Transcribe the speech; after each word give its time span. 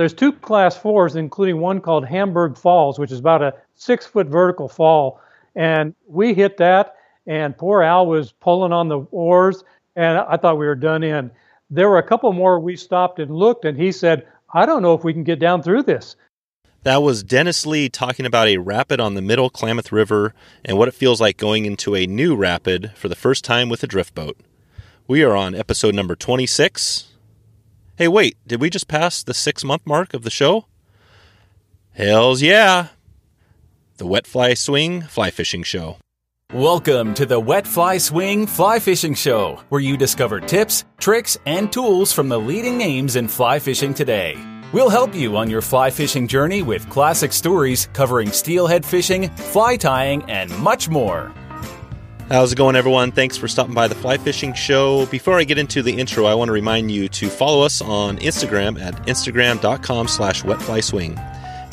there's 0.00 0.14
two 0.14 0.32
class 0.32 0.78
fours, 0.78 1.14
including 1.14 1.60
one 1.60 1.80
called 1.82 2.06
Hamburg 2.06 2.56
Falls, 2.56 2.98
which 2.98 3.12
is 3.12 3.18
about 3.18 3.42
a 3.42 3.54
six 3.74 4.06
foot 4.06 4.28
vertical 4.28 4.66
fall. 4.66 5.20
And 5.54 5.94
we 6.06 6.32
hit 6.32 6.56
that, 6.56 6.94
and 7.26 7.56
poor 7.56 7.82
Al 7.82 8.06
was 8.06 8.32
pulling 8.32 8.72
on 8.72 8.88
the 8.88 9.00
oars, 9.10 9.62
and 9.96 10.16
I 10.16 10.38
thought 10.38 10.56
we 10.56 10.66
were 10.66 10.74
done 10.74 11.02
in. 11.02 11.30
There 11.68 11.90
were 11.90 11.98
a 11.98 12.02
couple 12.02 12.32
more 12.32 12.58
we 12.58 12.76
stopped 12.76 13.18
and 13.18 13.30
looked, 13.30 13.66
and 13.66 13.76
he 13.76 13.92
said, 13.92 14.26
I 14.54 14.64
don't 14.64 14.80
know 14.80 14.94
if 14.94 15.04
we 15.04 15.12
can 15.12 15.22
get 15.22 15.38
down 15.38 15.62
through 15.62 15.82
this. 15.82 16.16
That 16.82 17.02
was 17.02 17.22
Dennis 17.22 17.66
Lee 17.66 17.90
talking 17.90 18.24
about 18.24 18.48
a 18.48 18.56
rapid 18.56 19.00
on 19.00 19.12
the 19.12 19.20
Middle 19.20 19.50
Klamath 19.50 19.92
River 19.92 20.32
and 20.64 20.78
what 20.78 20.88
it 20.88 20.94
feels 20.94 21.20
like 21.20 21.36
going 21.36 21.66
into 21.66 21.94
a 21.94 22.06
new 22.06 22.34
rapid 22.34 22.92
for 22.96 23.08
the 23.08 23.14
first 23.14 23.44
time 23.44 23.68
with 23.68 23.82
a 23.82 23.86
drift 23.86 24.14
boat. 24.14 24.38
We 25.06 25.22
are 25.22 25.36
on 25.36 25.54
episode 25.54 25.94
number 25.94 26.16
26. 26.16 27.09
Hey, 28.00 28.08
wait, 28.08 28.38
did 28.46 28.62
we 28.62 28.70
just 28.70 28.88
pass 28.88 29.22
the 29.22 29.34
six 29.34 29.62
month 29.62 29.82
mark 29.84 30.14
of 30.14 30.22
the 30.22 30.30
show? 30.30 30.64
Hells 31.92 32.40
yeah! 32.40 32.86
The 33.98 34.06
Wet 34.06 34.26
Fly 34.26 34.54
Swing 34.54 35.02
Fly 35.02 35.30
Fishing 35.30 35.62
Show. 35.62 35.98
Welcome 36.50 37.12
to 37.12 37.26
the 37.26 37.38
Wet 37.38 37.66
Fly 37.66 37.98
Swing 37.98 38.46
Fly 38.46 38.78
Fishing 38.78 39.12
Show, 39.12 39.60
where 39.68 39.82
you 39.82 39.98
discover 39.98 40.40
tips, 40.40 40.86
tricks, 40.98 41.36
and 41.44 41.70
tools 41.70 42.10
from 42.10 42.30
the 42.30 42.40
leading 42.40 42.78
names 42.78 43.16
in 43.16 43.28
fly 43.28 43.58
fishing 43.58 43.92
today. 43.92 44.34
We'll 44.72 44.88
help 44.88 45.14
you 45.14 45.36
on 45.36 45.50
your 45.50 45.60
fly 45.60 45.90
fishing 45.90 46.26
journey 46.26 46.62
with 46.62 46.88
classic 46.88 47.34
stories 47.34 47.90
covering 47.92 48.32
steelhead 48.32 48.86
fishing, 48.86 49.28
fly 49.28 49.76
tying, 49.76 50.22
and 50.22 50.50
much 50.60 50.88
more. 50.88 51.34
How's 52.30 52.52
it 52.52 52.56
going, 52.56 52.76
everyone? 52.76 53.10
Thanks 53.10 53.36
for 53.36 53.48
stopping 53.48 53.74
by 53.74 53.88
the 53.88 53.96
Fly 53.96 54.16
Fishing 54.16 54.54
Show. 54.54 55.04
Before 55.06 55.40
I 55.40 55.42
get 55.42 55.58
into 55.58 55.82
the 55.82 55.98
intro, 55.98 56.26
I 56.26 56.34
want 56.34 56.48
to 56.48 56.52
remind 56.52 56.92
you 56.92 57.08
to 57.08 57.28
follow 57.28 57.62
us 57.64 57.82
on 57.82 58.18
Instagram 58.18 58.80
at 58.80 58.94
instagram.com 59.08 60.06
slash 60.06 60.44
wetflyswing. 60.44 61.18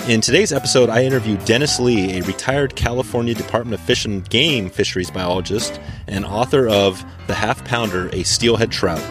In 0.10 0.20
today's 0.20 0.52
episode, 0.52 0.90
I 0.90 1.04
interviewed 1.04 1.46
Dennis 1.46 1.80
Lee, 1.80 2.18
a 2.18 2.24
retired 2.24 2.76
California 2.76 3.36
Department 3.36 3.80
of 3.80 3.86
Fish 3.86 4.04
and 4.06 4.28
Game 4.32 4.72
fisheries 4.72 5.12
biologist 5.12 5.80
and 6.08 6.26
author 6.26 6.68
of 6.68 7.06
The 7.28 7.36
Half 7.36 7.64
Pounder, 7.66 8.10
a 8.12 8.24
Steelhead 8.24 8.72
Trout. 8.72 9.04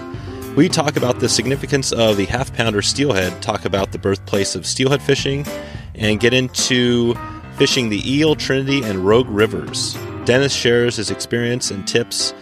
We 0.57 0.69
talk 0.69 0.97
about 0.97 1.21
the 1.21 1.29
significance 1.29 1.93
of 1.93 2.17
the 2.17 2.25
half 2.25 2.53
pounder 2.57 2.83
steelhead, 2.83 3.41
talk 3.41 3.65
about 3.65 3.93
the 3.93 3.99
birthplace 3.99 4.57
of 4.57 4.67
steelhead 4.67 5.01
fishing, 5.01 5.47
and 5.95 6.19
get 6.19 6.35
into 6.35 7.15
fishing 7.57 7.89
the 7.89 8.03
Eel, 8.13 8.35
Trinity, 8.35 8.83
and 8.83 9.07
Rogue 9.07 9.29
rivers. 9.29 9.97
Dennis 10.27 10.53
shares 10.53 10.97
his 10.97 11.13
experience 11.13 11.71
and 11.71 11.87
tips 11.87 12.35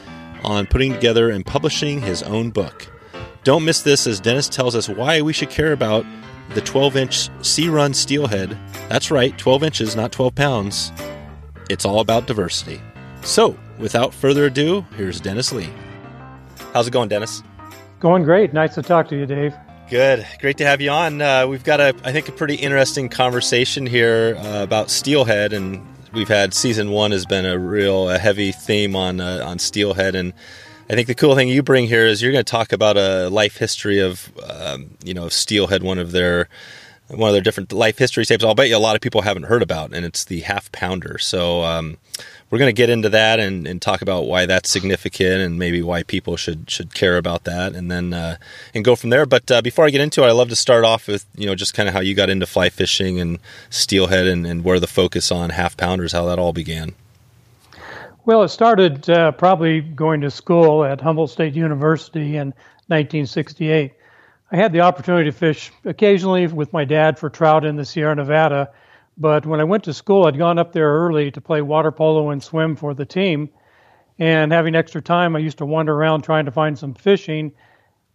on 0.42 0.66
putting 0.66 0.94
together 0.94 1.28
and 1.28 1.44
publishing 1.44 2.00
his 2.00 2.22
own 2.22 2.50
book. 2.50 2.88
Don't 3.44 3.62
miss 3.62 3.82
this 3.82 4.06
as 4.06 4.20
Dennis 4.20 4.48
tells 4.48 4.74
us 4.74 4.88
why 4.88 5.20
we 5.20 5.34
should 5.34 5.50
care 5.50 5.72
about 5.72 6.06
the 6.54 6.62
12 6.62 6.96
inch 6.96 7.28
Sea 7.44 7.68
Run 7.68 7.92
steelhead. 7.92 8.56
That's 8.88 9.10
right, 9.10 9.36
12 9.36 9.62
inches, 9.64 9.94
not 9.94 10.12
12 10.12 10.34
pounds. 10.34 10.92
It's 11.68 11.84
all 11.84 12.00
about 12.00 12.26
diversity. 12.26 12.80
So, 13.20 13.54
without 13.78 14.14
further 14.14 14.46
ado, 14.46 14.86
here's 14.96 15.20
Dennis 15.20 15.52
Lee. 15.52 15.68
How's 16.72 16.88
it 16.88 16.92
going, 16.92 17.10
Dennis? 17.10 17.42
Going 18.00 18.22
great. 18.22 18.54
Nice 18.54 18.74
to 18.76 18.82
talk 18.82 19.08
to 19.08 19.16
you, 19.16 19.26
Dave. 19.26 19.54
Good. 19.90 20.26
Great 20.40 20.56
to 20.56 20.64
have 20.64 20.80
you 20.80 20.88
on. 20.88 21.20
Uh, 21.20 21.46
we've 21.46 21.64
got 21.64 21.80
a, 21.80 21.94
I 22.02 22.12
think, 22.12 22.30
a 22.30 22.32
pretty 22.32 22.54
interesting 22.54 23.10
conversation 23.10 23.84
here 23.86 24.36
uh, 24.38 24.62
about 24.62 24.90
steelhead, 24.90 25.52
and 25.52 25.86
we've 26.14 26.28
had 26.28 26.54
season 26.54 26.90
one 26.90 27.10
has 27.10 27.26
been 27.26 27.44
a 27.44 27.58
real 27.58 28.08
a 28.08 28.18
heavy 28.18 28.52
theme 28.52 28.94
on 28.96 29.20
uh, 29.20 29.42
on 29.44 29.58
steelhead, 29.58 30.14
and 30.14 30.32
I 30.88 30.94
think 30.94 31.08
the 31.08 31.14
cool 31.14 31.34
thing 31.34 31.48
you 31.48 31.62
bring 31.62 31.86
here 31.86 32.06
is 32.06 32.22
you're 32.22 32.32
going 32.32 32.44
to 32.44 32.50
talk 32.50 32.72
about 32.72 32.96
a 32.96 33.28
life 33.28 33.56
history 33.56 34.00
of, 34.00 34.30
um, 34.48 34.90
you 35.02 35.14
know, 35.14 35.24
of 35.24 35.32
steelhead, 35.32 35.82
one 35.82 35.98
of 35.98 36.12
their 36.12 36.48
one 37.08 37.28
of 37.28 37.34
their 37.34 37.42
different 37.42 37.72
life 37.72 37.98
history 37.98 38.24
tapes. 38.24 38.44
I'll 38.44 38.54
bet 38.54 38.68
you 38.68 38.76
a 38.76 38.78
lot 38.78 38.94
of 38.94 39.02
people 39.02 39.22
haven't 39.22 39.44
heard 39.44 39.62
about, 39.62 39.92
and 39.92 40.04
it's 40.06 40.24
the 40.24 40.40
half 40.40 40.70
pounder. 40.72 41.18
So. 41.18 41.64
Um, 41.64 41.98
we're 42.50 42.58
going 42.58 42.68
to 42.68 42.72
get 42.72 42.90
into 42.90 43.08
that 43.08 43.40
and, 43.40 43.66
and, 43.66 43.82
talk 43.82 44.02
about 44.02 44.26
why 44.26 44.46
that's 44.46 44.70
significant 44.70 45.40
and 45.40 45.58
maybe 45.58 45.82
why 45.82 46.02
people 46.02 46.36
should 46.36 46.70
should 46.70 46.94
care 46.94 47.16
about 47.16 47.44
that 47.44 47.74
and 47.74 47.90
then 47.90 48.12
uh, 48.12 48.36
and 48.74 48.84
go 48.84 48.94
from 48.94 49.10
there. 49.10 49.26
But 49.26 49.50
uh, 49.50 49.62
before 49.62 49.84
I 49.84 49.90
get 49.90 50.00
into 50.00 50.22
it, 50.22 50.26
I 50.26 50.32
love 50.32 50.50
to 50.50 50.56
start 50.56 50.84
off 50.84 51.08
with 51.08 51.26
you 51.34 51.46
know 51.46 51.54
just 51.54 51.74
kind 51.74 51.88
of 51.88 51.94
how 51.94 52.00
you 52.00 52.14
got 52.14 52.30
into 52.30 52.46
fly 52.46 52.68
fishing 52.68 53.18
and 53.18 53.38
steelhead 53.70 54.26
and, 54.26 54.46
and 54.46 54.64
where 54.64 54.78
the 54.78 54.86
focus 54.86 55.32
on 55.32 55.50
half 55.50 55.76
pounders, 55.76 56.12
how 56.12 56.26
that 56.26 56.38
all 56.38 56.52
began. 56.52 56.94
Well, 58.26 58.42
it 58.42 58.48
started 58.48 59.10
uh, 59.10 59.32
probably 59.32 59.80
going 59.80 60.22
to 60.22 60.30
school 60.30 60.84
at 60.84 61.00
Humboldt 61.00 61.30
State 61.30 61.54
University 61.54 62.36
in 62.36 62.54
1968. 62.88 63.92
I 64.50 64.56
had 64.56 64.72
the 64.72 64.80
opportunity 64.80 65.30
to 65.30 65.36
fish 65.36 65.72
occasionally 65.84 66.46
with 66.46 66.72
my 66.72 66.84
dad 66.84 67.18
for 67.18 67.28
trout 67.28 67.64
in 67.64 67.76
the 67.76 67.84
Sierra 67.84 68.14
Nevada 68.14 68.70
but 69.16 69.46
when 69.46 69.60
I 69.60 69.64
went 69.64 69.84
to 69.84 69.94
school, 69.94 70.26
I'd 70.26 70.38
gone 70.38 70.58
up 70.58 70.72
there 70.72 70.90
early 70.90 71.30
to 71.30 71.40
play 71.40 71.62
water 71.62 71.92
polo 71.92 72.30
and 72.30 72.42
swim 72.42 72.76
for 72.76 72.94
the 72.94 73.06
team. 73.06 73.48
And 74.18 74.52
having 74.52 74.74
extra 74.74 75.02
time, 75.02 75.34
I 75.36 75.40
used 75.40 75.58
to 75.58 75.66
wander 75.66 75.94
around 75.94 76.22
trying 76.22 76.44
to 76.44 76.50
find 76.50 76.78
some 76.78 76.94
fishing. 76.94 77.52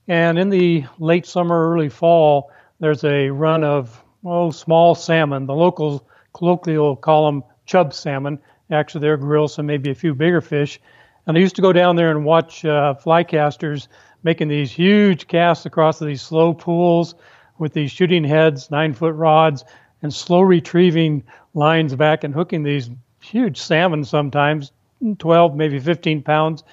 And 0.08 0.38
in 0.40 0.50
the 0.50 0.86
late 0.98 1.26
summer, 1.26 1.72
early 1.72 1.90
fall, 1.90 2.52
there's 2.80 3.04
a 3.04 3.30
run 3.30 3.64
of 3.64 4.04
oh 4.26 4.52
small 4.52 4.96
salmon. 4.96 5.46
The 5.46 5.56
locals 5.56 6.02
colloquially 6.34 6.98
call 7.02 7.26
them 7.26 7.44
chub 7.66 7.94
salmon. 7.94 8.40
Actually, 8.72 9.02
they're 9.02 9.18
grilse, 9.18 9.56
so 9.56 9.64
maybe 9.64 9.90
a 9.90 9.96
few 9.96 10.14
bigger 10.14 10.42
fish. 10.42 10.80
And 11.28 11.38
I 11.38 11.40
used 11.40 11.56
to 11.58 11.62
go 11.62 11.74
down 11.74 11.96
there 11.96 12.12
and 12.12 12.26
watch 12.26 12.66
uh, 12.66 12.96
fly 12.96 13.24
casters 13.24 13.88
making 14.24 14.48
these 14.48 14.72
huge 14.72 15.28
casts 15.28 15.66
across 15.66 16.00
these 16.00 16.22
slow 16.22 16.54
pools 16.54 17.16
with 17.58 17.74
these 17.74 17.92
shooting 17.92 18.24
heads, 18.24 18.72
nine 18.72 18.94
foot 18.94 19.16
rods, 19.16 19.64
and 20.02 20.14
slow 20.14 20.42
retrieving 20.42 21.24
lines 21.54 21.96
back 21.96 22.24
and 22.24 22.34
hooking 22.34 22.64
these 22.64 22.90
huge 23.22 23.58
salmon 23.58 24.04
sometimes 24.06 24.72
12 25.18 25.56
maybe 25.56 25.80
15 25.80 26.24
pounds. 26.24 26.64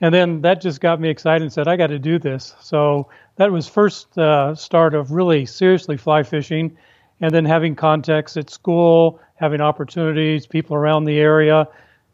And 0.00 0.14
then 0.14 0.42
that 0.42 0.60
just 0.60 0.80
got 0.80 1.00
me 1.00 1.08
excited 1.08 1.42
and 1.42 1.52
said 1.52 1.68
i 1.68 1.76
got 1.76 1.88
to 1.88 1.98
do 1.98 2.18
this. 2.18 2.54
So 2.60 3.08
that 3.36 3.50
was 3.50 3.68
first 3.68 4.16
uh, 4.18 4.54
start 4.54 4.94
of 4.94 5.12
really 5.12 5.46
seriously 5.46 5.96
fly 5.96 6.22
fishing 6.22 6.76
and 7.20 7.34
then 7.34 7.44
having 7.44 7.74
contacts 7.74 8.36
at 8.36 8.50
school 8.50 9.20
having 9.36 9.60
opportunities 9.60 10.46
people 10.46 10.76
around 10.76 11.04
the 11.04 11.18
area 11.18 11.66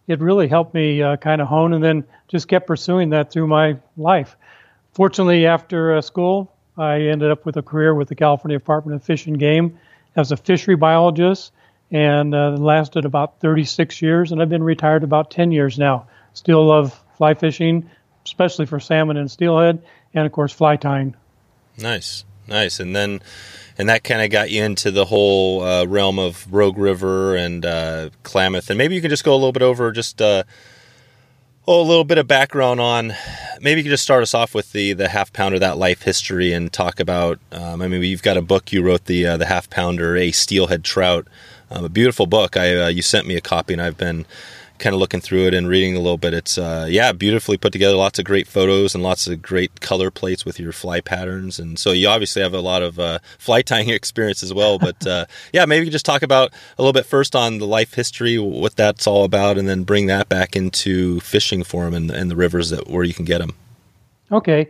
it 0.07 0.21
really 0.21 0.49
helped 0.49 0.75
me 0.75 1.03
uh, 1.03 1.17
kind 1.17 1.41
of 1.41 1.49
hone 1.49 1.73
and 1.73 1.83
then 1.83 2.05
just 2.29 2.47
kept 2.49 2.67
pursuing 2.67 3.11
that 3.11 3.31
through 3.31 3.47
my 3.47 3.75
life. 3.97 4.37
Fortunately 4.93 5.47
after 5.47 5.97
uh, 5.97 6.01
school 6.01 6.51
i 6.77 7.01
ended 7.01 7.31
up 7.31 7.45
with 7.47 7.57
a 7.57 7.63
career 7.63 7.95
with 7.95 8.09
the 8.09 8.15
california 8.15 8.59
department 8.59 8.97
of 8.97 9.05
fish 9.05 9.27
and 9.27 9.39
game 9.39 9.79
as 10.17 10.33
a 10.33 10.37
fishery 10.37 10.77
biologist 10.77 11.53
and 11.91 12.35
uh, 12.35 12.51
lasted 12.51 13.05
about 13.05 13.41
36 13.41 14.03
years, 14.03 14.33
and 14.33 14.41
I've 14.41 14.49
been 14.49 14.63
retired 14.63 15.05
about 15.05 15.31
10 15.31 15.53
years 15.53 15.79
now. 15.79 16.07
Still 16.33 16.67
love 16.67 17.01
fly 17.17 17.35
fishing, 17.35 17.89
especially 18.25 18.67
for 18.67 18.81
salmon 18.81 19.17
and 19.17 19.31
steelhead, 19.31 19.83
and 20.13 20.27
of 20.27 20.33
course 20.33 20.53
fly 20.53 20.77
tying. 20.77 21.15
Nice, 21.79 22.25
nice, 22.49 22.81
and 22.81 22.95
then 22.95 23.21
and 23.79 23.89
that 23.89 24.05
kind 24.05 24.23
of 24.23 24.31
got 24.31 24.51
you 24.51 24.63
into 24.63 24.91
the 24.91 25.05
whole 25.05 25.63
uh, 25.63 25.85
realm 25.85 26.19
of 26.19 26.53
Rogue 26.53 26.79
River 26.79 27.37
and 27.37 27.65
uh, 27.65 28.11
Klamath, 28.23 28.71
and 28.71 28.79
maybe 28.79 28.95
you 28.95 29.01
can 29.01 29.11
just 29.11 29.25
go 29.25 29.33
a 29.33 29.37
little 29.37 29.53
bit 29.53 29.63
over 29.63 29.93
just 29.93 30.21
uh, 30.21 30.45
oh, 31.67 31.81
a 31.81 31.83
little 31.83 32.05
bit 32.05 32.19
of 32.19 32.27
background 32.27 32.81
on. 32.81 33.15
Maybe 33.61 33.81
you 33.81 33.85
could 33.85 33.91
just 33.91 34.03
start 34.03 34.23
us 34.23 34.35
off 34.35 34.55
with 34.55 34.73
the 34.73 34.93
the 34.93 35.09
half 35.09 35.33
pounder, 35.33 35.59
that 35.59 35.79
life 35.79 36.03
history, 36.03 36.53
and 36.53 36.73
talk 36.73 37.01
about. 37.01 37.39
Um, 37.53 37.83
I 37.83 37.89
mean, 37.89 38.03
you've 38.03 38.23
got 38.23 38.37
a 38.37 38.43
book 38.43 38.73
you 38.73 38.83
wrote, 38.83 39.07
the 39.07 39.27
uh, 39.27 39.37
the 39.37 39.47
half 39.47 39.71
pounder, 39.71 40.17
a 40.17 40.31
steelhead 40.33 40.85
trout, 40.85 41.27
um, 41.71 41.85
a 41.85 41.89
beautiful 41.89 42.27
book. 42.27 42.57
I 42.57 42.77
uh, 42.77 42.89
you 42.89 43.03
sent 43.03 43.27
me 43.27 43.37
a 43.37 43.41
copy, 43.41 43.73
and 43.73 43.83
I've 43.83 43.97
been 43.97 44.27
kind 44.85 44.93
of 44.93 45.01
looking 45.01 45.23
through 45.23 45.47
it 45.47 45.55
and 45.55 45.67
reading 45.67 45.97
a 45.97 45.99
little 45.99 46.19
bit. 46.19 46.35
It's 46.35 46.59
uh, 46.59 46.87
yeah, 46.91 47.11
beautifully 47.13 47.57
put 47.57 47.73
together. 47.73 47.97
Lots 47.97 48.19
of 48.19 48.27
great 48.27 48.47
photos 48.47 48.95
and 48.95 49.03
lots 49.03 49.27
of 49.27 49.41
great 49.41 49.81
color 49.81 50.11
plates 50.11 50.45
with 50.45 50.61
your 50.61 50.73
fly 50.73 51.01
patterns. 51.01 51.59
And 51.59 51.79
so 51.79 51.91
you 51.93 52.07
obviously 52.07 52.43
have 52.43 52.53
a 52.53 52.61
lot 52.61 52.83
of 52.83 52.99
uh, 52.99 53.19
fly 53.39 53.63
tying 53.63 53.89
experience 54.01 54.43
as 54.43 54.53
well. 54.53 54.79
But 54.79 55.07
uh, 55.07 55.25
yeah, 55.55 55.65
maybe 55.65 55.89
just 55.89 56.05
talk 56.05 56.21
about 56.21 56.53
a 56.77 56.83
little 56.83 56.93
bit 56.93 57.07
first 57.07 57.35
on 57.35 57.59
the 57.59 57.67
life 57.67 57.95
history, 57.95 58.39
what 58.39 58.77
that's 58.77 59.07
all 59.07 59.25
about, 59.25 59.57
and 59.57 59.67
then 59.67 59.85
bring 59.85 60.07
that 60.07 60.29
back 60.29 60.55
into 60.55 61.19
fishing 61.21 61.65
for 61.65 61.87
them 61.87 61.95
and, 61.95 62.11
and 62.11 62.31
the 62.31 62.37
rivers 62.37 62.69
that 62.69 62.87
where 62.87 63.05
you 63.05 63.15
can 63.15 63.25
get 63.25 63.39
them. 63.39 63.55
Okay. 64.31 64.69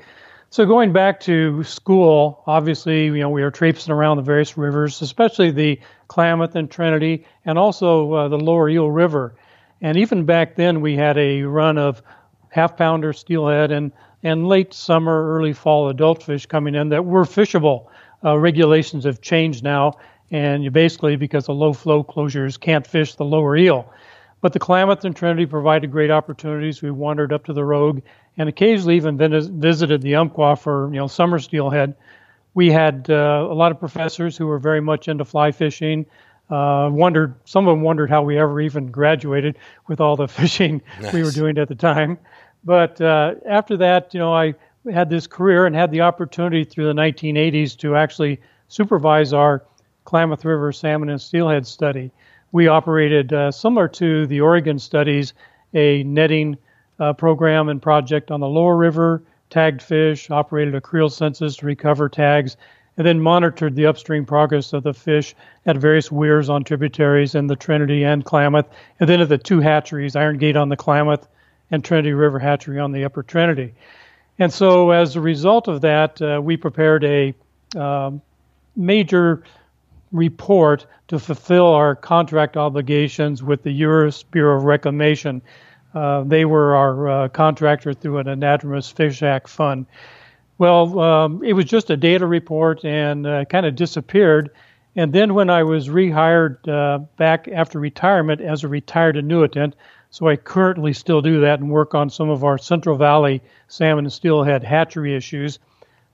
So 0.50 0.64
going 0.64 0.92
back 0.92 1.18
to 1.22 1.64
school, 1.64 2.44
obviously, 2.46 3.06
you 3.06 3.18
know, 3.18 3.30
we 3.30 3.42
were 3.42 3.50
traipsing 3.50 3.92
around 3.92 4.18
the 4.18 4.22
various 4.22 4.56
rivers, 4.56 5.02
especially 5.02 5.50
the 5.50 5.80
Klamath 6.06 6.54
and 6.54 6.70
Trinity, 6.70 7.26
and 7.44 7.58
also 7.58 8.12
uh, 8.12 8.28
the 8.28 8.38
Lower 8.38 8.68
Eel 8.68 8.88
River. 8.92 9.34
And 9.80 9.98
even 9.98 10.24
back 10.24 10.56
then, 10.56 10.80
we 10.80 10.96
had 10.96 11.18
a 11.18 11.42
run 11.42 11.78
of 11.78 12.02
half 12.48 12.76
pounder 12.76 13.12
steelhead 13.12 13.70
and, 13.70 13.92
and 14.22 14.46
late 14.46 14.72
summer, 14.72 15.34
early 15.34 15.52
fall 15.52 15.88
adult 15.88 16.22
fish 16.22 16.46
coming 16.46 16.74
in 16.74 16.88
that 16.90 17.04
were 17.04 17.24
fishable. 17.24 17.86
Uh, 18.24 18.38
regulations 18.38 19.04
have 19.04 19.20
changed 19.20 19.62
now, 19.62 19.92
and 20.30 20.64
you 20.64 20.70
basically, 20.70 21.16
because 21.16 21.48
of 21.48 21.56
low 21.56 21.72
flow 21.72 22.02
closures, 22.02 22.58
can't 22.58 22.86
fish 22.86 23.14
the 23.16 23.24
lower 23.24 23.56
eel. 23.56 23.92
But 24.40 24.52
the 24.52 24.58
Klamath 24.58 25.04
and 25.04 25.16
Trinity 25.16 25.46
provided 25.46 25.90
great 25.90 26.10
opportunities. 26.10 26.82
We 26.82 26.90
wandered 26.90 27.32
up 27.32 27.44
to 27.46 27.52
the 27.52 27.64
Rogue 27.64 28.02
and 28.36 28.48
occasionally 28.48 28.96
even 28.96 29.16
visited 29.16 30.02
the 30.02 30.16
Umpqua 30.16 30.56
for 30.56 30.90
you 30.92 30.98
know 30.98 31.06
summer 31.06 31.38
steelhead. 31.38 31.94
we 32.52 32.70
had 32.70 33.06
uh, 33.08 33.48
a 33.50 33.54
lot 33.54 33.72
of 33.72 33.78
professors 33.78 34.36
who 34.36 34.46
were 34.46 34.58
very 34.58 34.80
much 34.80 35.08
into 35.08 35.24
fly 35.24 35.50
fishing. 35.50 36.06
Uh, 36.50 36.90
wondered 36.92 37.34
some 37.46 37.66
of 37.66 37.72
them 37.72 37.82
wondered 37.82 38.10
how 38.10 38.22
we 38.22 38.38
ever 38.38 38.60
even 38.60 38.86
graduated 38.90 39.56
with 39.88 40.00
all 40.00 40.14
the 40.16 40.28
fishing 40.40 40.82
nice. 41.00 41.12
we 41.12 41.22
were 41.22 41.30
doing 41.30 41.56
at 41.58 41.68
the 41.68 41.74
time. 41.74 42.18
But 42.64 43.00
uh, 43.00 43.34
after 43.48 43.76
that, 43.78 44.12
you 44.12 44.20
know, 44.20 44.34
I 44.34 44.54
had 44.92 45.10
this 45.10 45.26
career 45.26 45.66
and 45.66 45.74
had 45.74 45.90
the 45.90 46.02
opportunity 46.02 46.64
through 46.64 46.86
the 46.86 46.92
1980s 46.92 47.76
to 47.78 47.96
actually 47.96 48.40
supervise 48.68 49.32
our 49.32 49.64
Klamath 50.04 50.44
River 50.44 50.72
salmon 50.72 51.08
and 51.08 51.20
steelhead 51.20 51.66
study. 51.66 52.10
We 52.52 52.68
operated 52.68 53.32
uh, 53.32 53.50
similar 53.50 53.88
to 53.88 54.26
the 54.26 54.40
Oregon 54.40 54.78
studies, 54.78 55.32
a 55.72 56.02
netting 56.04 56.56
uh, 57.00 57.12
program 57.14 57.68
and 57.68 57.80
project 57.80 58.30
on 58.30 58.40
the 58.40 58.48
lower 58.48 58.76
river, 58.76 59.22
tagged 59.50 59.82
fish, 59.82 60.30
operated 60.30 60.74
a 60.74 60.80
creel 60.80 61.08
census 61.08 61.56
to 61.56 61.66
recover 61.66 62.08
tags, 62.08 62.56
and 62.96 63.06
then 63.06 63.20
monitored 63.20 63.74
the 63.74 63.86
upstream 63.86 64.24
progress 64.24 64.72
of 64.72 64.82
the 64.82 64.94
fish 64.94 65.34
at 65.66 65.76
various 65.76 66.12
weirs 66.12 66.48
on 66.48 66.64
tributaries 66.64 67.34
in 67.34 67.46
the 67.46 67.56
Trinity 67.56 68.04
and 68.04 68.24
Klamath, 68.24 68.66
and 69.00 69.08
then 69.08 69.20
at 69.20 69.28
the 69.28 69.38
two 69.38 69.60
hatcheries, 69.60 70.16
Iron 70.16 70.38
Gate 70.38 70.56
on 70.56 70.68
the 70.68 70.76
Klamath 70.76 71.26
and 71.70 71.84
Trinity 71.84 72.12
River 72.12 72.38
Hatchery 72.38 72.78
on 72.78 72.92
the 72.92 73.04
Upper 73.04 73.22
Trinity. 73.22 73.74
And 74.38 74.52
so, 74.52 74.90
as 74.90 75.16
a 75.16 75.20
result 75.20 75.68
of 75.68 75.80
that, 75.82 76.20
uh, 76.20 76.40
we 76.42 76.56
prepared 76.56 77.04
a 77.04 77.34
uh, 77.76 78.12
major 78.76 79.42
report 80.12 80.86
to 81.08 81.18
fulfill 81.18 81.66
our 81.66 81.94
contract 81.94 82.56
obligations 82.56 83.42
with 83.42 83.62
the 83.62 83.72
U.S. 83.72 84.22
Bureau 84.22 84.56
of 84.56 84.64
Reclamation. 84.64 85.42
Uh, 85.94 86.22
they 86.24 86.44
were 86.44 86.74
our 86.76 87.08
uh, 87.08 87.28
contractor 87.28 87.94
through 87.94 88.18
an 88.18 88.26
Anadromous 88.26 88.92
Fish 88.92 89.22
Act 89.22 89.48
fund. 89.48 89.86
Well, 90.58 91.00
um, 91.00 91.42
it 91.42 91.52
was 91.52 91.64
just 91.64 91.90
a 91.90 91.96
data 91.96 92.26
report 92.26 92.84
and 92.84 93.26
uh, 93.26 93.44
kind 93.46 93.66
of 93.66 93.74
disappeared. 93.74 94.50
And 94.96 95.12
then 95.12 95.34
when 95.34 95.50
I 95.50 95.64
was 95.64 95.88
rehired 95.88 96.68
uh, 96.68 96.98
back 97.16 97.48
after 97.48 97.80
retirement 97.80 98.40
as 98.40 98.62
a 98.62 98.68
retired 98.68 99.16
annuitant, 99.16 99.74
so 100.10 100.28
I 100.28 100.36
currently 100.36 100.92
still 100.92 101.20
do 101.20 101.40
that 101.40 101.58
and 101.58 101.68
work 101.68 101.94
on 101.96 102.08
some 102.08 102.30
of 102.30 102.44
our 102.44 102.56
Central 102.56 102.96
Valley 102.96 103.42
salmon 103.66 104.04
and 104.04 104.12
steelhead 104.12 104.62
hatchery 104.62 105.16
issues. 105.16 105.58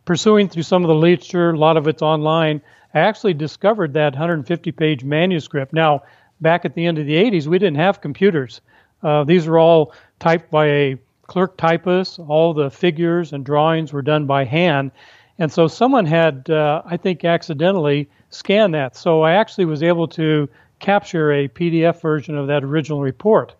Pursuing 0.06 0.48
through 0.48 0.62
some 0.62 0.82
of 0.82 0.88
the 0.88 0.94
literature, 0.94 1.50
a 1.50 1.58
lot 1.58 1.76
of 1.76 1.87
it's 1.87 2.00
online, 2.00 2.62
I 2.94 3.00
actually 3.00 3.34
discovered 3.34 3.92
that 3.92 4.14
150 4.14 4.72
page 4.72 5.04
manuscript. 5.04 5.75
Now, 5.75 6.04
back 6.40 6.64
at 6.64 6.75
the 6.75 6.87
end 6.87 6.98
of 6.98 7.04
the 7.04 7.14
80s, 7.14 7.46
we 7.46 7.58
didn't 7.58 7.76
have 7.76 8.00
computers. 8.00 8.62
Uh, 9.02 9.25
these 9.25 9.46
were 9.46 9.58
all 9.58 9.92
typed 10.19 10.50
by 10.50 10.66
a 10.66 10.96
clerk 11.31 11.56
typist. 11.56 12.19
All 12.19 12.53
the 12.53 12.71
figures 12.71 13.32
and 13.32 13.47
drawings 13.47 13.93
were 13.93 14.03
done 14.03 14.27
by 14.27 14.44
hand. 14.44 14.91
And 15.38 15.50
so 15.50 15.69
someone 15.69 16.05
had, 16.05 16.50
uh, 16.50 16.82
I 16.85 16.97
think, 16.97 17.25
accidentally 17.25 18.11
scanned 18.31 18.75
that. 18.75 18.97
So 18.97 19.23
I 19.23 19.35
actually 19.35 19.67
was 19.67 19.85
able 19.85 20.09
to 20.09 20.49
capture 20.81 21.32
a 21.32 21.47
PDF 21.47 22.00
version 22.03 22.37
of 22.37 22.49
that 22.49 22.65
original 22.65 23.00
report. 23.00 23.55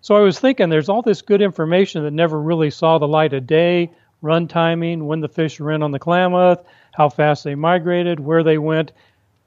So 0.00 0.16
I 0.16 0.20
was 0.20 0.40
thinking 0.40 0.68
there's 0.68 0.88
all 0.88 1.00
this 1.00 1.22
good 1.22 1.40
information 1.40 2.02
that 2.02 2.10
never 2.10 2.40
really 2.40 2.70
saw 2.70 2.98
the 2.98 3.06
light 3.06 3.32
of 3.34 3.46
day 3.46 3.92
run 4.20 4.48
timing, 4.48 5.06
when 5.06 5.20
the 5.20 5.28
fish 5.28 5.60
were 5.60 5.70
in 5.70 5.82
on 5.82 5.92
the 5.92 5.98
Klamath, 6.00 6.64
how 6.92 7.08
fast 7.08 7.44
they 7.44 7.54
migrated, 7.54 8.18
where 8.18 8.42
they 8.42 8.58
went. 8.58 8.92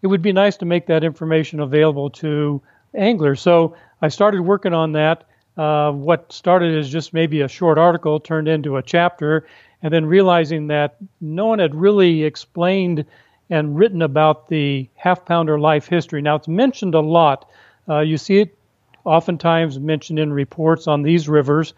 It 0.02 0.08
would 0.08 0.22
be 0.22 0.34
nice 0.34 0.56
to 0.58 0.66
make 0.66 0.88
that 0.88 1.04
information 1.04 1.60
available 1.60 2.10
to 2.12 2.62
anglers. 2.94 3.42
So 3.42 3.76
I 4.02 4.08
started 4.08 4.42
working 4.42 4.74
on 4.74 4.94
that. 4.94 5.26
Uh, 5.58 5.92
what 5.92 6.32
started 6.32 6.78
as 6.78 6.90
just 6.90 7.14
maybe 7.14 7.42
a 7.42 7.48
short 7.48 7.78
article 7.78 8.20
turned 8.20 8.48
into 8.48 8.78
a 8.78 8.84
chapter, 8.84 9.48
and 9.82 9.94
then 9.94 10.06
realizing 10.06 10.68
that 10.68 10.98
no 11.22 11.46
one 11.46 11.60
had 11.60 11.74
really 11.74 12.24
explained 12.24 13.06
and 13.50 13.78
written 13.78 14.02
about 14.02 14.50
the 14.50 14.90
half 14.96 15.26
pounder 15.26 15.60
life 15.60 15.88
history. 15.88 16.22
Now, 16.22 16.36
it's 16.36 16.48
mentioned 16.48 16.96
a 16.96 17.00
lot. 17.00 17.50
Uh, 17.88 18.00
you 18.00 18.18
see 18.18 18.40
it 18.40 18.58
oftentimes 19.04 19.80
mentioned 19.80 20.20
in 20.20 20.34
reports 20.34 20.88
on 20.88 21.04
these 21.04 21.30
rivers, 21.30 21.74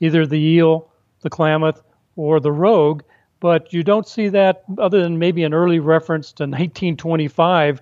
either 0.00 0.26
the 0.26 0.40
eel, 0.40 0.90
the 1.22 1.30
Klamath, 1.30 1.82
or 2.16 2.40
the 2.40 2.52
Rogue, 2.52 3.02
but 3.40 3.72
you 3.72 3.82
don't 3.82 4.08
see 4.08 4.28
that 4.28 4.64
other 4.78 5.02
than 5.02 5.18
maybe 5.18 5.44
an 5.44 5.54
early 5.54 5.78
reference 5.78 6.32
to 6.32 6.42
1925 6.44 7.80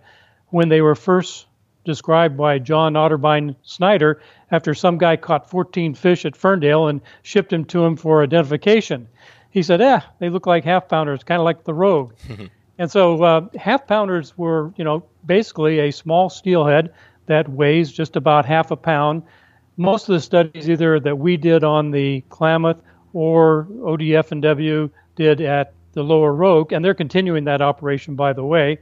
when 0.49 0.69
they 0.69 0.81
were 0.81 0.95
first 0.95 1.47
described 1.85 2.37
by 2.37 2.59
John 2.59 2.95
Otterbein 2.95 3.57
Snyder 3.63 4.21
after 4.51 4.75
some 4.75 4.99
guy 4.99 5.17
caught 5.17 5.49
14 5.49 5.95
fish 5.95 6.25
at 6.25 6.37
Ferndale 6.37 6.89
and 6.89 7.01
shipped 7.23 7.51
them 7.51 7.65
to 7.67 7.85
him 7.85 7.97
for 7.97 8.23
identification. 8.23 9.09
He 9.51 9.63
said, 9.63 9.81
"Eh, 9.81 10.01
they 10.19 10.31
look 10.31 10.47
like 10.47 10.65
half 10.65 10.89
pounders, 10.89 11.25
kind 11.25 11.41
of 11.41 11.45
like 11.45 11.65
the 11.65 11.75
Rogue." 11.75 12.15
and 12.79 12.91
so 12.91 13.23
uh, 13.23 13.47
half 13.57 13.87
pounders 13.87 14.37
were, 14.37 14.73
you 14.77 14.85
know, 14.85 15.05
basically 15.27 15.81
a 15.81 15.91
small 15.91 16.31
steelhead 16.31 16.93
that 17.27 17.49
weighs 17.49 17.93
just 17.93 18.17
about 18.17 18.45
half 18.45 18.71
a 18.71 18.77
pound. 18.77 19.23
Most 19.77 20.09
of 20.09 20.15
the 20.15 20.21
studies, 20.21 20.69
either 20.69 21.01
that 21.01 21.19
we 21.19 21.37
did 21.37 21.65
on 21.65 21.91
the 21.91 22.23
Klamath 22.29 22.83
or 23.13 23.67
ODF 23.81 24.33
and 24.33 24.43
W 24.43 24.91
did 25.17 25.41
at 25.41 25.75
the 25.93 26.03
Lower 26.03 26.33
Rogue, 26.33 26.73
and 26.73 26.85
they're 26.85 26.95
continuing 26.95 27.45
that 27.45 27.63
operation, 27.63 28.15
by 28.15 28.33
the 28.33 28.45
way. 28.45 28.79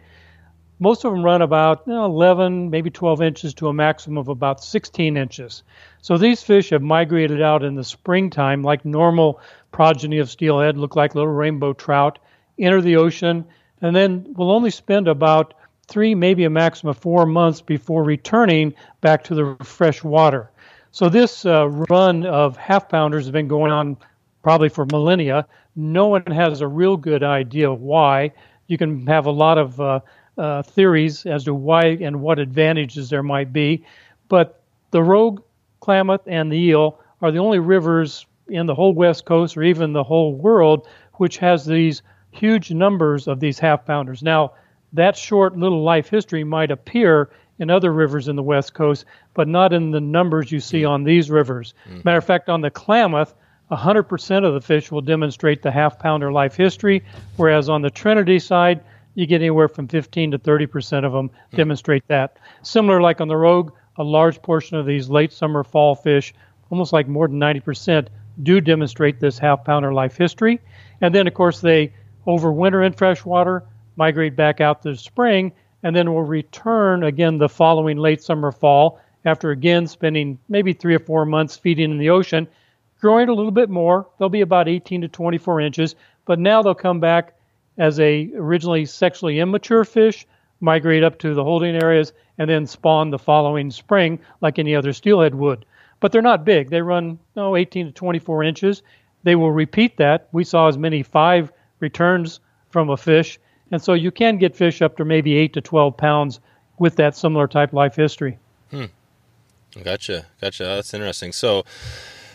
Most 0.82 1.05
of 1.05 1.12
them 1.12 1.23
run 1.23 1.43
about 1.43 1.82
you 1.87 1.93
know, 1.93 2.06
11, 2.06 2.71
maybe 2.71 2.91
12 2.91 3.21
inches 3.21 3.55
to 3.55 3.69
a 3.69 3.73
maximum 3.73 4.17
of 4.17 4.29
about 4.29 4.65
16 4.65 5.17
inches. 5.17 5.62
So 6.00 6.17
these 6.17 6.43
fish 6.43 6.71
have 6.71 6.81
migrated 6.81 7.43
out 7.43 7.62
in 7.62 7.75
the 7.75 7.85
springtime, 7.85 8.62
like 8.62 8.87
normal 8.87 9.41
progeny 9.73 10.19
of 10.19 10.31
steelhead, 10.31 10.79
look 10.79 10.97
like 10.97 11.15
little 11.15 11.31
rainbow 11.31 11.75
trout, 11.75 12.19
enter 12.59 12.81
the 12.81 12.97
ocean, 12.97 13.44
and 13.82 13.94
then 13.94 14.32
will 14.37 14.50
only 14.50 14.71
spend 14.71 15.06
about 15.06 15.53
three, 15.87 16.15
maybe 16.15 16.44
a 16.44 16.50
maximum 16.50 16.91
of 16.91 16.99
four 16.99 17.26
months 17.26 17.61
before 17.61 18.03
returning 18.03 18.73
back 19.03 19.25
to 19.25 19.35
the 19.35 19.65
fresh 19.65 20.03
water. 20.03 20.50
So 20.93 21.11
this 21.11 21.44
uh, 21.44 21.69
run 21.69 22.25
of 22.25 22.56
half 22.56 22.88
pounders 22.88 23.25
has 23.25 23.33
been 23.33 23.49
going 23.49 23.71
on 23.71 23.99
probably 24.43 24.71
for 24.71 24.87
millennia. 24.87 25.47
No 25.76 26.06
one 26.09 26.25
has 26.26 26.62
a 26.62 26.69
real 26.69 26.97
good 26.97 27.23
idea 27.23 27.71
why. 27.71 28.33
You 28.67 28.79
can 28.79 29.06
have 29.06 29.26
a 29.26 29.31
lot 29.31 29.59
of 29.59 29.81
uh, 29.81 30.00
uh, 30.40 30.62
theories 30.62 31.26
as 31.26 31.44
to 31.44 31.54
why 31.54 31.84
and 32.00 32.20
what 32.20 32.38
advantages 32.38 33.10
there 33.10 33.22
might 33.22 33.52
be, 33.52 33.84
but 34.28 34.62
the 34.90 35.02
Rogue, 35.02 35.42
Klamath, 35.81 36.22
and 36.26 36.50
the 36.50 36.56
Eel 36.56 36.98
are 37.20 37.31
the 37.31 37.38
only 37.38 37.58
rivers 37.58 38.26
in 38.48 38.66
the 38.66 38.75
whole 38.75 38.92
West 38.92 39.26
Coast 39.26 39.56
or 39.56 39.62
even 39.62 39.92
the 39.92 40.02
whole 40.02 40.34
world 40.34 40.88
which 41.14 41.37
has 41.38 41.66
these 41.66 42.02
huge 42.31 42.72
numbers 42.72 43.28
of 43.28 43.40
these 43.40 43.58
half 43.58 43.84
pounders. 43.84 44.22
Now, 44.22 44.52
that 44.94 45.16
short 45.16 45.56
little 45.56 45.82
life 45.82 46.08
history 46.08 46.44
might 46.44 46.70
appear 46.70 47.31
in 47.59 47.68
other 47.68 47.92
rivers 47.92 48.26
in 48.26 48.37
the 48.37 48.42
West 48.42 48.73
Coast, 48.73 49.04
but 49.35 49.47
not 49.47 49.73
in 49.75 49.90
the 49.90 50.00
numbers 50.00 50.50
you 50.50 50.61
see 50.61 50.82
mm. 50.82 50.88
on 50.88 51.04
these 51.04 51.30
rivers. 51.30 51.75
Mm-hmm. 51.87 52.00
Matter 52.04 52.18
of 52.18 52.25
fact, 52.25 52.49
on 52.49 52.62
the 52.62 52.70
Klamath, 52.70 53.35
100% 53.70 54.44
of 54.44 54.54
the 54.54 54.61
fish 54.61 54.90
will 54.90 55.02
demonstrate 55.02 55.62
the 55.62 55.70
half 55.70 55.99
pounder 55.99 56.32
life 56.32 56.56
history, 56.56 57.04
whereas 57.37 57.68
on 57.68 57.82
the 57.82 57.90
Trinity 57.90 58.38
side, 58.38 58.80
you 59.14 59.26
get 59.26 59.40
anywhere 59.40 59.69
from 59.69 59.88
15 59.88 60.33
to 60.33 60.38
30% 60.38 61.05
of 61.05 61.12
them 61.12 61.29
mm-hmm. 61.29 61.57
demonstrate 61.57 62.07
that. 62.09 62.37
Similar, 62.62 63.00
like 63.00 63.21
on 63.21 63.29
the 63.29 63.37
Rogue, 63.37 63.73
a 63.97 64.05
large 64.05 64.40
portion 64.43 64.76
of 64.76 64.87
these 64.87 65.09
late 65.09 65.33
summer 65.33 65.64
fall 65.64 65.95
fish, 65.95 66.33
almost 66.71 66.93
like 66.93 67.09
more 67.09 67.29
than 67.29 67.38
90%, 67.38 68.09
do 68.43 68.61
demonstrate 68.61 69.21
this 69.21 69.38
half 69.38 69.64
pounder 69.64 69.93
life 69.93 70.17
history. 70.17 70.61
And 71.00 71.14
then, 71.14 71.26
of 71.26 71.35
course, 71.35 71.61
they 71.61 71.93
overwinter 72.26 72.87
in 72.87 72.93
freshwater 72.93 73.64
migrate 74.00 74.35
back 74.35 74.62
out 74.62 74.83
this 74.83 75.02
spring, 75.02 75.52
and 75.83 75.95
then 75.95 76.12
will 76.12 76.23
return 76.23 77.05
again 77.05 77.37
the 77.37 77.49
following 77.49 77.99
late 77.99 78.23
summer 78.23 78.50
fall 78.50 78.99
after 79.26 79.50
again 79.50 79.87
spending 79.87 80.38
maybe 80.49 80.73
three 80.73 80.95
or 80.95 80.99
four 80.99 81.26
months 81.26 81.57
feeding 81.57 81.90
in 81.90 81.99
the 81.99 82.09
ocean, 82.09 82.49
growing 82.99 83.29
a 83.29 83.35
little 83.35 83.50
bit 83.50 83.69
more. 83.69 84.09
They'll 84.19 84.31
be 84.31 84.40
about 84.40 84.69
18 84.69 85.02
to 85.02 85.09
24 85.09 85.61
inches, 85.61 85.95
but 86.25 86.38
now 86.38 86.62
they'll 86.62 86.75
come 86.75 87.00
back 87.00 87.35
as 87.80 87.99
a 87.99 88.30
originally 88.37 88.87
sexually 88.87 89.40
immature 89.40 89.84
fish, 89.84 90.25
migrate 90.60 91.02
up 91.02 91.18
to 91.18 91.34
the 91.34 91.42
holding 91.42 91.75
areas, 91.75 92.12
and 92.38 92.49
then 92.49 92.66
spawn 92.66 93.10
the 93.10 93.18
following 93.18 93.72
spring 93.72 94.20
like 94.40 94.60
any 94.60 94.76
other 94.76 94.92
steelhead 94.92 95.34
would. 95.34 95.66
But 95.99 96.12
they're 96.12 96.22
not 96.22 96.44
big. 96.44 96.70
They 96.70 96.82
run 96.82 97.18
oh, 97.37 97.56
18 97.56 97.87
to 97.87 97.92
24 97.92 98.44
inches. 98.44 98.82
They 99.25 99.34
will 99.34 99.50
repeat 99.50 99.96
that. 99.96 100.28
We 100.30 100.44
saw 100.44 100.68
as 100.68 100.78
many 100.78 101.02
five 101.02 101.52
returns 101.80 102.38
from 102.70 102.88
a 102.88 102.96
fish 102.96 103.40
and 103.70 103.82
so 103.82 103.94
you 103.94 104.10
can 104.10 104.38
get 104.38 104.56
fish 104.56 104.82
up 104.82 104.96
to 104.96 105.04
maybe 105.04 105.37
8 105.37 105.52
to 105.54 105.60
12 105.60 105.96
pounds 105.96 106.40
with 106.78 106.96
that 106.96 107.16
similar 107.16 107.46
type 107.46 107.72
life 107.72 107.94
history. 107.94 108.38
Hmm. 108.70 108.87
Gotcha. 109.82 110.26
Gotcha. 110.40 110.64
That's 110.64 110.92
interesting. 110.92 111.32
So, 111.32 111.64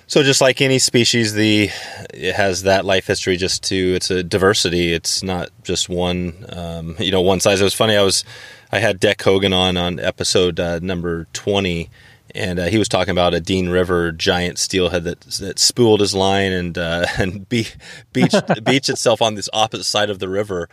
so 0.08 0.24
just 0.24 0.42
like 0.42 0.62
any 0.62 0.80
species, 0.80 1.34
the 1.34 1.70
it 2.14 2.36
has 2.36 2.64
that 2.64 2.86
life 2.86 3.08
history. 3.08 3.38
Just 3.38 3.64
to 3.64 3.76
it's 3.96 4.10
a 4.12 4.24
diversity. 4.24 4.94
It's 4.94 5.24
not 5.24 5.50
just 5.64 5.90
one, 5.90 6.46
um, 6.50 6.96
you 7.00 7.12
know, 7.12 7.22
one 7.22 7.40
size. 7.40 7.62
It 7.62 7.64
was 7.64 7.74
funny. 7.74 7.96
I 7.96 8.04
was 8.04 8.24
I 8.72 8.80
had 8.80 9.00
Dec 9.02 9.22
Hogan 9.22 9.54
on 9.54 9.78
on 9.78 10.00
episode 10.00 10.60
uh, 10.60 10.80
number 10.80 11.26
twenty, 11.34 11.90
and 12.34 12.60
uh, 12.60 12.66
he 12.66 12.78
was 12.78 12.88
talking 12.90 13.12
about 13.12 13.34
a 13.34 13.40
Dean 13.40 13.70
River 13.70 14.12
giant 14.12 14.60
steelhead 14.60 15.04
that 15.06 15.22
that 15.22 15.58
spooled 15.60 16.02
his 16.02 16.14
line 16.14 16.52
and 16.52 16.78
uh, 16.78 17.06
and 17.18 17.48
be, 17.50 17.68
beached 18.14 18.42
beached 18.64 18.90
itself 18.90 19.22
on 19.22 19.36
this 19.36 19.50
opposite 19.54 19.86
side 19.86 20.10
of 20.10 20.20
the 20.20 20.30
river 20.30 20.70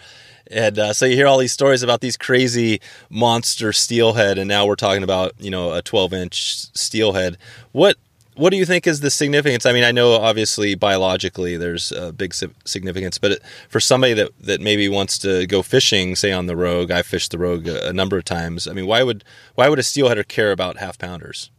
And 0.50 0.78
uh, 0.78 0.92
so 0.92 1.06
you 1.06 1.16
hear 1.16 1.26
all 1.26 1.38
these 1.38 1.52
stories 1.52 1.82
about 1.82 2.00
these 2.00 2.16
crazy 2.16 2.80
monster 3.08 3.72
steelhead, 3.72 4.38
and 4.38 4.48
now 4.48 4.66
we're 4.66 4.76
talking 4.76 5.02
about 5.02 5.32
you 5.38 5.50
know 5.50 5.72
a 5.72 5.80
12 5.80 6.12
inch 6.12 6.42
steelhead. 6.74 7.38
What 7.72 7.96
what 8.34 8.50
do 8.50 8.56
you 8.56 8.64
think 8.64 8.86
is 8.86 9.00
the 9.00 9.10
significance? 9.10 9.66
I 9.66 9.72
mean, 9.72 9.84
I 9.84 9.92
know 9.92 10.12
obviously 10.12 10.74
biologically 10.74 11.56
there's 11.56 11.92
a 11.92 12.12
big 12.12 12.34
significance, 12.64 13.18
but 13.18 13.40
for 13.68 13.80
somebody 13.80 14.14
that, 14.14 14.30
that 14.40 14.60
maybe 14.60 14.88
wants 14.88 15.18
to 15.18 15.46
go 15.46 15.62
fishing, 15.62 16.16
say 16.16 16.32
on 16.32 16.46
the 16.46 16.56
Rogue, 16.56 16.90
I 16.90 17.02
fished 17.02 17.30
the 17.30 17.38
Rogue 17.38 17.68
a, 17.68 17.88
a 17.88 17.92
number 17.92 18.16
of 18.16 18.24
times. 18.24 18.66
I 18.66 18.72
mean, 18.72 18.86
why 18.86 19.02
would 19.02 19.24
why 19.54 19.68
would 19.68 19.78
a 19.78 19.82
steelheader 19.82 20.26
care 20.26 20.52
about 20.52 20.78
half 20.78 20.98
pounders? 20.98 21.50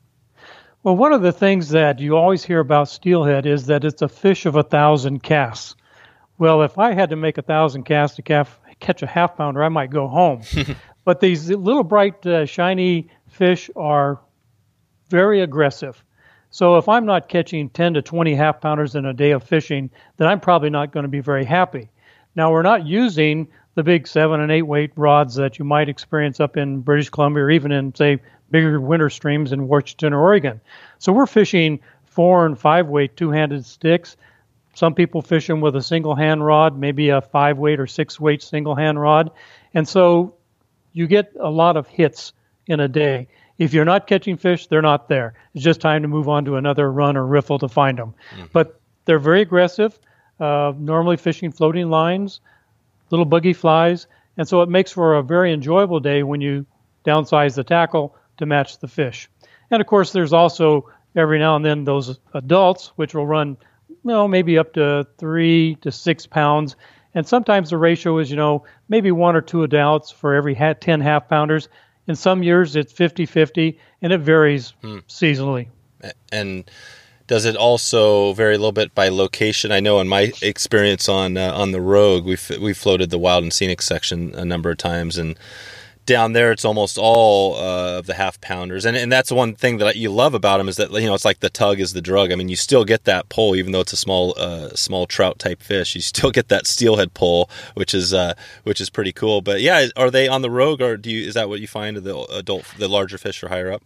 Well, 0.82 0.98
one 0.98 1.14
of 1.14 1.22
the 1.22 1.32
things 1.32 1.70
that 1.70 2.00
you 2.00 2.18
always 2.18 2.44
hear 2.44 2.60
about 2.60 2.90
steelhead 2.90 3.46
is 3.46 3.68
that 3.68 3.86
it's 3.86 4.02
a 4.02 4.10
fish 4.10 4.46
of 4.46 4.56
a 4.56 4.64
thousand 4.64 5.24
casts. 5.24 5.76
Well, 6.40 6.64
if 6.64 6.78
I 6.78 6.94
had 6.94 7.12
to 7.12 7.16
make 7.16 7.38
a 7.38 7.42
thousand 7.42 7.84
casts 7.84 8.18
to 8.18 8.46
catch 8.80 9.02
a 9.02 9.08
half 9.08 9.38
pounder, 9.38 9.64
I 9.64 9.70
might 9.70 9.92
go 9.92 10.08
home. 10.08 10.42
but 11.06 11.22
these 11.22 11.50
little 11.50 11.84
bright, 11.84 12.26
uh, 12.26 12.46
shiny 12.46 13.10
fish 13.30 13.70
are 13.76 14.20
very 15.10 15.42
aggressive. 15.42 16.04
So 16.54 16.78
if 16.78 16.88
I'm 16.88 17.08
not 17.08 17.30
catching 17.30 17.72
10 17.72 17.96
to 17.96 18.04
20 18.04 18.36
half 18.36 18.62
pounders 18.62 18.94
in 18.94 19.08
a 19.08 19.14
day 19.14 19.32
of 19.32 19.42
fishing, 19.42 19.90
then 20.18 20.28
I'm 20.28 20.40
probably 20.40 20.70
not 20.70 20.92
going 20.92 21.02
to 21.04 21.10
be 21.10 21.20
very 21.20 21.46
happy. 21.46 21.90
Now, 22.36 22.52
we're 22.52 22.62
not 22.62 22.86
using 22.86 23.48
the 23.74 23.82
big 23.82 24.08
seven 24.08 24.40
and 24.40 24.52
eight 24.52 24.62
weight 24.62 24.92
rods 24.96 25.34
that 25.34 25.58
you 25.58 25.66
might 25.66 25.90
experience 25.90 26.40
up 26.40 26.56
in 26.56 26.82
British 26.82 27.10
Columbia 27.10 27.46
or 27.46 27.50
even 27.50 27.72
in, 27.72 27.96
say, 27.96 28.22
bigger 28.52 28.80
winter 28.80 29.10
streams 29.10 29.52
in 29.52 29.68
Washington 29.68 30.14
or 30.14 30.22
Oregon. 30.22 30.62
So 31.00 31.12
we're 31.12 31.26
fishing 31.26 31.80
four 32.06 32.46
and 32.46 32.58
five 32.58 32.88
weight 32.88 33.18
two 33.18 33.32
handed 33.32 33.66
sticks. 33.66 34.16
Some 34.76 34.94
people 34.94 35.24
fish 35.24 35.48
them 35.48 35.60
with 35.60 35.76
a 35.76 35.82
single 35.82 36.14
hand 36.14 36.46
rod, 36.46 36.78
maybe 36.78 37.10
a 37.10 37.22
five 37.22 37.58
weight 37.58 37.80
or 37.80 37.88
six 37.88 38.20
weight 38.20 38.44
single 38.44 38.76
hand 38.76 39.02
rod. 39.02 39.32
And 39.74 39.88
so 39.88 40.36
you 40.92 41.08
get 41.08 41.34
a 41.40 41.50
lot 41.50 41.78
of 41.78 41.88
hits 41.88 42.32
in 42.68 42.80
a 42.80 42.88
day. 42.88 43.28
If 43.64 43.74
you're 43.74 43.86
not 43.86 44.08
catching 44.08 44.36
fish, 44.38 44.68
they're 44.68 44.82
not 44.82 45.08
there. 45.08 45.34
It's 45.54 45.64
just 45.64 45.80
time 45.80 46.02
to 46.02 46.08
move 46.08 46.28
on 46.28 46.44
to 46.46 46.58
another 46.58 46.92
run 46.92 47.16
or 47.16 47.26
riffle 47.26 47.60
to 47.60 47.70
find 47.70 47.98
them. 47.98 48.14
Mm-hmm. 48.36 48.46
But 48.52 48.80
they're 49.06 49.20
very 49.20 49.42
aggressive, 49.42 49.98
uh, 50.40 50.74
normally 50.78 51.18
fishing 51.18 51.52
floating 51.52 51.90
lines, 51.90 52.42
little 53.10 53.26
buggy 53.26 53.54
flies, 53.54 54.08
and 54.38 54.48
so 54.48 54.62
it 54.62 54.70
makes 54.70 54.92
for 54.92 55.16
a 55.16 55.24
very 55.24 55.54
enjoyable 55.54 56.00
day 56.00 56.24
when 56.24 56.42
you 56.42 56.66
downsize 57.06 57.56
the 57.56 57.64
tackle 57.64 58.16
to 58.38 58.46
match 58.46 58.80
the 58.80 58.88
fish. 58.88 59.30
And 59.72 59.80
of 59.82 59.88
course, 59.88 60.12
there's 60.12 60.34
also 60.34 60.90
every 61.16 61.40
now 61.40 61.56
and 61.56 61.64
then 61.64 61.86
those 61.86 62.20
adults, 62.34 62.92
which 62.96 63.14
will 63.14 63.28
run, 63.28 63.58
you 63.90 63.98
know, 64.04 64.28
maybe 64.28 64.58
up 64.58 64.74
to 64.74 65.08
three 65.18 65.76
to 65.82 65.92
six 65.92 66.26
pounds. 66.26 66.76
And 67.16 67.28
sometimes 67.28 67.70
the 67.70 67.78
ratio 67.78 68.18
is, 68.18 68.30
you 68.30 68.38
know, 68.38 68.66
maybe 68.90 69.12
one 69.12 69.36
or 69.36 69.42
two 69.42 69.64
adults 69.64 70.12
for 70.12 70.34
every 70.34 70.56
10 70.56 71.00
half 71.02 71.30
pounders. 71.30 71.70
In 72.08 72.16
some 72.16 72.44
years, 72.44 72.76
it's 72.76 72.92
50 72.92 73.26
50, 73.26 73.80
and 74.02 74.14
it 74.14 74.20
varies 74.20 74.74
hmm. 74.82 75.00
seasonally. 75.08 75.68
And 76.32 76.70
does 77.28 77.46
it 77.46 77.56
also 77.56 78.34
vary 78.34 78.56
a 78.56 78.58
little 78.58 78.74
bit 78.74 78.94
by 78.94 79.10
location? 79.10 79.72
I 79.72 79.80
know 79.80 80.00
in 80.02 80.08
my 80.08 80.34
experience 80.42 81.08
on 81.08 81.38
uh, 81.38 81.54
on 81.54 81.72
the 81.72 81.82
Rogue, 81.82 82.26
we've 82.26 82.52
we 82.62 82.74
floated 82.74 83.10
the 83.10 83.18
wild 83.18 83.44
and 83.44 83.54
scenic 83.54 83.82
section 83.82 84.36
a 84.36 84.44
number 84.44 84.70
of 84.70 84.78
times, 84.78 85.18
and 85.18 85.38
down 86.06 86.34
there 86.34 86.52
it's 86.52 86.66
almost 86.66 86.98
all 86.98 87.56
uh, 87.56 88.00
of 88.00 88.06
the 88.06 88.14
half 88.14 88.40
pounders 88.42 88.86
and, 88.86 88.98
and 88.98 89.12
that's 89.12 89.32
one 89.32 89.56
thing 89.56 89.78
that 89.78 89.96
you 89.96 90.12
love 90.12 90.34
about 90.34 90.58
them 90.58 90.68
is 90.68 90.76
that 90.78 90.92
you 90.92 91.06
know 91.06 91.14
it's 91.14 91.26
like 91.26 91.40
the 91.40 91.50
tug 91.50 91.80
is 91.80 91.94
the 91.94 92.02
drug. 92.02 92.32
I 92.32 92.36
mean 92.36 92.50
you 92.50 92.56
still 92.56 92.86
get 92.86 93.06
that 93.06 93.30
pull 93.30 93.56
even 93.56 93.72
though 93.72 93.82
it's 93.82 93.94
a 93.94 93.98
small 93.98 94.34
uh, 94.38 94.70
small 94.70 95.06
trout 95.06 95.40
type 95.40 95.62
fish 95.62 95.96
you 95.96 96.02
still 96.02 96.32
get 96.32 96.50
that 96.50 96.68
steelhead 96.68 97.14
pull 97.14 97.50
which 97.76 97.94
is 97.94 98.14
uh, 98.14 98.34
which 98.64 98.82
is 98.82 98.90
pretty 98.90 99.12
cool. 99.12 99.42
But 99.42 99.62
yeah 99.62 99.88
are 99.96 100.12
they 100.12 100.28
on 100.28 100.42
the 100.42 100.52
rogue 100.52 100.82
or 100.82 100.98
do 100.98 101.10
you 101.10 101.28
is 101.28 101.34
that 101.36 101.50
what 101.50 101.62
you 101.62 101.68
find 101.68 101.98
the 101.98 102.18
adult 102.32 102.66
the 102.78 102.88
larger 102.88 103.18
fish 103.18 103.44
are 103.44 103.50
higher 103.50 103.72
up? 103.72 103.84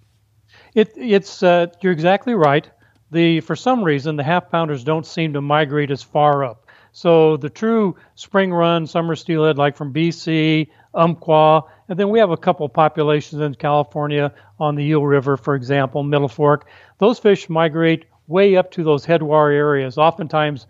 It, 0.74 0.94
it's 0.96 1.44
uh, 1.44 1.68
you're 1.82 1.94
exactly 1.94 2.34
right. 2.34 2.70
The 3.12 3.42
for 3.42 3.56
some 3.56 3.84
reason 3.84 4.16
the 4.16 4.24
half 4.24 4.52
pounders 4.52 4.84
don't 4.84 5.06
seem 5.06 5.34
to 5.34 5.42
migrate 5.42 5.92
as 5.92 6.04
far 6.04 6.44
up. 6.44 6.68
So 6.92 7.38
the 7.38 7.50
true 7.50 7.96
spring 8.16 8.52
run 8.52 8.88
summer 8.88 9.16
steelhead 9.16 9.58
like 9.58 9.76
from 9.76 9.94
bc 9.94 10.68
umpqua 10.94 11.64
and 11.90 11.98
then 11.98 12.10
we 12.10 12.20
have 12.20 12.32
a 12.32 12.38
couple 12.38 12.68
populations 12.70 13.42
in 13.42 13.56
California 13.56 14.34
on 14.60 14.76
the 14.76 14.84
Eel 14.84 15.06
River, 15.06 15.38
for 15.38 15.56
example, 15.56 16.04
Middle 16.04 16.28
Fork. 16.28 16.68
Those 16.98 17.20
fish 17.20 17.50
migrate 17.50 18.06
way 18.28 18.58
up 18.58 18.72
to 18.72 18.84
those 18.84 19.06
headwater 19.06 19.52
areas, 19.52 19.98
oftentimes, 19.98 20.68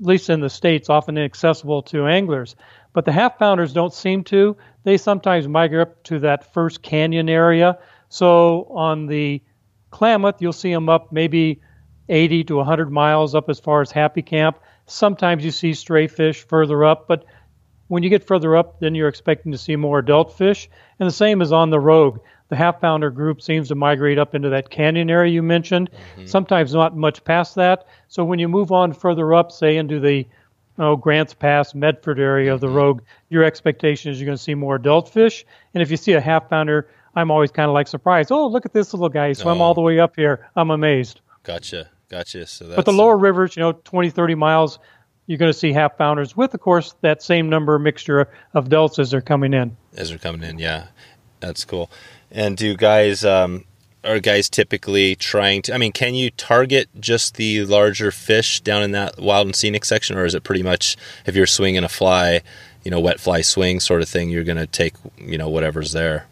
at 0.00 0.06
least 0.06 0.30
in 0.30 0.40
the 0.40 0.50
States, 0.50 0.88
often 0.88 1.18
inaccessible 1.18 1.82
to 1.82 2.06
anglers. 2.06 2.56
But 2.92 3.04
the 3.04 3.12
half 3.12 3.38
pounders 3.38 3.72
don't 3.72 3.92
seem 3.92 4.24
to. 4.24 4.56
They 4.84 4.96
sometimes 4.96 5.48
migrate 5.48 5.82
up 5.82 6.02
to 6.04 6.20
that 6.20 6.52
first 6.52 6.82
canyon 6.82 7.28
area. 7.28 7.78
So 8.08 8.66
on 8.70 9.06
the 9.06 9.42
Klamath, 9.90 10.40
you'll 10.40 10.52
see 10.52 10.72
them 10.72 10.88
up 10.88 11.12
maybe 11.12 11.60
80 12.08 12.44
to 12.44 12.56
100 12.56 12.90
miles 12.90 13.34
up 13.34 13.48
as 13.48 13.60
far 13.60 13.80
as 13.80 13.90
Happy 13.90 14.22
Camp. 14.22 14.58
Sometimes 14.86 15.44
you 15.44 15.50
see 15.50 15.74
stray 15.74 16.08
fish 16.08 16.42
further 16.42 16.84
up, 16.84 17.06
but 17.06 17.24
when 17.90 18.04
you 18.04 18.08
get 18.08 18.24
further 18.24 18.56
up, 18.56 18.78
then 18.78 18.94
you're 18.94 19.08
expecting 19.08 19.50
to 19.50 19.58
see 19.58 19.74
more 19.74 19.98
adult 19.98 20.38
fish. 20.38 20.70
And 21.00 21.08
the 21.08 21.12
same 21.12 21.42
is 21.42 21.50
on 21.50 21.70
the 21.70 21.80
Rogue. 21.80 22.20
The 22.48 22.54
half 22.54 22.80
pounder 22.80 23.10
group 23.10 23.42
seems 23.42 23.66
to 23.68 23.74
migrate 23.74 24.16
up 24.16 24.32
into 24.32 24.50
that 24.50 24.70
canyon 24.70 25.10
area 25.10 25.32
you 25.32 25.42
mentioned, 25.42 25.90
mm-hmm. 25.90 26.26
sometimes 26.26 26.72
not 26.72 26.96
much 26.96 27.24
past 27.24 27.56
that. 27.56 27.88
So 28.06 28.24
when 28.24 28.38
you 28.38 28.46
move 28.46 28.70
on 28.70 28.92
further 28.92 29.34
up, 29.34 29.50
say 29.50 29.76
into 29.76 29.98
the 29.98 30.24
oh, 30.78 30.94
Grants 30.94 31.34
Pass, 31.34 31.74
Medford 31.74 32.20
area 32.20 32.54
of 32.54 32.60
the 32.60 32.68
mm-hmm. 32.68 32.76
Rogue, 32.76 33.02
your 33.28 33.42
expectation 33.42 34.12
is 34.12 34.20
you're 34.20 34.26
going 34.26 34.38
to 34.38 34.42
see 34.42 34.54
more 34.54 34.76
adult 34.76 35.08
fish. 35.08 35.44
And 35.74 35.82
if 35.82 35.90
you 35.90 35.96
see 35.96 36.12
a 36.12 36.20
half 36.20 36.48
pounder, 36.48 36.88
I'm 37.16 37.32
always 37.32 37.50
kind 37.50 37.68
of 37.68 37.74
like 37.74 37.88
surprised. 37.88 38.30
Oh, 38.30 38.46
look 38.46 38.66
at 38.66 38.72
this 38.72 38.94
little 38.94 39.08
guy. 39.08 39.28
He 39.28 39.34
swam 39.34 39.60
oh. 39.60 39.64
all 39.64 39.74
the 39.74 39.80
way 39.80 39.98
up 39.98 40.14
here. 40.14 40.48
I'm 40.54 40.70
amazed. 40.70 41.22
Gotcha. 41.42 41.88
Gotcha. 42.08 42.46
So 42.46 42.72
but 42.76 42.84
the 42.84 42.92
lower 42.92 43.16
rivers, 43.16 43.56
you 43.56 43.62
know, 43.62 43.72
20, 43.72 44.10
30 44.10 44.36
miles, 44.36 44.78
you're 45.30 45.38
going 45.38 45.52
to 45.52 45.56
see 45.56 45.72
half 45.72 45.96
pounders 45.96 46.36
with, 46.36 46.52
of 46.54 46.60
course, 46.60 46.96
that 47.02 47.22
same 47.22 47.48
number 47.48 47.78
mixture 47.78 48.26
of 48.52 48.66
adults 48.66 48.98
as 48.98 49.12
they're 49.12 49.20
coming 49.20 49.54
in. 49.54 49.76
As 49.96 50.08
they're 50.08 50.18
coming 50.18 50.42
in, 50.42 50.58
yeah, 50.58 50.88
that's 51.38 51.64
cool. 51.64 51.88
And 52.32 52.56
do 52.56 52.76
guys 52.76 53.24
um, 53.24 53.64
are 54.02 54.18
guys 54.18 54.50
typically 54.50 55.14
trying 55.14 55.62
to? 55.62 55.72
I 55.72 55.78
mean, 55.78 55.92
can 55.92 56.16
you 56.16 56.30
target 56.30 56.88
just 56.98 57.36
the 57.36 57.64
larger 57.64 58.10
fish 58.10 58.60
down 58.60 58.82
in 58.82 58.90
that 58.90 59.20
wild 59.20 59.46
and 59.46 59.54
scenic 59.54 59.84
section, 59.84 60.18
or 60.18 60.24
is 60.24 60.34
it 60.34 60.42
pretty 60.42 60.64
much 60.64 60.96
if 61.26 61.36
you're 61.36 61.46
swinging 61.46 61.84
a 61.84 61.88
fly, 61.88 62.42
you 62.82 62.90
know, 62.90 62.98
wet 62.98 63.20
fly 63.20 63.40
swing 63.40 63.78
sort 63.78 64.02
of 64.02 64.08
thing, 64.08 64.30
you're 64.30 64.42
going 64.42 64.58
to 64.58 64.66
take 64.66 64.94
you 65.16 65.38
know 65.38 65.48
whatever's 65.48 65.92
there? 65.92 66.26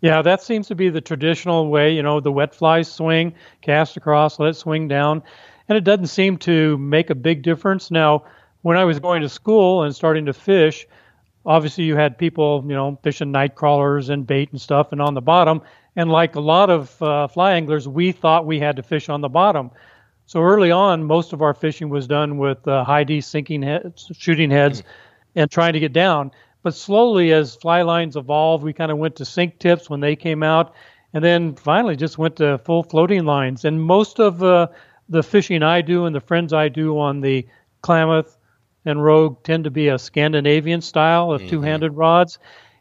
Yeah, 0.00 0.20
that 0.22 0.42
seems 0.42 0.66
to 0.66 0.74
be 0.74 0.88
the 0.88 1.00
traditional 1.00 1.68
way. 1.68 1.94
You 1.94 2.02
know, 2.02 2.18
the 2.18 2.32
wet 2.32 2.56
fly 2.56 2.82
swing, 2.82 3.34
cast 3.62 3.96
across, 3.96 4.40
let 4.40 4.50
it 4.50 4.54
swing 4.54 4.88
down 4.88 5.22
and 5.68 5.76
it 5.76 5.84
doesn't 5.84 6.06
seem 6.06 6.36
to 6.38 6.76
make 6.78 7.10
a 7.10 7.14
big 7.14 7.42
difference. 7.42 7.90
Now, 7.90 8.24
when 8.62 8.76
I 8.76 8.84
was 8.84 8.98
going 8.98 9.22
to 9.22 9.28
school 9.28 9.82
and 9.82 9.94
starting 9.94 10.26
to 10.26 10.32
fish, 10.32 10.86
obviously 11.44 11.84
you 11.84 11.96
had 11.96 12.18
people, 12.18 12.64
you 12.66 12.74
know, 12.74 12.98
fishing 13.02 13.30
night 13.30 13.54
crawlers 13.54 14.08
and 14.08 14.26
bait 14.26 14.50
and 14.50 14.60
stuff, 14.60 14.92
and 14.92 15.00
on 15.00 15.14
the 15.14 15.20
bottom. 15.20 15.60
And 15.94 16.10
like 16.10 16.34
a 16.34 16.40
lot 16.40 16.68
of 16.68 17.00
uh, 17.00 17.28
fly 17.28 17.52
anglers, 17.52 17.88
we 17.88 18.12
thought 18.12 18.44
we 18.44 18.60
had 18.60 18.76
to 18.76 18.82
fish 18.82 19.08
on 19.08 19.20
the 19.20 19.28
bottom. 19.28 19.70
So 20.26 20.42
early 20.42 20.72
on, 20.72 21.04
most 21.04 21.32
of 21.32 21.40
our 21.40 21.54
fishing 21.54 21.88
was 21.88 22.06
done 22.06 22.38
with 22.38 22.66
uh, 22.66 22.84
high 22.84 23.04
D 23.04 23.20
sinking 23.20 23.62
heads, 23.62 24.10
shooting 24.18 24.50
heads, 24.50 24.82
mm-hmm. 24.82 25.38
and 25.40 25.50
trying 25.50 25.72
to 25.74 25.80
get 25.80 25.92
down. 25.92 26.32
But 26.62 26.74
slowly, 26.74 27.32
as 27.32 27.54
fly 27.54 27.82
lines 27.82 28.16
evolved, 28.16 28.64
we 28.64 28.72
kind 28.72 28.90
of 28.90 28.98
went 28.98 29.14
to 29.16 29.24
sink 29.24 29.60
tips 29.60 29.88
when 29.88 30.00
they 30.00 30.16
came 30.16 30.42
out, 30.42 30.74
and 31.14 31.22
then 31.22 31.54
finally 31.54 31.94
just 31.94 32.18
went 32.18 32.36
to 32.36 32.58
full 32.58 32.82
floating 32.82 33.24
lines. 33.24 33.64
And 33.64 33.80
most 33.80 34.18
of 34.18 34.42
uh, 34.42 34.66
the 35.08 35.22
fishing 35.22 35.62
I 35.62 35.82
do 35.82 36.04
and 36.04 36.14
the 36.14 36.20
friends 36.20 36.52
I 36.52 36.68
do 36.68 36.98
on 36.98 37.20
the 37.20 37.46
Klamath 37.82 38.36
and 38.84 39.02
Rogue 39.02 39.42
tend 39.42 39.64
to 39.64 39.70
be 39.70 39.88
a 39.88 39.98
Scandinavian 39.98 40.80
style 40.80 41.32
of 41.32 41.40
mm-hmm. 41.40 41.50
two-handed 41.50 41.92
rods, 41.92 42.38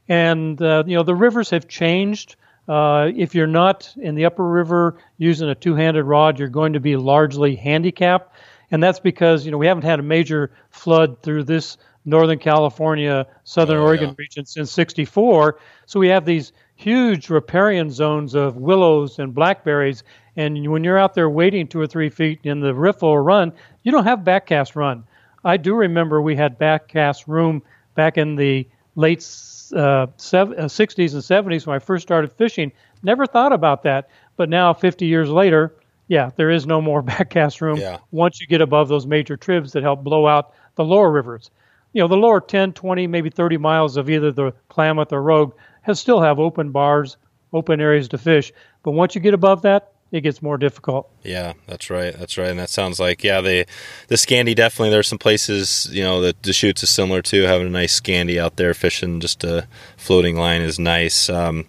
and 0.07 0.61
uh, 0.61 0.83
you 0.85 0.95
know 0.95 1.03
the 1.03 1.15
rivers 1.15 1.49
have 1.49 1.67
changed. 1.67 2.35
Uh, 2.67 3.11
if 3.15 3.35
you're 3.35 3.45
not 3.45 3.93
in 3.97 4.15
the 4.15 4.25
upper 4.25 4.47
river 4.47 4.97
using 5.17 5.49
a 5.49 5.55
two-handed 5.55 6.03
rod, 6.03 6.39
you're 6.39 6.47
going 6.47 6.73
to 6.73 6.79
be 6.79 6.95
largely 6.95 7.55
handicapped, 7.55 8.35
and 8.71 8.81
that's 8.81 8.99
because 8.99 9.45
you 9.45 9.51
know 9.51 9.57
we 9.57 9.67
haven't 9.67 9.83
had 9.83 9.99
a 9.99 10.03
major 10.03 10.51
flood 10.69 11.21
through 11.21 11.43
this 11.43 11.77
Northern 12.05 12.39
California, 12.39 13.25
Southern 13.43 13.77
oh, 13.77 13.83
Oregon 13.83 14.09
yeah. 14.09 14.15
region 14.17 14.45
since 14.45 14.71
'64. 14.71 15.59
So 15.87 15.99
we 15.99 16.07
have 16.09 16.25
these 16.25 16.53
huge 16.75 17.29
riparian 17.29 17.89
zones 17.89 18.35
of 18.35 18.57
willows 18.57 19.17
and 19.17 19.33
blackberries, 19.33 20.03
and 20.35 20.69
when 20.69 20.83
you're 20.83 20.97
out 20.97 21.13
there 21.13 21.29
waiting 21.29 21.67
two 21.67 21.79
or 21.79 21.87
three 21.87 22.09
feet 22.09 22.39
in 22.43 22.59
the 22.59 22.73
riffle 22.73 23.09
or 23.09 23.23
run, 23.23 23.53
you 23.83 23.91
don't 23.91 24.03
have 24.03 24.19
backcast 24.19 24.75
run. 24.75 25.05
I 25.43 25.57
do 25.57 25.75
remember 25.75 26.21
we 26.21 26.35
had 26.35 26.59
backcast 26.59 27.27
room 27.27 27.61
back 27.93 28.17
in 28.17 28.35
the 28.35 28.67
late 28.95 29.19
uh, 29.19 30.07
60s 30.17 30.33
uh, 30.33 30.61
and 30.61 30.69
70s 30.69 31.65
when 31.65 31.75
I 31.75 31.79
first 31.79 32.03
started 32.03 32.31
fishing. 32.33 32.71
Never 33.03 33.25
thought 33.25 33.53
about 33.53 33.83
that. 33.83 34.09
But 34.37 34.49
now, 34.49 34.73
50 34.73 35.05
years 35.05 35.29
later, 35.29 35.73
yeah, 36.07 36.31
there 36.35 36.49
is 36.51 36.65
no 36.65 36.81
more 36.81 37.01
backcast 37.13 37.61
room 37.61 37.77
yeah. 37.77 37.99
once 38.11 38.41
you 38.41 38.47
get 38.47 38.61
above 38.61 38.89
those 38.89 39.05
major 39.05 39.37
tribs 39.37 39.71
that 39.73 39.83
help 39.83 40.03
blow 40.03 40.27
out 40.27 40.53
the 40.75 40.83
lower 40.83 41.11
rivers. 41.11 41.51
you 41.93 42.01
know, 42.01 42.07
the 42.07 42.17
lower 42.17 42.41
10, 42.41 42.73
20, 42.73 43.07
maybe 43.07 43.29
30 43.29 43.57
miles 43.57 43.95
of 43.95 44.09
either 44.09 44.31
the 44.31 44.51
Klamath 44.67 45.13
or 45.13 45.21
Rogue 45.21 45.53
has 45.83 45.99
still 45.99 46.21
have 46.21 46.39
open 46.39 46.71
bars, 46.71 47.17
open 47.53 47.79
areas 47.79 48.09
to 48.09 48.17
fish. 48.17 48.51
But 48.83 48.91
once 48.91 49.15
you 49.15 49.21
get 49.21 49.33
above 49.33 49.61
that, 49.61 49.93
it 50.15 50.21
gets 50.21 50.41
more 50.41 50.57
difficult. 50.57 51.09
Yeah, 51.23 51.53
that's 51.67 51.89
right. 51.89 52.17
That's 52.17 52.37
right. 52.37 52.49
And 52.49 52.59
that 52.59 52.69
sounds 52.69 52.99
like 52.99 53.23
yeah, 53.23 53.41
the 53.41 53.65
the 54.07 54.15
Scandi 54.15 54.55
definitely. 54.55 54.89
There's 54.89 55.07
some 55.07 55.19
places 55.19 55.89
you 55.91 56.03
know 56.03 56.21
that 56.21 56.43
the 56.43 56.53
shoots 56.53 56.83
is 56.83 56.89
similar 56.89 57.21
to 57.23 57.43
having 57.43 57.67
a 57.67 57.71
nice 57.71 57.99
Scandi 57.99 58.39
out 58.39 58.55
there 58.55 58.73
fishing. 58.73 59.19
Just 59.19 59.43
a 59.43 59.67
floating 59.97 60.35
line 60.37 60.61
is 60.61 60.79
nice. 60.79 61.29
Um, 61.29 61.65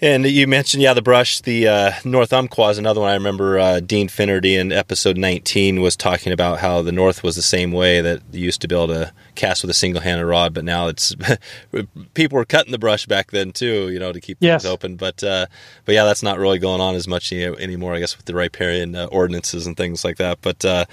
and 0.00 0.26
you 0.26 0.46
mentioned, 0.46 0.82
yeah, 0.82 0.92
the 0.92 1.00
brush, 1.00 1.40
the 1.40 1.68
uh, 1.68 1.92
North 2.04 2.32
Umpqua 2.32 2.68
is 2.68 2.78
another 2.78 3.00
one. 3.00 3.10
I 3.10 3.14
remember 3.14 3.58
uh, 3.58 3.80
Dean 3.80 4.08
Finnerty 4.08 4.54
in 4.54 4.70
episode 4.70 5.16
19 5.16 5.80
was 5.80 5.96
talking 5.96 6.32
about 6.32 6.58
how 6.58 6.82
the 6.82 6.92
North 6.92 7.22
was 7.22 7.34
the 7.34 7.42
same 7.42 7.72
way 7.72 8.02
that 8.02 8.20
you 8.30 8.44
used 8.44 8.60
to 8.60 8.68
be 8.68 8.74
able 8.74 8.88
to 8.88 9.12
cast 9.36 9.62
with 9.62 9.70
a 9.70 9.74
single 9.74 10.02
handed 10.02 10.26
rod, 10.26 10.52
but 10.52 10.64
now 10.64 10.88
it's 10.88 11.14
people 12.14 12.36
were 12.36 12.44
cutting 12.44 12.72
the 12.72 12.78
brush 12.78 13.06
back 13.06 13.30
then 13.30 13.52
too, 13.52 13.88
you 13.90 13.98
know, 13.98 14.12
to 14.12 14.20
keep 14.20 14.36
yes. 14.40 14.62
things 14.62 14.70
open. 14.70 14.96
But 14.96 15.24
uh, 15.24 15.46
but 15.86 15.94
yeah, 15.94 16.04
that's 16.04 16.22
not 16.22 16.38
really 16.38 16.58
going 16.58 16.80
on 16.80 16.94
as 16.94 17.08
much 17.08 17.32
anymore, 17.32 17.94
I 17.94 18.00
guess, 18.00 18.16
with 18.16 18.26
the 18.26 18.34
riparian 18.34 18.94
uh, 18.94 19.06
ordinances 19.06 19.66
and 19.66 19.76
things 19.76 20.04
like 20.04 20.18
that. 20.18 20.40
But 20.42 20.64
uh, 20.64 20.84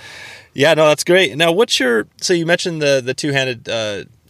yeah, 0.54 0.74
no, 0.76 0.88
that's 0.88 1.04
great. 1.04 1.36
Now, 1.36 1.52
what's 1.52 1.80
your 1.80 2.08
so 2.22 2.34
you 2.34 2.46
mentioned 2.46 2.82
the 2.82 3.02
the 3.04 3.14
two 3.14 3.32
handed 3.32 3.68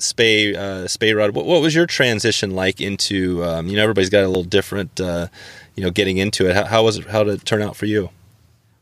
Spey 0.04 0.56
uh, 0.56 0.88
Spey 0.88 1.14
rod. 1.14 1.34
What, 1.34 1.46
what, 1.46 1.62
was 1.62 1.74
your 1.74 1.86
transition 1.86 2.52
like 2.52 2.82
into? 2.82 3.44
Um, 3.44 3.68
you 3.68 3.76
know, 3.76 3.84
everybody's 3.84 4.10
got 4.10 4.24
a 4.24 4.28
little 4.28 4.44
different. 4.44 5.00
Uh, 5.00 5.28
you 5.76 5.84
know, 5.84 5.90
getting 5.90 6.18
into 6.18 6.48
it. 6.48 6.56
How, 6.56 6.66
how, 6.66 6.84
was 6.84 6.98
it? 6.98 7.06
How 7.08 7.24
did 7.24 7.42
it 7.42 7.46
turn 7.46 7.62
out 7.62 7.76
for 7.76 7.86
you? 7.86 8.10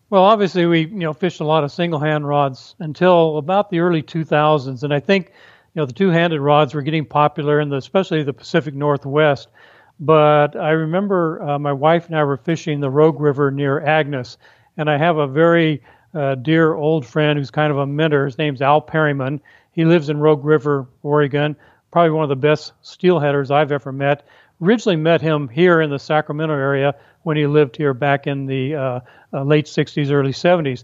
Well, 0.10 0.24
obviously, 0.24 0.66
we 0.66 0.82
you 0.82 1.00
know 1.00 1.14
fished 1.14 1.40
a 1.40 1.46
lot 1.46 1.64
of 1.64 1.72
single 1.72 2.00
hand 2.00 2.28
rods 2.28 2.76
until 2.80 3.38
about 3.38 3.70
the 3.70 3.80
early 3.80 4.04
2000s, 4.04 4.84
and 4.84 4.94
I 4.94 5.00
think 5.00 5.28
you 5.28 5.80
know 5.80 5.86
the 5.86 5.94
two 5.94 6.10
handed 6.10 6.42
rods 6.42 6.74
were 6.74 6.82
getting 6.82 7.06
popular 7.06 7.60
in 7.60 7.70
the 7.70 7.78
especially 7.78 8.24
the 8.24 8.34
Pacific 8.34 8.74
Northwest. 8.74 9.48
But 10.00 10.56
I 10.56 10.72
remember 10.72 11.42
uh, 11.44 11.60
my 11.60 11.72
wife 11.72 12.08
and 12.08 12.18
I 12.18 12.24
were 12.24 12.38
fishing 12.38 12.80
the 12.80 12.90
Rogue 12.90 13.20
River 13.20 13.52
near 13.52 13.80
Agness, 13.80 14.38
and 14.76 14.90
I 14.90 14.98
have 14.98 15.18
a 15.18 15.28
very 15.28 15.82
uh, 16.14 16.36
dear 16.36 16.74
old 16.74 17.06
friend 17.06 17.38
who's 17.38 17.52
kind 17.52 17.72
of 17.72 17.78
a 17.78 17.86
mentor. 17.86 18.26
His 18.26 18.38
name's 18.38 18.62
Al 18.62 18.82
Periman 18.82 19.40
he 19.72 19.86
lives 19.86 20.10
in 20.10 20.20
Rogue 20.20 20.44
River, 20.44 20.88
Oregon. 21.04 21.56
Probably 21.92 22.12
one 22.12 22.24
of 22.24 22.30
the 22.30 22.36
best 22.36 22.74
steelheaders 22.84 23.52
I've 23.52 23.72
ever 23.72 23.92
met. 23.92 24.26
Originally 24.62 24.96
met 24.96 25.22
him 25.22 25.48
here 25.48 25.82
in 25.82 25.90
the 25.90 26.00
Sacramento 26.00 26.54
area 26.54 26.96
when 27.24 27.38
he 27.38 27.48
lived 27.48 27.76
here 27.76 27.94
back 27.94 28.28
in 28.28 28.46
the 28.46 28.76
uh, 28.76 29.00
uh, 29.34 29.44
late 29.44 29.66
60s, 29.66 30.12
early 30.12 30.32
70s. 30.32 30.84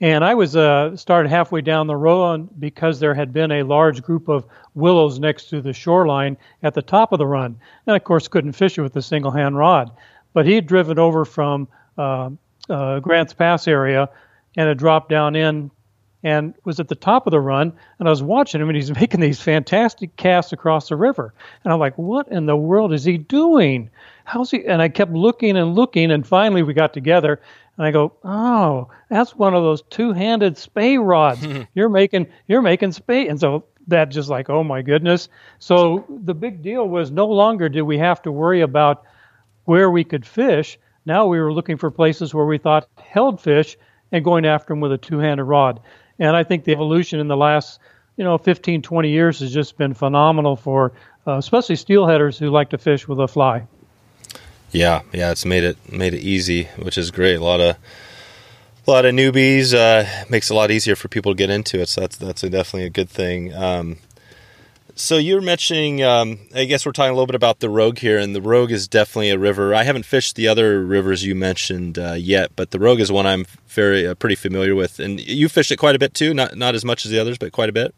And 0.00 0.22
I 0.22 0.34
was 0.34 0.54
uh, 0.54 0.94
started 0.96 1.30
halfway 1.30 1.62
down 1.62 1.86
the 1.86 1.96
road 1.96 2.48
because 2.60 3.00
there 3.00 3.14
had 3.14 3.32
been 3.32 3.50
a 3.50 3.62
large 3.62 4.02
group 4.02 4.28
of 4.28 4.44
willows 4.74 5.18
next 5.18 5.48
to 5.50 5.62
the 5.62 5.72
shoreline 5.72 6.36
at 6.62 6.74
the 6.74 6.82
top 6.82 7.12
of 7.12 7.18
the 7.18 7.26
run. 7.26 7.58
And 7.86 7.96
of 7.96 8.04
course, 8.04 8.28
couldn't 8.28 8.52
fish 8.52 8.76
it 8.76 8.82
with 8.82 8.94
a 8.96 9.02
single 9.02 9.30
hand 9.30 9.56
rod. 9.56 9.90
But 10.34 10.44
he 10.44 10.54
had 10.54 10.66
driven 10.66 10.98
over 10.98 11.24
from 11.24 11.68
uh, 11.96 12.30
uh, 12.68 13.00
Grants 13.00 13.32
Pass 13.32 13.66
area 13.66 14.10
and 14.54 14.68
had 14.68 14.76
dropped 14.76 15.08
down 15.08 15.34
in 15.34 15.70
and 16.26 16.54
was 16.64 16.80
at 16.80 16.88
the 16.88 16.96
top 16.96 17.28
of 17.28 17.30
the 17.30 17.40
run. 17.40 17.72
And 18.00 18.08
I 18.08 18.10
was 18.10 18.20
watching 18.20 18.60
him, 18.60 18.68
and 18.68 18.74
he's 18.74 18.92
making 19.00 19.20
these 19.20 19.40
fantastic 19.40 20.16
casts 20.16 20.52
across 20.52 20.88
the 20.88 20.96
river. 20.96 21.32
And 21.62 21.72
I'm 21.72 21.78
like, 21.78 21.96
what 21.96 22.26
in 22.26 22.46
the 22.46 22.56
world 22.56 22.92
is 22.92 23.04
he 23.04 23.16
doing? 23.16 23.90
How's 24.24 24.50
he? 24.50 24.64
And 24.66 24.82
I 24.82 24.88
kept 24.88 25.12
looking 25.12 25.56
and 25.56 25.76
looking, 25.76 26.10
and 26.10 26.26
finally 26.26 26.64
we 26.64 26.74
got 26.74 26.92
together. 26.92 27.40
And 27.76 27.86
I 27.86 27.92
go, 27.92 28.12
oh, 28.24 28.88
that's 29.08 29.36
one 29.36 29.54
of 29.54 29.62
those 29.62 29.82
two-handed 29.82 30.58
Spey 30.58 30.98
rods. 30.98 31.46
you're 31.74 31.88
making, 31.88 32.26
you're 32.48 32.60
making 32.60 32.90
Spey. 32.90 33.28
And 33.28 33.38
so 33.38 33.64
that 33.86 34.08
just 34.08 34.28
like, 34.28 34.50
oh 34.50 34.64
my 34.64 34.82
goodness. 34.82 35.28
So 35.60 36.04
the 36.08 36.34
big 36.34 36.60
deal 36.60 36.88
was 36.88 37.12
no 37.12 37.28
longer 37.28 37.68
did 37.68 37.82
we 37.82 37.98
have 37.98 38.20
to 38.22 38.32
worry 38.32 38.62
about 38.62 39.04
where 39.66 39.92
we 39.92 40.02
could 40.02 40.26
fish. 40.26 40.76
Now 41.04 41.28
we 41.28 41.38
were 41.38 41.52
looking 41.52 41.76
for 41.76 41.92
places 41.92 42.34
where 42.34 42.46
we 42.46 42.58
thought 42.58 42.88
held 42.96 43.40
fish 43.40 43.76
and 44.10 44.24
going 44.24 44.44
after 44.44 44.72
them 44.72 44.80
with 44.80 44.90
a 44.90 44.98
two-handed 44.98 45.44
rod. 45.44 45.80
And 46.18 46.36
I 46.36 46.44
think 46.44 46.64
the 46.64 46.72
evolution 46.72 47.20
in 47.20 47.28
the 47.28 47.36
last, 47.36 47.78
you 48.16 48.24
know, 48.24 48.38
15, 48.38 48.82
20 48.82 49.10
years 49.10 49.40
has 49.40 49.52
just 49.52 49.76
been 49.76 49.94
phenomenal 49.94 50.56
for 50.56 50.92
uh, 51.26 51.36
especially 51.38 51.74
steelheaders 51.74 52.38
who 52.38 52.50
like 52.50 52.70
to 52.70 52.78
fish 52.78 53.08
with 53.08 53.20
a 53.20 53.28
fly. 53.28 53.66
Yeah, 54.72 55.02
yeah, 55.12 55.30
it's 55.30 55.44
made 55.44 55.64
it 55.64 55.92
made 55.92 56.14
it 56.14 56.20
easy, 56.20 56.64
which 56.78 56.98
is 56.98 57.10
great. 57.10 57.36
A 57.36 57.44
lot 57.44 57.60
of 57.60 57.76
a 58.86 58.90
lot 58.90 59.04
of 59.04 59.14
newbies 59.14 59.74
uh, 59.74 60.06
makes 60.28 60.50
it 60.50 60.54
a 60.54 60.56
lot 60.56 60.70
easier 60.70 60.94
for 60.94 61.08
people 61.08 61.32
to 61.32 61.36
get 61.36 61.50
into 61.50 61.80
it. 61.80 61.88
So 61.88 62.02
that's 62.02 62.16
that's 62.16 62.42
a, 62.42 62.50
definitely 62.50 62.86
a 62.86 62.90
good 62.90 63.08
thing. 63.08 63.54
Um, 63.54 63.98
so 64.96 65.18
you 65.18 65.34
were 65.34 65.42
mentioning, 65.42 66.02
um, 66.02 66.38
I 66.54 66.64
guess 66.64 66.86
we're 66.86 66.92
talking 66.92 67.10
a 67.10 67.14
little 67.14 67.26
bit 67.26 67.34
about 67.34 67.60
the 67.60 67.68
Rogue 67.68 67.98
here, 67.98 68.18
and 68.18 68.34
the 68.34 68.40
Rogue 68.40 68.72
is 68.72 68.88
definitely 68.88 69.28
a 69.30 69.38
river. 69.38 69.74
I 69.74 69.84
haven't 69.84 70.06
fished 70.06 70.36
the 70.36 70.48
other 70.48 70.84
rivers 70.84 71.22
you 71.22 71.34
mentioned 71.34 71.98
uh, 71.98 72.14
yet, 72.14 72.52
but 72.56 72.70
the 72.70 72.78
Rogue 72.78 73.00
is 73.00 73.12
one 73.12 73.26
I'm 73.26 73.44
very 73.68 74.06
uh, 74.06 74.14
pretty 74.14 74.36
familiar 74.36 74.74
with. 74.74 74.98
And 74.98 75.20
you 75.20 75.50
fished 75.50 75.70
it 75.70 75.76
quite 75.76 75.94
a 75.94 75.98
bit 75.98 76.14
too, 76.14 76.32
not 76.32 76.56
not 76.56 76.74
as 76.74 76.84
much 76.84 77.04
as 77.04 77.10
the 77.10 77.18
others, 77.18 77.36
but 77.36 77.52
quite 77.52 77.68
a 77.68 77.72
bit. 77.72 77.94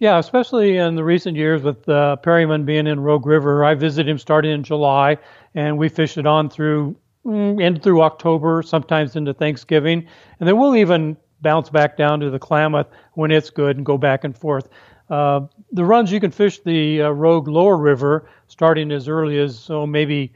Yeah, 0.00 0.18
especially 0.18 0.76
in 0.76 0.96
the 0.96 1.04
recent 1.04 1.36
years 1.36 1.62
with 1.62 1.88
uh, 1.88 2.16
Periman 2.16 2.64
being 2.64 2.88
in 2.88 3.00
Rogue 3.00 3.26
River. 3.26 3.64
I 3.64 3.74
visited 3.74 4.10
him 4.10 4.18
starting 4.18 4.50
in 4.50 4.64
July, 4.64 5.18
and 5.54 5.78
we 5.78 5.88
fished 5.88 6.18
it 6.18 6.26
on 6.26 6.50
through 6.50 6.96
mm, 7.24 7.62
end 7.62 7.82
through 7.82 8.02
October, 8.02 8.62
sometimes 8.62 9.14
into 9.14 9.32
Thanksgiving, 9.34 10.06
and 10.40 10.48
then 10.48 10.58
we'll 10.58 10.76
even 10.76 11.16
bounce 11.40 11.70
back 11.70 11.96
down 11.96 12.20
to 12.20 12.30
the 12.30 12.38
Klamath 12.38 12.88
when 13.14 13.30
it's 13.30 13.50
good 13.50 13.76
and 13.76 13.86
go 13.86 13.96
back 13.96 14.24
and 14.24 14.36
forth. 14.36 14.68
Uh, 15.10 15.40
the 15.72 15.84
runs 15.84 16.12
you 16.12 16.20
can 16.20 16.30
fish 16.30 16.60
the 16.60 17.02
uh, 17.02 17.10
Rogue 17.10 17.48
Lower 17.48 17.76
River 17.76 18.28
starting 18.46 18.92
as 18.92 19.08
early 19.08 19.38
as 19.38 19.58
so 19.58 19.86
maybe 19.86 20.32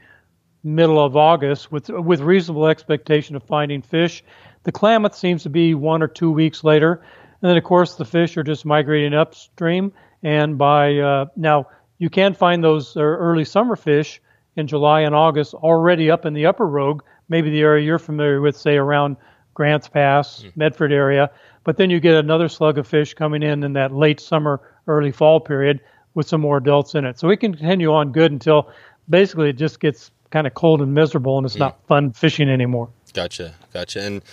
middle 0.63 1.03
of 1.03 1.15
August 1.15 1.71
with 1.71 1.89
with 1.89 2.21
reasonable 2.21 2.67
expectation 2.67 3.35
of 3.35 3.43
finding 3.43 3.81
fish. 3.81 4.23
The 4.63 4.71
Klamath 4.71 5.15
seems 5.15 5.43
to 5.43 5.49
be 5.49 5.75
one 5.75 6.01
or 6.01 6.07
two 6.07 6.31
weeks 6.31 6.63
later, 6.63 7.03
and 7.41 7.49
then 7.49 7.57
of 7.57 7.63
course 7.63 7.95
the 7.95 8.05
fish 8.05 8.37
are 8.37 8.43
just 8.43 8.65
migrating 8.65 9.13
upstream. 9.13 9.91
And 10.23 10.57
by 10.57 10.97
uh, 10.97 11.25
now 11.35 11.67
you 11.97 12.09
can 12.09 12.33
find 12.33 12.63
those 12.63 12.95
uh, 12.97 13.01
early 13.01 13.45
summer 13.45 13.75
fish 13.75 14.21
in 14.55 14.67
July 14.67 15.01
and 15.01 15.13
August 15.13 15.53
already 15.53 16.09
up 16.09 16.25
in 16.25 16.33
the 16.33 16.45
Upper 16.45 16.67
Rogue, 16.67 17.01
maybe 17.29 17.49
the 17.49 17.61
area 17.61 17.85
you're 17.85 17.99
familiar 17.99 18.41
with, 18.41 18.55
say 18.55 18.75
around 18.75 19.17
Grants 19.53 19.87
Pass, 19.87 20.43
mm. 20.43 20.55
Medford 20.55 20.91
area. 20.91 21.29
But 21.63 21.77
then 21.77 21.89
you 21.89 21.99
get 21.99 22.15
another 22.15 22.49
slug 22.49 22.77
of 22.77 22.87
fish 22.87 23.13
coming 23.13 23.43
in 23.43 23.63
in 23.63 23.73
that 23.73 23.93
late 23.93 24.19
summer, 24.19 24.61
early 24.87 25.11
fall 25.11 25.39
period 25.39 25.79
with 26.13 26.27
some 26.27 26.41
more 26.41 26.57
adults 26.57 26.95
in 26.95 27.05
it. 27.05 27.19
So 27.19 27.27
we 27.27 27.37
can 27.37 27.55
continue 27.55 27.91
on 27.91 28.11
good 28.11 28.31
until 28.31 28.69
basically 29.09 29.49
it 29.49 29.57
just 29.57 29.79
gets 29.79 30.11
kind 30.29 30.47
of 30.47 30.53
cold 30.53 30.81
and 30.81 30.93
miserable 30.93 31.37
and 31.37 31.45
it's 31.45 31.55
mm. 31.55 31.59
not 31.59 31.79
fun 31.87 32.11
fishing 32.11 32.49
anymore. 32.49 32.89
Gotcha, 33.13 33.53
gotcha. 33.71 34.01
And 34.01 34.23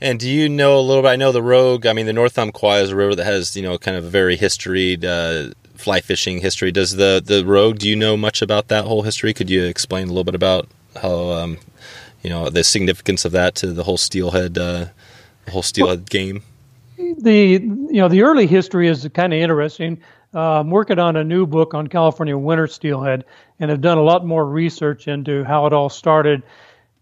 and 0.00 0.18
do 0.18 0.28
you 0.28 0.48
know 0.48 0.78
a 0.78 0.80
little 0.80 1.02
bit? 1.02 1.10
I 1.10 1.16
know 1.16 1.30
the 1.30 1.42
Rogue. 1.42 1.86
I 1.86 1.92
mean, 1.92 2.06
the 2.06 2.12
North 2.14 2.38
Umpqua 2.38 2.80
is 2.80 2.90
a 2.90 2.96
river 2.96 3.14
that 3.14 3.24
has 3.24 3.54
you 3.54 3.62
know 3.62 3.76
kind 3.76 3.98
of 3.98 4.04
a 4.04 4.08
very 4.08 4.36
historied 4.36 5.04
uh, 5.04 5.50
fly 5.74 6.00
fishing 6.00 6.40
history. 6.40 6.72
Does 6.72 6.96
the 6.96 7.22
the 7.24 7.44
Rogue? 7.44 7.78
Do 7.78 7.88
you 7.88 7.96
know 7.96 8.16
much 8.16 8.40
about 8.40 8.68
that 8.68 8.86
whole 8.86 9.02
history? 9.02 9.34
Could 9.34 9.50
you 9.50 9.64
explain 9.64 10.04
a 10.04 10.08
little 10.08 10.24
bit 10.24 10.34
about 10.34 10.68
how 11.02 11.32
um, 11.32 11.58
you 12.22 12.30
know 12.30 12.48
the 12.48 12.64
significance 12.64 13.26
of 13.26 13.32
that 13.32 13.54
to 13.56 13.74
the 13.74 13.84
whole 13.84 13.98
steelhead 13.98 14.56
uh, 14.56 14.86
the 15.44 15.50
whole 15.50 15.62
steelhead 15.62 15.98
well, 15.98 16.06
game? 16.08 16.42
The 17.18 17.60
you 17.60 18.00
know 18.00 18.08
the 18.08 18.22
early 18.22 18.46
history 18.46 18.88
is 18.88 19.08
kind 19.14 19.32
of 19.32 19.38
interesting. 19.38 20.00
Uh, 20.32 20.60
I'm 20.60 20.70
working 20.70 20.98
on 20.98 21.16
a 21.16 21.24
new 21.24 21.46
book 21.46 21.74
on 21.74 21.88
California 21.88 22.36
winter 22.36 22.66
steelhead, 22.66 23.24
and 23.58 23.70
have 23.70 23.80
done 23.80 23.98
a 23.98 24.02
lot 24.02 24.24
more 24.24 24.46
research 24.46 25.08
into 25.08 25.44
how 25.44 25.66
it 25.66 25.72
all 25.72 25.88
started. 25.88 26.42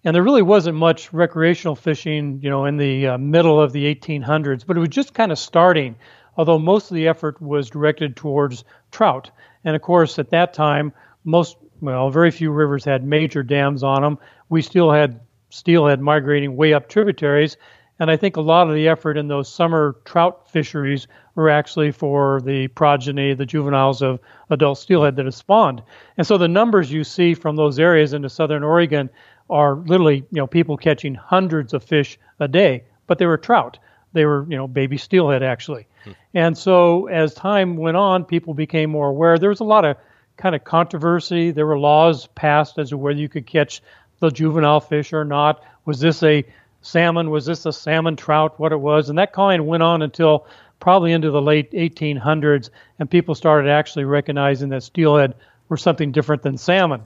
And 0.04 0.14
there 0.14 0.22
really 0.22 0.42
wasn't 0.42 0.76
much 0.76 1.12
recreational 1.12 1.74
fishing, 1.74 2.40
you 2.42 2.48
know, 2.48 2.64
in 2.64 2.76
the 2.76 3.08
uh, 3.08 3.18
middle 3.18 3.61
of 3.61 3.72
the 3.72 3.94
1800s, 3.94 4.64
but 4.64 4.76
it 4.76 4.80
was 4.80 4.88
just 4.88 5.12
kind 5.12 5.32
of 5.32 5.38
starting. 5.38 5.96
Although 6.37 6.58
most 6.58 6.90
of 6.90 6.94
the 6.94 7.08
effort 7.08 7.42
was 7.42 7.68
directed 7.68 8.16
towards 8.16 8.64
trout, 8.92 9.30
and 9.64 9.74
of 9.74 9.82
course 9.82 10.18
at 10.18 10.30
that 10.30 10.54
time, 10.54 10.92
most 11.24 11.56
well, 11.80 12.11
very 12.11 12.30
few 12.30 12.50
rivers 12.50 12.84
had 12.84 13.04
major 13.04 13.42
dams 13.42 13.82
on 13.82 14.02
them. 14.02 14.18
We 14.48 14.62
still 14.62 14.90
had 14.90 15.20
steelhead 15.50 16.00
migrating 16.00 16.56
way 16.56 16.72
up 16.72 16.88
tributaries, 16.88 17.56
and 17.98 18.11
I 18.11 18.16
think 18.16 18.37
a 18.37 18.40
lot 18.40 18.68
of 18.68 18.74
the 18.74 18.88
effort 18.88 19.16
in 19.16 19.28
those 19.28 19.52
summer 19.52 19.96
trout 20.04 20.50
fisheries 20.50 21.06
were 21.34 21.50
actually 21.50 21.90
for 21.90 22.40
the 22.40 22.68
progeny, 22.68 23.34
the 23.34 23.46
juveniles 23.46 24.02
of 24.02 24.20
adult 24.50 24.78
steelhead 24.78 25.16
that 25.16 25.24
have 25.24 25.34
spawned. 25.34 25.82
And 26.16 26.26
so 26.26 26.38
the 26.38 26.48
numbers 26.48 26.92
you 26.92 27.04
see 27.04 27.34
from 27.34 27.56
those 27.56 27.78
areas 27.78 28.12
into 28.12 28.28
southern 28.28 28.62
Oregon 28.62 29.11
are 29.50 29.76
literally, 29.76 30.16
you 30.16 30.26
know, 30.32 30.46
people 30.46 30.76
catching 30.76 31.14
hundreds 31.14 31.74
of 31.74 31.82
fish 31.82 32.18
a 32.38 32.48
day, 32.48 32.84
but 33.06 33.18
they 33.18 33.26
were 33.26 33.38
trout. 33.38 33.78
They 34.12 34.24
were, 34.24 34.46
you 34.48 34.56
know, 34.56 34.68
baby 34.68 34.96
steelhead 34.96 35.42
actually. 35.42 35.87
Hmm. 36.04 36.12
And 36.34 36.58
so 36.58 37.06
as 37.06 37.34
time 37.34 37.76
went 37.76 37.96
on, 37.96 38.24
people 38.24 38.54
became 38.54 38.90
more 38.90 39.08
aware. 39.08 39.38
There 39.38 39.50
was 39.50 39.61
a 39.61 39.64
lot 39.64 39.84
of 39.84 39.96
kind 40.37 40.54
of 40.54 40.64
controversy. 40.64 41.50
There 41.50 41.66
were 41.66 41.78
laws 41.78 42.26
passed 42.28 42.78
as 42.78 42.90
to 42.90 42.96
whether 42.96 43.18
you 43.18 43.28
could 43.28 43.46
catch 43.46 43.82
the 44.20 44.30
juvenile 44.30 44.80
fish 44.80 45.12
or 45.12 45.24
not. 45.24 45.64
Was 45.84 46.00
this 46.00 46.22
a 46.22 46.44
salmon. 46.88 47.31
Was 47.31 47.46
this 47.46 47.66
a 47.66 47.72
salmon 47.72 48.16
trout? 48.16 48.59
What 48.59 48.72
it 48.72 48.81
was? 48.81 49.09
And 49.09 49.18
that 49.18 49.33
kind 49.33 49.61
of 49.61 49.66
went 49.66 49.83
on 49.83 50.03
until 50.03 50.46
probably 50.81 51.12
into 51.12 51.31
the 51.31 51.42
late 51.42 51.70
1800s, 51.72 52.70
and 52.98 53.11
people 53.11 53.35
started 53.35 53.68
actually 53.68 54.05
recognizing 54.05 54.68
that 54.70 54.83
steelhead 54.83 55.35
were 55.68 55.77
something 55.77 56.12
different 56.12 56.42
than 56.42 56.57
salmon. 56.57 57.03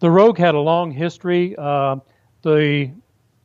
The 0.00 0.10
Rogue 0.10 0.38
had 0.38 0.54
a 0.54 0.60
long 0.60 0.90
history. 0.90 1.54
Uh, 1.56 1.96
the 2.42 2.90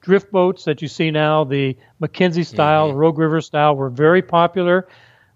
drift 0.01 0.31
boats 0.31 0.65
that 0.65 0.81
you 0.81 0.87
see 0.87 1.11
now, 1.11 1.43
the 1.43 1.77
McKenzie 2.01 2.45
style, 2.45 2.89
mm-hmm. 2.89 2.97
Rogue 2.97 3.17
River 3.17 3.41
style, 3.41 3.75
were 3.75 3.89
very 3.89 4.21
popular. 4.21 4.87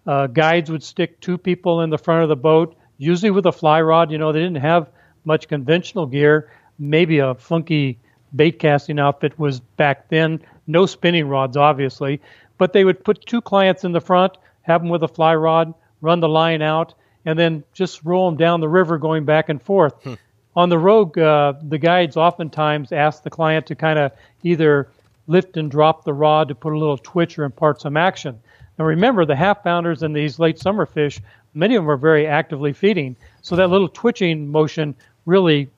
Uh, 0.05 0.27
guides 0.27 0.69
would 0.69 0.83
stick 0.83 1.21
two 1.21 1.37
people 1.37 1.81
in 1.81 1.89
the 1.89 1.97
front 1.97 2.23
of 2.23 2.29
the 2.29 2.35
boat, 2.35 2.75
usually 2.97 3.31
with 3.31 3.45
a 3.45 3.51
fly 3.51 3.81
rod. 3.81 4.11
You 4.11 4.17
know, 4.17 4.31
they 4.31 4.39
didn't 4.39 4.61
have 4.61 4.89
much 5.25 5.47
conventional 5.47 6.05
gear. 6.05 6.51
Maybe 6.79 7.19
a 7.19 7.35
funky 7.35 7.99
bait 8.35 8.59
casting 8.59 8.99
outfit 8.99 9.37
was 9.37 9.59
back 9.59 10.09
then. 10.09 10.41
No 10.67 10.85
spinning 10.85 11.27
rods, 11.27 11.57
obviously, 11.57 12.21
but 12.57 12.73
they 12.73 12.85
would 12.85 13.03
put 13.03 13.25
two 13.25 13.41
clients 13.41 13.83
in 13.83 13.91
the 13.91 14.01
front, 14.01 14.37
have 14.61 14.81
them 14.81 14.89
with 14.89 15.03
a 15.03 15.07
fly 15.07 15.35
rod, 15.35 15.73
run 16.01 16.19
the 16.19 16.29
line 16.29 16.61
out, 16.61 16.93
and 17.25 17.37
then 17.37 17.63
just 17.73 18.03
roll 18.03 18.29
them 18.29 18.37
down 18.37 18.59
the 18.59 18.69
river 18.69 18.97
going 18.97 19.25
back 19.25 19.49
and 19.49 19.61
forth. 19.61 19.93
Hmm. 20.03 20.13
On 20.55 20.69
the 20.69 20.77
Rogue, 20.77 21.17
uh, 21.17 21.53
the 21.63 21.77
guides 21.77 22.15
oftentimes 22.15 22.91
ask 22.91 23.23
the 23.23 23.29
client 23.29 23.65
to 23.67 23.75
kind 23.75 23.97
of 23.97 24.11
either 24.43 24.87
lift 25.27 25.57
and 25.57 25.71
drop 25.71 26.03
the 26.03 26.13
rod 26.13 26.47
to 26.49 26.55
put 26.55 26.73
a 26.73 26.77
little 26.77 26.97
twitch 26.97 27.39
or 27.39 27.43
impart 27.43 27.81
some 27.81 27.97
action. 27.97 28.39
Now 28.77 28.85
remember, 28.85 29.25
the 29.25 29.35
half 29.35 29.63
pounders 29.63 30.03
and 30.03 30.15
these 30.15 30.39
late 30.39 30.59
summer 30.59 30.85
fish, 30.85 31.19
many 31.53 31.75
of 31.75 31.83
them 31.83 31.89
are 31.89 31.97
very 31.97 32.27
actively 32.27 32.73
feeding. 32.73 33.15
So 33.41 33.55
that 33.55 33.69
little 33.69 33.89
twitching 33.89 34.47
motion 34.47 34.95
really 35.25 35.69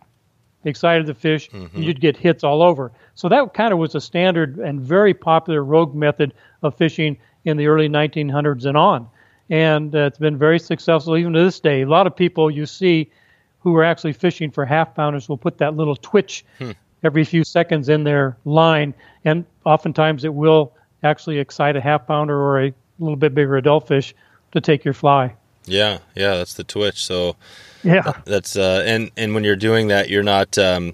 excited 0.65 1.06
the 1.06 1.13
fish, 1.13 1.49
mm-hmm. 1.49 1.75
and 1.75 1.86
you'd 1.86 2.01
get 2.01 2.17
hits 2.17 2.43
all 2.43 2.62
over. 2.62 2.91
So 3.13 3.30
that 3.30 3.54
kind 3.54 3.71
of 3.71 3.80
was 3.80 3.95
a 3.95 4.01
standard 4.01 4.58
and 4.58 4.82
very 4.82 5.13
popular 5.13 5.63
rogue 5.63 5.95
method 5.95 6.34
of 6.63 6.75
fishing 6.75 7.17
in 7.45 7.58
the 7.58 7.67
early 7.67 7.88
1900s 7.88 8.65
and 8.65 8.75
on. 8.75 9.08
And 9.49 9.95
uh, 9.95 9.99
it's 9.99 10.17
been 10.17 10.38
very 10.38 10.60
successful 10.60 11.15
even 11.15 11.34
to 11.34 11.43
this 11.43 11.60
day. 11.60 11.84
A 11.84 11.88
lot 11.88 12.08
of 12.08 12.15
people 12.15 12.49
you 12.49 12.65
see 12.65 13.12
who 13.60 13.75
are 13.75 13.84
actually 13.84 14.13
fishing 14.13 14.51
for 14.51 14.65
half 14.65 14.95
pounders 14.95 15.30
will 15.30 15.38
put 15.38 15.58
that 15.60 15.75
little 15.75 15.95
twitch 15.95 16.45
hmm. 16.60 16.71
every 17.04 17.23
few 17.23 17.43
seconds 17.43 17.89
in 17.89 18.04
their 18.04 18.38
line, 18.45 18.93
and 19.23 19.45
oftentimes 19.65 20.23
it 20.23 20.34
will 20.34 20.73
actually 21.04 21.39
excite 21.39 21.75
a 21.75 21.82
half 21.82 22.08
pounder 22.08 22.39
or 22.39 22.63
a 22.63 22.73
little 22.99 23.15
bit 23.15 23.34
bigger 23.34 23.58
adult 23.58 23.88
fish 23.88 24.13
to 24.51 24.62
take 24.62 24.84
your 24.84 24.93
fly. 24.93 25.36
Yeah, 25.65 25.99
yeah, 26.15 26.36
that's 26.36 26.54
the 26.54 26.63
twitch. 26.63 27.04
So 27.04 27.36
yeah, 27.84 28.13
that's 28.25 28.56
uh, 28.56 28.84
and 28.86 29.12
and 29.17 29.34
when 29.34 29.43
you're 29.43 29.56
doing 29.56 29.88
that, 29.88 30.10
you're 30.10 30.23
not 30.23 30.58
um, 30.58 30.93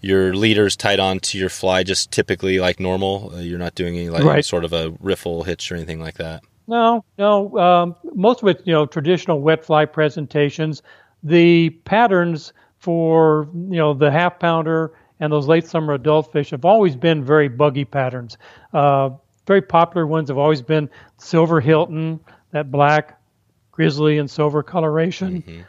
your 0.00 0.34
leaders 0.34 0.76
tied 0.76 1.00
on 1.00 1.20
to 1.20 1.38
your 1.38 1.48
fly 1.48 1.82
just 1.82 2.10
typically 2.10 2.58
like 2.58 2.80
normal. 2.80 3.32
Uh, 3.34 3.38
you're 3.40 3.58
not 3.58 3.74
doing 3.74 3.96
any 3.96 4.08
like 4.08 4.24
right. 4.24 4.44
sort 4.44 4.64
of 4.64 4.72
a 4.72 4.94
riffle 5.00 5.42
hitch 5.42 5.70
or 5.70 5.76
anything 5.76 6.00
like 6.00 6.14
that. 6.14 6.42
No, 6.66 7.04
no. 7.16 7.56
Um, 7.58 7.96
most 8.14 8.42
of 8.42 8.48
it, 8.48 8.62
you 8.64 8.72
know, 8.72 8.86
traditional 8.86 9.40
wet 9.40 9.64
fly 9.64 9.86
presentations. 9.86 10.82
The 11.22 11.70
patterns 11.70 12.52
for 12.78 13.48
you 13.54 13.76
know 13.76 13.94
the 13.94 14.10
half 14.10 14.38
pounder 14.38 14.92
and 15.20 15.32
those 15.32 15.48
late 15.48 15.66
summer 15.66 15.94
adult 15.94 16.32
fish 16.32 16.50
have 16.50 16.64
always 16.64 16.94
been 16.94 17.24
very 17.24 17.48
buggy 17.48 17.84
patterns. 17.84 18.38
Uh, 18.72 19.10
very 19.46 19.62
popular 19.62 20.06
ones 20.06 20.28
have 20.28 20.38
always 20.38 20.62
been 20.62 20.88
silver 21.16 21.60
Hilton, 21.60 22.20
that 22.52 22.70
black 22.70 23.17
grizzly 23.78 24.18
and 24.18 24.28
silver 24.28 24.60
coloration. 24.60 25.40
Mm-hmm. 25.40 25.60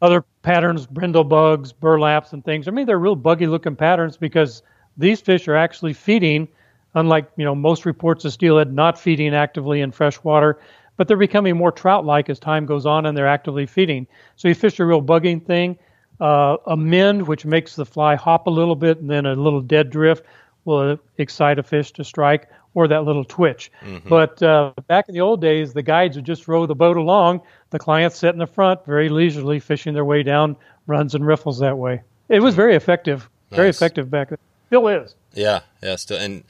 Other 0.00 0.24
patterns, 0.42 0.86
brindle 0.86 1.24
bugs, 1.24 1.72
burlaps, 1.72 2.32
and 2.32 2.44
things. 2.44 2.68
I 2.68 2.70
mean, 2.70 2.86
they're 2.86 2.96
real 2.96 3.16
buggy 3.16 3.48
looking 3.48 3.74
patterns 3.74 4.16
because 4.16 4.62
these 4.96 5.20
fish 5.20 5.48
are 5.48 5.56
actually 5.56 5.92
feeding, 5.92 6.46
unlike 6.94 7.28
you 7.36 7.44
know 7.44 7.56
most 7.56 7.84
reports 7.84 8.24
of 8.24 8.32
steelhead 8.32 8.72
not 8.72 8.96
feeding 9.00 9.34
actively 9.34 9.80
in 9.80 9.90
fresh 9.90 10.22
water, 10.22 10.60
but 10.96 11.08
they're 11.08 11.16
becoming 11.16 11.56
more 11.56 11.72
trout-like 11.72 12.30
as 12.30 12.38
time 12.38 12.66
goes 12.66 12.86
on 12.86 13.04
and 13.04 13.18
they're 13.18 13.26
actively 13.26 13.66
feeding. 13.66 14.06
So 14.36 14.46
you 14.46 14.54
fish 14.54 14.78
a 14.78 14.84
real 14.84 15.02
bugging 15.02 15.44
thing. 15.44 15.76
Uh, 16.20 16.56
a 16.66 16.76
mend, 16.76 17.26
which 17.26 17.44
makes 17.44 17.74
the 17.74 17.84
fly 17.84 18.14
hop 18.14 18.46
a 18.46 18.50
little 18.50 18.76
bit, 18.76 19.00
and 19.00 19.10
then 19.10 19.26
a 19.26 19.34
little 19.34 19.60
dead 19.60 19.90
drift 19.90 20.24
will 20.64 20.98
excite 21.18 21.58
a 21.58 21.64
fish 21.64 21.90
to 21.92 22.04
strike 22.04 22.48
or 22.76 22.86
that 22.86 23.04
little 23.04 23.24
twitch. 23.24 23.72
Mm-hmm. 23.82 24.06
But 24.08 24.40
uh, 24.42 24.74
back 24.86 25.08
in 25.08 25.14
the 25.14 25.22
old 25.22 25.40
days, 25.40 25.72
the 25.72 25.82
guides 25.82 26.14
would 26.14 26.26
just 26.26 26.46
row 26.46 26.66
the 26.66 26.74
boat 26.74 26.98
along. 26.98 27.40
The 27.70 27.78
clients 27.78 28.18
sit 28.18 28.34
in 28.34 28.38
the 28.38 28.46
front, 28.46 28.84
very 28.84 29.08
leisurely, 29.08 29.60
fishing 29.60 29.94
their 29.94 30.04
way 30.04 30.22
down 30.22 30.56
runs 30.86 31.14
and 31.14 31.26
riffles 31.26 31.58
that 31.60 31.78
way. 31.78 32.02
It 32.28 32.40
was 32.40 32.54
very 32.54 32.76
effective, 32.76 33.30
nice. 33.50 33.56
very 33.56 33.68
effective 33.70 34.10
back 34.10 34.28
then. 34.28 34.38
Still 34.66 34.88
is. 34.88 35.14
Yeah, 35.32 35.60
yeah, 35.82 35.96
still. 35.96 36.18
And 36.18 36.44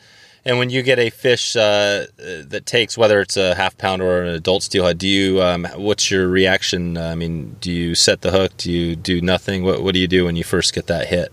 and 0.44 0.58
when 0.58 0.68
you 0.68 0.82
get 0.82 0.98
a 0.98 1.10
fish 1.10 1.54
uh, 1.54 2.06
that 2.16 2.64
takes, 2.66 2.98
whether 2.98 3.20
it's 3.20 3.36
a 3.36 3.54
half 3.54 3.78
pound 3.78 4.02
or 4.02 4.22
an 4.22 4.34
adult 4.34 4.64
steelhead, 4.64 4.98
do 4.98 5.06
you? 5.06 5.40
Um, 5.40 5.64
what's 5.76 6.10
your 6.10 6.26
reaction? 6.26 6.96
I 6.96 7.14
mean, 7.14 7.56
do 7.60 7.70
you 7.70 7.94
set 7.94 8.22
the 8.22 8.32
hook? 8.32 8.56
Do 8.56 8.72
you 8.72 8.96
do 8.96 9.20
nothing? 9.20 9.62
What 9.62 9.80
What 9.80 9.94
do 9.94 10.00
you 10.00 10.08
do 10.08 10.24
when 10.24 10.34
you 10.34 10.44
first 10.44 10.74
get 10.74 10.88
that 10.88 11.06
hit 11.06 11.32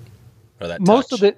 or 0.61 0.67
that? 0.67 0.81
Most 0.81 1.09
touch? 1.09 1.13
of 1.13 1.21
the, 1.21 1.35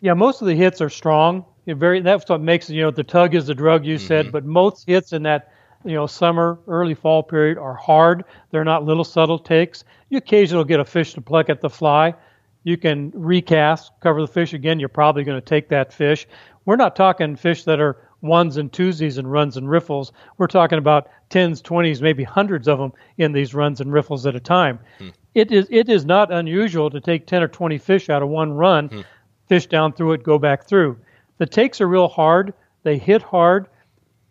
yeah, 0.00 0.14
most 0.14 0.42
of 0.42 0.48
the 0.48 0.56
hits 0.56 0.80
are 0.80 0.90
strong 0.90 1.44
very 1.74 2.00
that's 2.00 2.28
what 2.28 2.40
makes 2.40 2.70
you 2.70 2.82
know 2.82 2.90
the 2.90 3.04
tug 3.04 3.34
is 3.34 3.46
the 3.46 3.54
drug 3.54 3.84
you 3.84 3.96
mm-hmm. 3.96 4.06
said, 4.06 4.32
but 4.32 4.44
most 4.44 4.86
hits 4.86 5.12
in 5.12 5.24
that 5.24 5.52
you 5.84 5.94
know 5.94 6.06
summer 6.06 6.58
early 6.66 6.94
fall 6.94 7.22
period 7.22 7.58
are 7.58 7.74
hard. 7.74 8.24
They're 8.50 8.64
not 8.64 8.84
little 8.84 9.04
subtle 9.04 9.38
takes. 9.38 9.84
You 10.08 10.18
occasionally 10.18 10.64
get 10.64 10.80
a 10.80 10.84
fish 10.84 11.14
to 11.14 11.20
pluck 11.20 11.50
at 11.50 11.60
the 11.60 11.70
fly. 11.70 12.14
You 12.62 12.76
can 12.76 13.12
recast, 13.14 13.92
cover 14.00 14.20
the 14.20 14.28
fish 14.28 14.52
again. 14.52 14.80
You're 14.80 14.88
probably 14.88 15.24
going 15.24 15.40
to 15.40 15.44
take 15.44 15.68
that 15.68 15.92
fish. 15.92 16.26
We're 16.64 16.76
not 16.76 16.96
talking 16.96 17.36
fish 17.36 17.62
that 17.64 17.80
are 17.80 17.96
ones 18.22 18.56
and 18.56 18.72
twosies 18.72 19.18
and 19.18 19.30
runs 19.30 19.56
and 19.56 19.70
riffles. 19.70 20.12
We're 20.36 20.48
talking 20.48 20.78
about 20.78 21.08
tens, 21.30 21.60
twenties, 21.60 22.02
maybe 22.02 22.24
hundreds 22.24 22.68
of 22.68 22.78
them 22.78 22.92
in 23.18 23.32
these 23.32 23.54
runs 23.54 23.80
and 23.80 23.92
riffles 23.92 24.26
at 24.26 24.34
a 24.34 24.40
time. 24.40 24.80
Hmm. 24.98 25.08
It 25.34 25.52
is 25.52 25.66
it 25.70 25.88
is 25.88 26.04
not 26.04 26.32
unusual 26.32 26.90
to 26.90 27.00
take 27.00 27.26
ten 27.26 27.42
or 27.42 27.48
twenty 27.48 27.78
fish 27.78 28.08
out 28.08 28.22
of 28.22 28.28
one 28.28 28.52
run, 28.52 28.88
hmm. 28.88 29.00
fish 29.48 29.66
down 29.66 29.92
through 29.92 30.12
it, 30.12 30.22
go 30.22 30.38
back 30.38 30.66
through. 30.66 30.98
The 31.38 31.46
takes 31.46 31.80
are 31.80 31.86
real 31.86 32.08
hard. 32.08 32.54
They 32.82 32.98
hit 32.98 33.22
hard. 33.22 33.66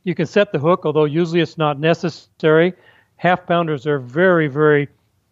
You 0.03 0.15
can 0.15 0.25
set 0.25 0.51
the 0.51 0.59
hook, 0.59 0.85
although 0.85 1.05
usually 1.05 1.41
it's 1.41 1.57
not 1.57 1.79
necessary. 1.79 2.73
Half 3.17 3.47
pounders 3.47 3.87
are 3.87 3.99
very, 3.99 4.47
very 4.47 4.87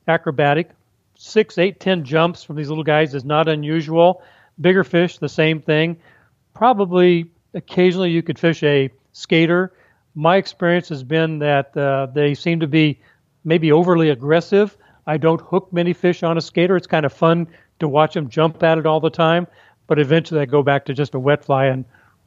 acrobatic. 0.08 0.72
Six, 1.16 1.58
eight, 1.58 1.80
ten 1.80 2.04
jumps 2.04 2.44
from 2.44 2.56
these 2.56 2.70
little 2.70 2.84
guys 2.84 3.14
is 3.14 3.24
not 3.24 3.48
unusual. 3.48 4.24
Bigger 4.60 4.84
fish, 4.84 5.18
the 5.18 5.30
same 5.30 5.62
thing. 5.62 5.98
Probably 6.54 7.32
occasionally 7.54 8.12
you 8.12 8.24
could 8.24 8.40
fish 8.40 8.64
a 8.64 8.90
skater. 9.12 9.74
My 10.16 10.38
experience 10.38 10.90
has 10.90 11.04
been 11.04 11.40
that 11.40 11.76
uh, 11.78 12.08
they 12.08 12.34
seem 12.36 12.60
to 12.60 12.68
be 12.68 13.00
maybe 13.44 13.72
overly 13.72 14.10
aggressive. 14.10 14.78
I 15.06 15.18
don't 15.18 15.42
hook 15.42 15.72
many 15.72 15.94
fish 15.94 16.24
on 16.24 16.38
a 16.38 16.42
skater. 16.42 16.78
It's 16.78 16.88
kind 16.88 17.06
of 17.06 17.14
fun 17.14 17.48
to 17.80 17.88
watch 17.88 18.14
them 18.14 18.30
jump 18.30 18.62
at 18.64 18.78
it 18.78 18.86
all 18.86 19.00
the 19.00 19.10
time 19.10 19.48
but 19.88 20.00
eventually 20.00 20.41
I 20.41 20.46
go 20.46 20.63
back 20.63 20.86
to 20.86 20.93
just 20.93 21.13
a 21.13 21.19
wet 21.19 21.46
fly 21.46 21.65
and 21.65 21.86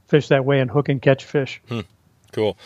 fish 0.09 0.29
that 0.29 0.45
way 0.45 0.61
and 0.61 0.71
hook 0.71 0.89
and 0.89 1.01
catch 1.01 1.25
fish. 1.25 1.61
Hmm. 1.69 1.81
Cool. 2.33 2.57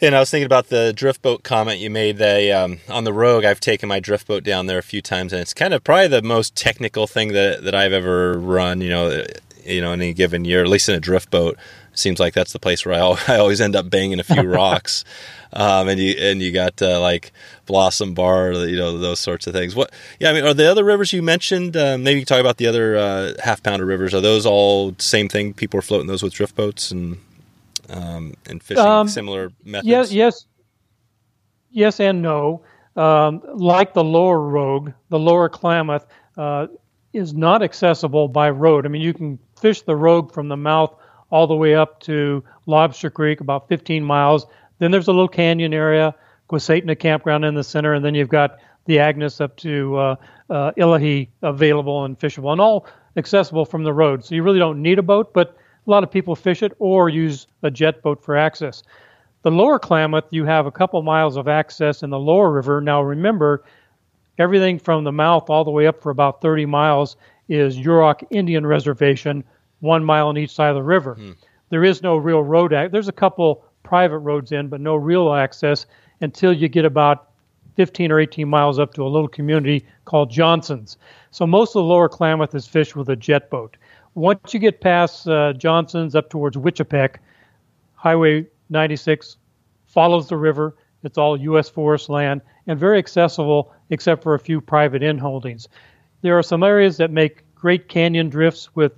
And 0.00 0.16
I 0.16 0.20
was 0.20 0.30
thinking 0.30 0.46
about 0.46 0.68
the 0.68 0.92
drift 0.92 1.22
boat 1.22 1.44
comment 1.44 1.78
you 1.78 1.88
made. 1.88 2.16
They 2.18 2.50
um, 2.50 2.78
on 2.88 3.04
the 3.04 3.12
Rogue, 3.12 3.44
I've 3.44 3.60
taken 3.60 3.88
my 3.88 4.00
drift 4.00 4.26
boat 4.26 4.42
down 4.42 4.66
there 4.66 4.78
a 4.78 4.82
few 4.82 5.00
times, 5.00 5.32
and 5.32 5.40
it's 5.40 5.54
kind 5.54 5.72
of 5.72 5.84
probably 5.84 6.08
the 6.08 6.22
most 6.22 6.56
technical 6.56 7.06
thing 7.06 7.32
that 7.34 7.62
that 7.62 7.74
I've 7.74 7.92
ever 7.92 8.36
run. 8.36 8.80
You 8.80 8.88
know, 8.90 9.24
you 9.64 9.80
know, 9.80 9.92
any 9.92 10.12
given 10.12 10.44
year, 10.44 10.60
at 10.60 10.68
least 10.68 10.88
in 10.88 10.96
a 10.96 11.00
drift 11.00 11.30
boat, 11.30 11.56
seems 11.94 12.18
like 12.20 12.34
that's 12.34 12.52
the 12.52 12.58
place 12.58 12.84
where 12.84 12.94
I, 12.94 13.16
I 13.28 13.38
always 13.38 13.60
end 13.60 13.76
up 13.76 13.88
banging 13.90 14.20
a 14.20 14.24
few 14.24 14.42
rocks. 14.48 15.04
Um, 15.54 15.88
and 15.88 16.00
you 16.00 16.14
and 16.18 16.40
you 16.40 16.50
got 16.50 16.80
uh, 16.80 16.98
like 17.00 17.30
Blossom 17.66 18.14
Bar, 18.14 18.52
you 18.52 18.76
know 18.76 18.96
those 18.96 19.20
sorts 19.20 19.46
of 19.46 19.52
things. 19.52 19.74
What? 19.74 19.92
Yeah, 20.18 20.30
I 20.30 20.32
mean, 20.32 20.44
are 20.44 20.54
the 20.54 20.70
other 20.70 20.82
rivers 20.82 21.12
you 21.12 21.22
mentioned? 21.22 21.76
Uh, 21.76 21.98
maybe 21.98 22.20
you 22.20 22.24
talk 22.24 22.40
about 22.40 22.56
the 22.56 22.66
other 22.66 22.96
uh, 22.96 23.34
half 23.42 23.62
pounder 23.62 23.84
rivers. 23.84 24.14
Are 24.14 24.22
those 24.22 24.46
all 24.46 24.94
same 24.98 25.28
thing? 25.28 25.52
People 25.52 25.78
are 25.78 25.82
floating 25.82 26.06
those 26.06 26.22
with 26.22 26.32
drift 26.32 26.56
boats 26.56 26.90
and 26.90 27.18
um, 27.90 28.34
and 28.46 28.62
fishing 28.62 28.84
um, 28.84 29.08
similar 29.08 29.52
methods. 29.62 29.88
Yes, 29.88 30.12
yes, 30.12 30.46
yes, 31.70 32.00
and 32.00 32.22
no. 32.22 32.62
Um, 32.96 33.42
like 33.54 33.94
the 33.94 34.04
lower 34.04 34.38
Rogue, 34.40 34.92
the 35.10 35.18
lower 35.18 35.48
Klamath 35.50 36.06
uh, 36.38 36.68
is 37.12 37.34
not 37.34 37.62
accessible 37.62 38.28
by 38.28 38.50
road. 38.50 38.86
I 38.86 38.88
mean, 38.88 39.02
you 39.02 39.12
can 39.12 39.38
fish 39.60 39.82
the 39.82 39.96
Rogue 39.96 40.32
from 40.32 40.48
the 40.48 40.56
mouth 40.56 40.94
all 41.32 41.46
the 41.46 41.56
way 41.56 41.74
up 41.74 41.98
to 42.00 42.44
Lobster 42.66 43.10
Creek, 43.10 43.40
about 43.40 43.66
15 43.68 44.04
miles. 44.04 44.46
Then 44.78 44.90
there's 44.90 45.08
a 45.08 45.12
little 45.12 45.28
canyon 45.28 45.72
area, 45.72 46.14
Quosatana 46.48 46.96
campground 46.96 47.44
in 47.44 47.54
the 47.54 47.64
center, 47.64 47.94
and 47.94 48.04
then 48.04 48.14
you've 48.14 48.28
got 48.28 48.58
the 48.84 48.98
Agness 48.98 49.40
up 49.40 49.56
to 49.56 49.96
uh, 49.96 50.16
uh, 50.50 50.72
Illahee 50.72 51.28
available 51.40 52.04
and 52.04 52.18
fishable, 52.18 52.52
and 52.52 52.60
all 52.60 52.86
accessible 53.16 53.64
from 53.64 53.82
the 53.82 53.92
road. 53.92 54.24
So 54.24 54.34
you 54.34 54.42
really 54.42 54.58
don't 54.58 54.82
need 54.82 54.98
a 54.98 55.02
boat, 55.02 55.32
but 55.32 55.56
a 55.86 55.90
lot 55.90 56.04
of 56.04 56.10
people 56.10 56.36
fish 56.36 56.62
it 56.62 56.72
or 56.78 57.08
use 57.08 57.46
a 57.62 57.70
jet 57.70 58.02
boat 58.02 58.22
for 58.22 58.36
access. 58.36 58.82
The 59.40 59.50
lower 59.50 59.78
Klamath, 59.78 60.26
you 60.30 60.44
have 60.44 60.66
a 60.66 60.70
couple 60.70 61.00
miles 61.02 61.36
of 61.36 61.48
access 61.48 62.02
in 62.02 62.10
the 62.10 62.18
lower 62.18 62.50
river. 62.50 62.80
Now 62.80 63.02
remember, 63.02 63.64
everything 64.38 64.78
from 64.78 65.04
the 65.04 65.12
mouth 65.12 65.48
all 65.48 65.64
the 65.64 65.70
way 65.70 65.86
up 65.86 66.02
for 66.02 66.10
about 66.10 66.42
30 66.42 66.66
miles 66.66 67.16
is 67.48 67.78
Yurok 67.78 68.22
Indian 68.30 68.66
Reservation, 68.66 69.44
one 69.82 70.04
mile 70.04 70.28
on 70.28 70.38
each 70.38 70.54
side 70.54 70.70
of 70.70 70.76
the 70.76 70.82
river. 70.82 71.14
Hmm. 71.14 71.32
There 71.68 71.84
is 71.84 72.02
no 72.02 72.16
real 72.16 72.42
road. 72.42 72.70
There's 72.70 73.08
a 73.08 73.12
couple 73.12 73.64
private 73.82 74.18
roads 74.18 74.52
in, 74.52 74.68
but 74.68 74.80
no 74.80 74.94
real 74.94 75.32
access 75.34 75.86
until 76.20 76.52
you 76.52 76.68
get 76.68 76.84
about 76.84 77.30
15 77.76 78.12
or 78.12 78.20
18 78.20 78.48
miles 78.48 78.78
up 78.78 78.94
to 78.94 79.02
a 79.02 79.08
little 79.08 79.28
community 79.28 79.84
called 80.04 80.30
Johnson's. 80.30 80.96
So 81.30 81.46
most 81.46 81.70
of 81.70 81.80
the 81.80 81.84
lower 81.84 82.08
Klamath 82.08 82.54
is 82.54 82.66
fished 82.66 82.96
with 82.96 83.08
a 83.08 83.16
jet 83.16 83.50
boat. 83.50 83.76
Once 84.14 84.52
you 84.52 84.60
get 84.60 84.80
past 84.80 85.26
uh, 85.26 85.54
Johnson's 85.54 86.14
up 86.14 86.28
towards 86.28 86.56
Weitchpec, 86.56 87.16
Highway 87.94 88.46
96 88.68 89.36
follows 89.86 90.28
the 90.28 90.36
river. 90.36 90.76
It's 91.02 91.18
all 91.18 91.36
U.S. 91.36 91.68
forest 91.68 92.08
land 92.08 92.42
and 92.66 92.78
very 92.78 92.98
accessible 92.98 93.72
except 93.90 94.22
for 94.22 94.34
a 94.34 94.38
few 94.38 94.60
private 94.60 95.02
in 95.02 95.18
holdings. 95.18 95.68
There 96.20 96.38
are 96.38 96.42
some 96.42 96.62
areas 96.62 96.98
that 96.98 97.10
make 97.10 97.42
great 97.54 97.88
canyon 97.88 98.28
drifts 98.28 98.74
with 98.76 98.92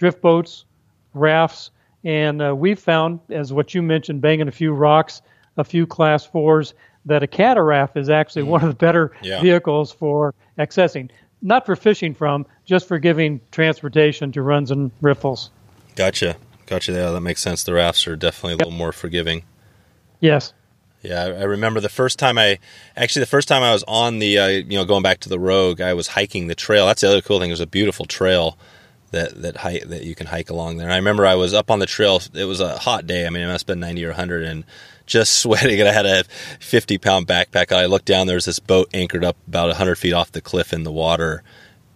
drift 0.00 0.22
boats, 0.22 0.64
rafts, 1.12 1.70
and 2.04 2.40
uh, 2.40 2.56
we've 2.56 2.78
found, 2.78 3.20
as 3.28 3.52
what 3.52 3.74
you 3.74 3.82
mentioned, 3.82 4.22
banging 4.22 4.48
a 4.48 4.52
few 4.52 4.72
rocks, 4.72 5.20
a 5.58 5.62
few 5.62 5.86
class 5.86 6.24
fours, 6.24 6.72
that 7.04 7.22
a 7.22 7.26
cataract 7.26 7.96
is 7.98 8.08
actually 8.08 8.42
mm. 8.42 8.48
one 8.48 8.62
of 8.62 8.68
the 8.70 8.74
better 8.74 9.12
yeah. 9.22 9.40
vehicles 9.42 9.92
for 9.92 10.34
accessing. 10.58 11.10
Not 11.42 11.66
for 11.66 11.76
fishing 11.76 12.14
from, 12.14 12.46
just 12.64 12.88
for 12.88 12.98
giving 12.98 13.40
transportation 13.52 14.32
to 14.32 14.42
runs 14.42 14.70
and 14.70 14.90
riffles. 15.02 15.50
Gotcha. 15.96 16.36
Gotcha. 16.66 16.92
Yeah, 16.92 17.10
that 17.10 17.20
makes 17.20 17.42
sense. 17.42 17.62
The 17.62 17.74
rafts 17.74 18.06
are 18.06 18.16
definitely 18.16 18.54
a 18.54 18.56
little 18.56 18.72
more 18.72 18.92
forgiving. 18.92 19.44
Yes. 20.20 20.54
Yeah, 21.02 21.24
I 21.24 21.44
remember 21.44 21.80
the 21.80 21.88
first 21.88 22.18
time 22.18 22.36
I 22.36 22.58
actually 22.94 23.20
the 23.20 23.26
first 23.26 23.48
time 23.48 23.62
I 23.62 23.72
was 23.72 23.82
on 23.88 24.18
the 24.18 24.38
uh, 24.38 24.46
you 24.48 24.76
know 24.76 24.84
going 24.84 25.02
back 25.02 25.20
to 25.20 25.30
the 25.30 25.38
Rogue, 25.38 25.80
I 25.80 25.94
was 25.94 26.08
hiking 26.08 26.46
the 26.46 26.54
trail. 26.54 26.86
That's 26.86 27.00
the 27.00 27.08
other 27.08 27.22
cool 27.22 27.40
thing. 27.40 27.48
It 27.48 27.54
was 27.54 27.60
a 27.60 27.66
beautiful 27.66 28.04
trail 28.04 28.58
that 29.10 29.42
that 29.42 29.58
hike 29.58 29.84
that 29.88 30.04
you 30.04 30.14
can 30.14 30.26
hike 30.26 30.50
along 30.50 30.76
there. 30.76 30.86
And 30.86 30.92
I 30.92 30.96
remember 30.96 31.26
I 31.26 31.34
was 31.34 31.54
up 31.54 31.70
on 31.70 31.78
the 31.78 31.86
trail. 31.86 32.20
It 32.34 32.44
was 32.44 32.60
a 32.60 32.78
hot 32.78 33.06
day. 33.06 33.26
I 33.26 33.30
mean, 33.30 33.42
it 33.42 33.46
must 33.46 33.62
have 33.62 33.74
been 33.74 33.80
ninety 33.80 34.04
or 34.04 34.08
100, 34.08 34.44
and 34.44 34.64
just 35.06 35.38
sweating. 35.40 35.80
And 35.80 35.88
I 35.88 35.92
had 35.92 36.06
a 36.06 36.24
fifty 36.58 36.98
pound 36.98 37.26
backpack. 37.26 37.72
I 37.72 37.86
looked 37.86 38.06
down. 38.06 38.26
There 38.26 38.36
was 38.36 38.44
this 38.44 38.58
boat 38.58 38.88
anchored 38.94 39.24
up 39.24 39.36
about 39.46 39.74
hundred 39.76 39.96
feet 39.96 40.12
off 40.12 40.32
the 40.32 40.40
cliff 40.40 40.72
in 40.72 40.84
the 40.84 40.92
water, 40.92 41.42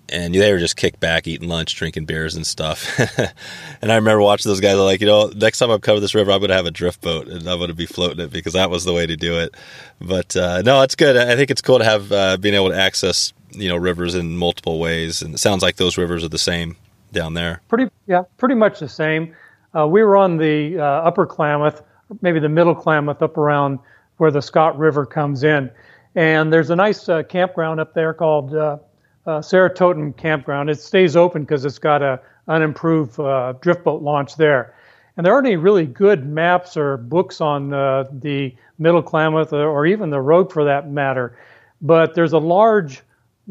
and 0.08 0.34
they 0.34 0.52
were 0.52 0.58
just 0.58 0.76
kicked 0.76 1.00
back, 1.00 1.26
eating 1.26 1.48
lunch, 1.48 1.74
drinking 1.76 2.04
beers 2.04 2.34
and 2.34 2.46
stuff. 2.46 2.98
and 3.18 3.92
I 3.92 3.96
remember 3.96 4.20
watching 4.20 4.50
those 4.50 4.60
guys. 4.60 4.76
Like, 4.76 5.00
you 5.00 5.06
know, 5.06 5.30
next 5.34 5.58
time 5.58 5.70
I 5.70 5.78
cover 5.78 6.00
this 6.00 6.14
river, 6.14 6.30
I'm 6.30 6.40
going 6.40 6.50
to 6.50 6.56
have 6.56 6.66
a 6.66 6.70
drift 6.70 7.00
boat 7.00 7.26
and 7.28 7.48
I'm 7.48 7.58
going 7.58 7.68
to 7.68 7.74
be 7.74 7.86
floating 7.86 8.20
it 8.20 8.30
because 8.30 8.52
that 8.52 8.70
was 8.70 8.84
the 8.84 8.92
way 8.92 9.06
to 9.06 9.16
do 9.16 9.38
it. 9.38 9.54
But 10.00 10.36
uh, 10.36 10.62
no, 10.62 10.82
it's 10.82 10.94
good. 10.94 11.16
I 11.16 11.36
think 11.36 11.50
it's 11.50 11.62
cool 11.62 11.78
to 11.78 11.84
have 11.84 12.12
uh, 12.12 12.36
being 12.36 12.54
able 12.54 12.70
to 12.70 12.76
access 12.76 13.32
you 13.56 13.68
know 13.68 13.76
rivers 13.76 14.14
in 14.14 14.36
multiple 14.36 14.78
ways, 14.78 15.22
and 15.22 15.34
it 15.34 15.38
sounds 15.38 15.62
like 15.62 15.76
those 15.76 15.96
rivers 15.96 16.24
are 16.24 16.28
the 16.28 16.38
same 16.38 16.76
down 17.14 17.34
there. 17.34 17.62
Pretty, 17.68 17.90
yeah, 18.06 18.22
pretty 18.36 18.54
much 18.54 18.80
the 18.80 18.88
same. 18.88 19.34
Uh, 19.76 19.86
we 19.86 20.02
were 20.02 20.16
on 20.16 20.36
the 20.36 20.78
uh, 20.78 20.82
Upper 20.82 21.26
Klamath, 21.26 21.82
maybe 22.20 22.38
the 22.38 22.48
Middle 22.48 22.74
Klamath, 22.74 23.22
up 23.22 23.38
around 23.38 23.78
where 24.18 24.30
the 24.30 24.42
Scott 24.42 24.78
River 24.78 25.06
comes 25.06 25.42
in, 25.42 25.70
and 26.14 26.52
there's 26.52 26.70
a 26.70 26.76
nice 26.76 27.08
uh, 27.08 27.22
campground 27.24 27.80
up 27.80 27.94
there 27.94 28.14
called 28.14 28.54
uh, 28.54 28.78
uh, 29.26 29.42
Sarah 29.42 29.72
Totten 29.72 30.12
Campground. 30.12 30.70
It 30.70 30.80
stays 30.80 31.16
open 31.16 31.42
because 31.42 31.64
it's 31.64 31.78
got 31.78 32.02
a 32.02 32.20
unimproved 32.46 33.18
uh, 33.18 33.54
drift 33.60 33.84
boat 33.84 34.02
launch 34.02 34.36
there. 34.36 34.74
And 35.16 35.24
there 35.24 35.32
aren't 35.32 35.46
any 35.46 35.56
really 35.56 35.86
good 35.86 36.26
maps 36.26 36.76
or 36.76 36.96
books 36.96 37.40
on 37.40 37.72
uh, 37.72 38.04
the 38.12 38.54
Middle 38.78 39.02
Klamath 39.02 39.52
or, 39.52 39.86
even 39.86 40.10
the 40.10 40.20
road 40.20 40.52
for 40.52 40.64
that 40.64 40.90
matter. 40.90 41.38
But 41.80 42.14
there's 42.14 42.32
a 42.32 42.38
large, 42.38 43.02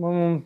um, 0.02 0.46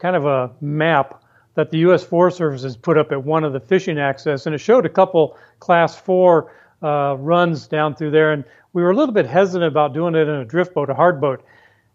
kind 0.00 0.16
of 0.16 0.26
a 0.26 0.50
map 0.60 1.22
that 1.58 1.70
the 1.70 1.78
U.S. 1.78 2.04
Forest 2.04 2.36
Service 2.36 2.62
has 2.62 2.76
put 2.76 2.96
up 2.96 3.10
at 3.10 3.24
one 3.24 3.42
of 3.42 3.52
the 3.52 3.58
fishing 3.58 3.98
access, 3.98 4.46
and 4.46 4.54
it 4.54 4.58
showed 4.58 4.86
a 4.86 4.88
couple 4.88 5.36
Class 5.58 5.98
4 5.98 6.52
uh, 6.84 7.16
runs 7.18 7.66
down 7.66 7.96
through 7.96 8.12
there. 8.12 8.32
And 8.32 8.44
we 8.74 8.80
were 8.80 8.92
a 8.92 8.94
little 8.94 9.12
bit 9.12 9.26
hesitant 9.26 9.66
about 9.66 9.92
doing 9.92 10.14
it 10.14 10.28
in 10.28 10.36
a 10.36 10.44
drift 10.44 10.72
boat, 10.72 10.88
a 10.88 10.94
hard 10.94 11.20
boat. 11.20 11.44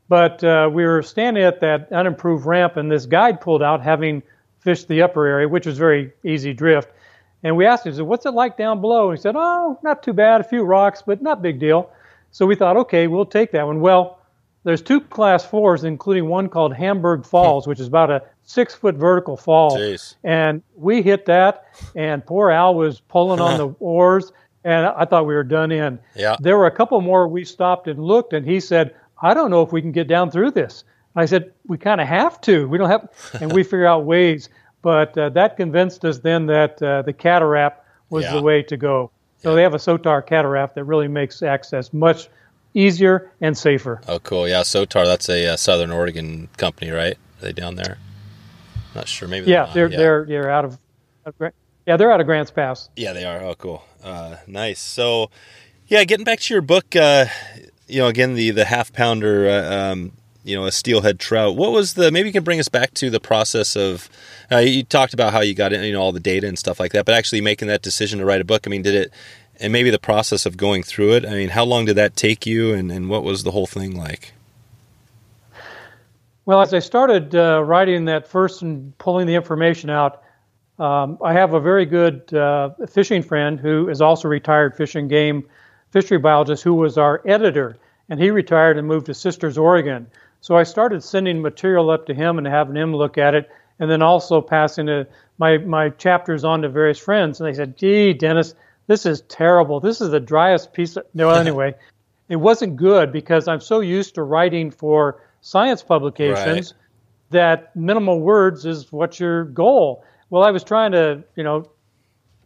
But 0.09 0.43
uh, 0.43 0.69
we 0.69 0.83
were 0.83 1.01
standing 1.01 1.45
at 1.45 1.61
that 1.61 1.89
unimproved 1.93 2.45
ramp, 2.45 2.75
and 2.75 2.91
this 2.91 3.05
guide 3.05 3.39
pulled 3.39 3.63
out, 3.63 3.81
having 3.81 4.21
fished 4.59 4.89
the 4.89 5.01
upper 5.01 5.25
area, 5.25 5.47
which 5.47 5.65
was 5.65 5.77
very 5.77 6.11
easy 6.25 6.51
drift. 6.51 6.89
And 7.41 7.55
we 7.55 7.65
asked 7.65 7.85
him, 7.85 7.93
said, 7.93 8.03
"What's 8.03 8.25
it 8.25 8.31
like 8.31 8.57
down 8.57 8.81
below?" 8.81 9.11
And 9.11 9.17
he 9.17 9.21
said, 9.21 9.35
"Oh, 9.37 9.79
not 9.81 10.03
too 10.03 10.11
bad. 10.11 10.41
A 10.41 10.43
few 10.43 10.63
rocks, 10.63 11.01
but 11.01 11.21
not 11.21 11.41
big 11.41 11.57
deal." 11.57 11.89
So 12.31 12.45
we 12.45 12.55
thought, 12.55 12.75
okay, 12.75 13.07
we'll 13.07 13.25
take 13.25 13.53
that 13.53 13.65
one. 13.65 13.79
Well, 13.79 14.19
there's 14.65 14.81
two 14.81 14.99
class 14.99 15.45
fours, 15.45 15.85
including 15.85 16.27
one 16.27 16.49
called 16.49 16.73
Hamburg 16.73 17.25
Falls, 17.25 17.65
which 17.65 17.79
is 17.79 17.87
about 17.87 18.11
a 18.11 18.23
six 18.43 18.73
foot 18.73 18.95
vertical 18.95 19.37
fall. 19.37 19.77
Jeez. 19.77 20.15
And 20.23 20.61
we 20.75 21.01
hit 21.01 21.25
that, 21.25 21.65
and 21.95 22.25
poor 22.25 22.51
Al 22.51 22.75
was 22.75 22.99
pulling 22.99 23.39
on 23.39 23.57
the 23.57 23.67
oars, 23.79 24.31
and 24.63 24.87
I 24.87 25.05
thought 25.05 25.25
we 25.25 25.33
were 25.33 25.43
done 25.43 25.71
in. 25.71 25.99
Yeah. 26.15 26.35
There 26.39 26.57
were 26.57 26.67
a 26.67 26.71
couple 26.71 26.99
more 27.01 27.27
we 27.27 27.45
stopped 27.45 27.87
and 27.87 27.99
looked, 27.99 28.33
and 28.33 28.45
he 28.45 28.59
said, 28.59 28.95
I 29.21 29.33
don't 29.33 29.51
know 29.51 29.61
if 29.61 29.71
we 29.71 29.81
can 29.81 29.91
get 29.91 30.07
down 30.07 30.31
through 30.31 30.51
this. 30.51 30.83
I 31.15 31.25
said, 31.25 31.51
we 31.67 31.77
kind 31.77 32.01
of 32.01 32.07
have 32.07 32.41
to. 32.41 32.67
We 32.67 32.77
don't 32.77 32.89
have, 32.89 33.09
and 33.41 33.53
we 33.53 33.63
figure 33.63 33.85
out 33.85 34.05
ways. 34.05 34.49
But 34.81 35.17
uh, 35.17 35.29
that 35.29 35.55
convinced 35.57 36.03
us 36.03 36.19
then 36.19 36.47
that 36.47 36.81
uh, 36.81 37.03
the 37.03 37.13
cataract 37.13 37.85
was 38.09 38.25
yeah. 38.25 38.33
the 38.33 38.41
way 38.41 38.63
to 38.63 38.77
go. 38.77 39.11
So 39.41 39.49
yeah. 39.49 39.55
they 39.55 39.61
have 39.63 39.73
a 39.73 39.77
Sotar 39.77 40.25
cataract 40.25 40.75
that 40.75 40.83
really 40.83 41.07
makes 41.07 41.41
access 41.41 41.93
much 41.93 42.29
easier 42.73 43.31
and 43.41 43.57
safer. 43.57 44.01
Oh, 44.07 44.19
cool. 44.19 44.47
Yeah, 44.47 44.61
Sotar, 44.61 45.05
that's 45.05 45.29
a 45.29 45.53
uh, 45.53 45.57
Southern 45.57 45.91
Oregon 45.91 46.49
company, 46.57 46.91
right? 46.91 47.13
Are 47.13 47.45
they 47.45 47.53
down 47.53 47.75
there? 47.75 47.97
Not 48.95 49.07
sure. 49.07 49.27
Maybe. 49.27 49.49
Yeah, 49.49 49.71
they're 49.73 49.89
yeah. 49.89 49.97
they're 49.97 50.25
they're 50.25 50.49
out 50.49 50.65
of. 50.65 50.77
Yeah, 51.85 51.97
they're 51.97 52.11
out 52.11 52.21
of 52.21 52.25
Grants 52.25 52.51
Pass. 52.51 52.89
Yeah, 52.95 53.13
they 53.13 53.25
are. 53.25 53.41
Oh, 53.43 53.55
cool. 53.55 53.83
Uh, 54.03 54.37
nice. 54.47 54.79
So, 54.79 55.29
yeah, 55.87 56.03
getting 56.05 56.23
back 56.23 56.39
to 56.41 56.53
your 56.53 56.61
book, 56.61 56.95
uh, 56.95 57.25
you 57.87 57.99
know, 57.99 58.07
again 58.07 58.35
the 58.35 58.51
the 58.51 58.65
half 58.65 58.93
pounder, 58.93 59.49
uh, 59.49 59.91
um, 59.91 60.13
you 60.43 60.55
know, 60.55 60.65
a 60.65 60.71
steelhead 60.71 61.19
trout. 61.19 61.55
What 61.55 61.71
was 61.71 61.95
the? 61.95 62.11
Maybe 62.11 62.29
you 62.29 62.33
can 62.33 62.43
bring 62.43 62.59
us 62.59 62.69
back 62.69 62.93
to 62.95 63.09
the 63.09 63.19
process 63.19 63.75
of. 63.75 64.09
Uh, 64.51 64.57
you 64.57 64.83
talked 64.83 65.13
about 65.13 65.33
how 65.33 65.41
you 65.41 65.53
got 65.53 65.73
in, 65.73 65.83
you 65.83 65.93
know 65.93 66.01
all 66.01 66.11
the 66.11 66.19
data 66.19 66.47
and 66.47 66.59
stuff 66.59 66.79
like 66.79 66.91
that, 66.91 67.05
but 67.05 67.15
actually 67.15 67.41
making 67.41 67.67
that 67.67 67.81
decision 67.81 68.19
to 68.19 68.25
write 68.25 68.41
a 68.41 68.45
book. 68.45 68.67
I 68.67 68.69
mean, 68.69 68.81
did 68.81 68.95
it? 68.95 69.13
And 69.59 69.71
maybe 69.71 69.89
the 69.89 69.99
process 69.99 70.45
of 70.45 70.57
going 70.57 70.83
through 70.83 71.13
it. 71.13 71.25
I 71.25 71.31
mean, 71.31 71.49
how 71.49 71.63
long 71.63 71.85
did 71.85 71.95
that 71.95 72.15
take 72.15 72.45
you, 72.45 72.73
and 72.73 72.91
and 72.91 73.09
what 73.09 73.23
was 73.23 73.43
the 73.43 73.51
whole 73.51 73.67
thing 73.67 73.95
like? 73.95 74.33
Well, 76.45 76.61
as 76.61 76.73
I 76.73 76.79
started 76.79 77.33
uh, 77.35 77.63
writing 77.63 78.05
that 78.05 78.27
first 78.27 78.63
and 78.63 78.97
pulling 78.97 79.27
the 79.27 79.35
information 79.35 79.89
out, 79.89 80.23
um, 80.77 81.17
I 81.23 81.31
have 81.31 81.53
a 81.53 81.59
very 81.59 81.85
good 81.85 82.33
uh, 82.33 82.71
fishing 82.89 83.23
friend 83.23 83.57
who 83.57 83.87
is 83.87 84.01
also 84.01 84.27
retired 84.27 84.75
fish 84.75 84.95
and 84.95 85.09
game 85.09 85.47
fishery 85.91 86.17
biologist 86.17 86.63
who 86.63 86.73
was 86.73 86.97
our 86.97 87.21
editor, 87.25 87.77
and 88.09 88.19
he 88.19 88.29
retired 88.29 88.77
and 88.77 88.85
moved 88.85 89.05
to 89.05 89.13
Sisters, 89.13 89.57
Oregon. 89.57 90.07
So 90.41 90.57
I 90.57 90.63
started 90.63 91.01
sending 91.01 91.41
material 91.41 91.89
up 91.89 92.05
to 92.07 92.13
him 92.13 92.37
and 92.37 92.45
having 92.45 92.75
him 92.75 92.93
look 92.93 93.17
at 93.17 93.35
it, 93.35 93.49
and 93.79 93.89
then 93.89 94.01
also 94.01 94.41
passing 94.41 94.89
a, 94.89 95.07
my 95.37 95.59
my 95.59 95.89
chapters 95.91 96.43
on 96.43 96.63
to 96.63 96.69
various 96.69 96.99
friends. 96.99 97.39
And 97.39 97.47
they 97.47 97.53
said, 97.53 97.77
"Gee, 97.77 98.11
Dennis, 98.11 98.53
this 98.87 99.05
is 99.05 99.21
terrible. 99.21 99.79
This 99.79 100.01
is 100.01 100.09
the 100.09 100.19
driest 100.19 100.73
piece." 100.73 100.97
Of... 100.97 101.05
No, 101.13 101.29
anyway, 101.43 101.75
it 102.27 102.35
wasn't 102.35 102.75
good 102.75 103.13
because 103.13 103.47
I'm 103.47 103.61
so 103.61 103.79
used 103.79 104.15
to 104.15 104.23
writing 104.23 104.71
for 104.71 105.21
science 105.43 105.83
publications 105.83 106.73
right. 106.73 106.81
that 107.29 107.75
minimal 107.75 108.19
words 108.21 108.65
is 108.65 108.91
what's 108.91 109.19
your 109.19 109.43
goal. 109.43 110.03
Well, 110.31 110.41
I 110.41 110.49
was 110.49 110.63
trying 110.63 110.93
to, 110.93 111.23
you 111.35 111.43
know, 111.43 111.69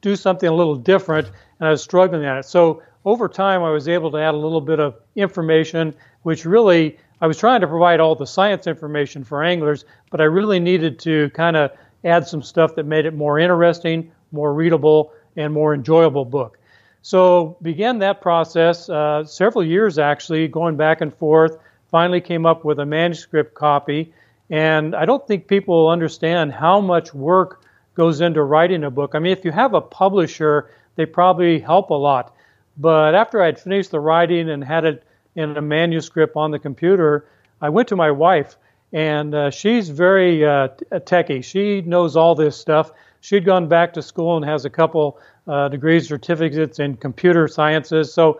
do 0.01 0.15
something 0.15 0.49
a 0.49 0.53
little 0.53 0.75
different, 0.75 1.27
and 1.59 1.67
I 1.67 1.71
was 1.71 1.81
struggling 1.81 2.25
at 2.25 2.37
it. 2.37 2.45
So 2.45 2.81
over 3.05 3.29
time, 3.29 3.63
I 3.63 3.69
was 3.69 3.87
able 3.87 4.11
to 4.11 4.17
add 4.17 4.33
a 4.33 4.37
little 4.37 4.61
bit 4.61 4.79
of 4.79 4.95
information, 5.15 5.93
which 6.23 6.43
really 6.43 6.97
I 7.21 7.27
was 7.27 7.37
trying 7.37 7.61
to 7.61 7.67
provide 7.67 7.99
all 7.99 8.15
the 8.15 8.27
science 8.27 8.67
information 8.67 9.23
for 9.23 9.43
anglers, 9.43 9.85
but 10.09 10.19
I 10.19 10.25
really 10.25 10.59
needed 10.59 10.99
to 10.99 11.29
kind 11.29 11.55
of 11.55 11.71
add 12.03 12.27
some 12.27 12.41
stuff 12.41 12.75
that 12.75 12.85
made 12.85 13.05
it 13.05 13.13
more 13.13 13.39
interesting, 13.39 14.11
more 14.31 14.53
readable, 14.53 15.13
and 15.35 15.53
more 15.53 15.73
enjoyable 15.73 16.25
book. 16.25 16.57
So 17.03 17.57
began 17.61 17.99
that 17.99 18.21
process 18.21 18.89
uh, 18.89 19.23
several 19.23 19.63
years 19.63 19.99
actually, 19.99 20.47
going 20.47 20.77
back 20.77 20.99
and 21.01 21.13
forth. 21.13 21.57
Finally, 21.89 22.21
came 22.21 22.45
up 22.45 22.65
with 22.65 22.79
a 22.79 22.85
manuscript 22.85 23.53
copy, 23.53 24.13
and 24.49 24.95
I 24.95 25.05
don't 25.05 25.25
think 25.25 25.47
people 25.47 25.89
understand 25.89 26.51
how 26.51 26.81
much 26.81 27.13
work 27.13 27.63
goes 27.95 28.21
into 28.21 28.43
writing 28.43 28.83
a 28.83 28.91
book. 28.91 29.15
I 29.15 29.19
mean, 29.19 29.31
if 29.31 29.45
you 29.45 29.51
have 29.51 29.73
a 29.73 29.81
publisher, 29.81 30.69
they 30.95 31.05
probably 31.05 31.59
help 31.59 31.89
a 31.89 31.93
lot. 31.95 32.35
But 32.77 33.15
after 33.15 33.41
I'd 33.41 33.59
finished 33.59 33.91
the 33.91 33.99
writing 33.99 34.49
and 34.49 34.63
had 34.63 34.85
it 34.85 35.03
in 35.35 35.57
a 35.57 35.61
manuscript 35.61 36.35
on 36.35 36.51
the 36.51 36.59
computer, 36.59 37.25
I 37.61 37.69
went 37.69 37.87
to 37.87 37.95
my 37.95 38.11
wife, 38.11 38.55
and 38.93 39.33
uh, 39.33 39.49
she's 39.49 39.89
very 39.89 40.45
uh, 40.45 40.69
techie. 40.91 41.43
She 41.43 41.81
knows 41.81 42.15
all 42.15 42.35
this 42.35 42.55
stuff. 42.55 42.91
She'd 43.21 43.45
gone 43.45 43.67
back 43.67 43.93
to 43.93 44.01
school 44.01 44.37
and 44.37 44.45
has 44.45 44.65
a 44.65 44.69
couple 44.69 45.19
uh, 45.47 45.69
degrees, 45.69 46.07
certificates 46.07 46.79
in 46.79 46.97
computer 46.97 47.47
sciences. 47.47 48.13
So 48.13 48.39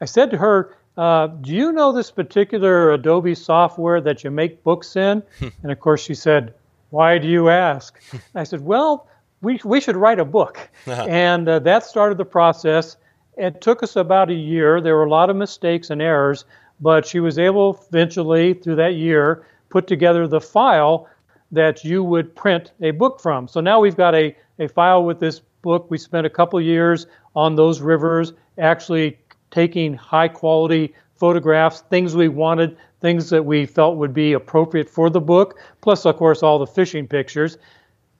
I 0.00 0.04
said 0.04 0.30
to 0.32 0.38
her, 0.38 0.76
uh, 0.96 1.28
Do 1.28 1.52
you 1.52 1.72
know 1.72 1.92
this 1.92 2.10
particular 2.10 2.92
Adobe 2.92 3.34
software 3.34 4.00
that 4.00 4.24
you 4.24 4.30
make 4.30 4.62
books 4.62 4.96
in? 4.96 5.22
and 5.62 5.72
of 5.72 5.80
course, 5.80 6.02
she 6.02 6.14
said, 6.14 6.54
Why 6.90 7.18
do 7.18 7.28
you 7.28 7.48
ask? 7.48 8.00
I 8.34 8.44
said, 8.44 8.60
Well, 8.60 9.06
we, 9.40 9.60
we 9.64 9.80
should 9.80 9.96
write 9.96 10.18
a 10.18 10.24
book. 10.24 10.68
Uh-huh. 10.86 11.06
And 11.08 11.48
uh, 11.48 11.58
that 11.60 11.84
started 11.84 12.18
the 12.18 12.24
process. 12.24 12.96
it 13.36 13.60
took 13.60 13.82
us 13.82 13.96
about 13.96 14.30
a 14.30 14.34
year. 14.34 14.80
There 14.80 14.96
were 14.96 15.04
a 15.04 15.10
lot 15.10 15.30
of 15.30 15.36
mistakes 15.36 15.90
and 15.90 16.02
errors, 16.02 16.44
but 16.80 17.06
she 17.06 17.20
was 17.20 17.38
able 17.38 17.82
eventually, 17.88 18.54
through 18.54 18.76
that 18.76 18.94
year, 18.94 19.46
put 19.70 19.86
together 19.86 20.26
the 20.26 20.40
file 20.40 21.08
that 21.52 21.84
you 21.84 22.04
would 22.04 22.34
print 22.34 22.72
a 22.80 22.90
book 22.92 23.20
from. 23.20 23.48
So 23.48 23.60
now 23.60 23.80
we've 23.80 23.96
got 23.96 24.14
a, 24.14 24.36
a 24.58 24.68
file 24.68 25.04
with 25.04 25.20
this 25.20 25.40
book. 25.62 25.90
We 25.90 25.98
spent 25.98 26.26
a 26.26 26.30
couple 26.30 26.60
years 26.60 27.06
on 27.34 27.56
those 27.56 27.80
rivers, 27.80 28.32
actually 28.58 29.18
taking 29.50 29.94
high 29.94 30.28
quality 30.28 30.94
photographs, 31.16 31.82
things 31.90 32.16
we 32.16 32.28
wanted, 32.28 32.76
things 33.00 33.30
that 33.30 33.44
we 33.44 33.66
felt 33.66 33.96
would 33.96 34.14
be 34.14 34.32
appropriate 34.32 34.88
for 34.88 35.10
the 35.10 35.20
book, 35.20 35.58
plus, 35.80 36.06
of 36.06 36.16
course, 36.16 36.42
all 36.42 36.58
the 36.58 36.66
fishing 36.66 37.06
pictures. 37.06 37.58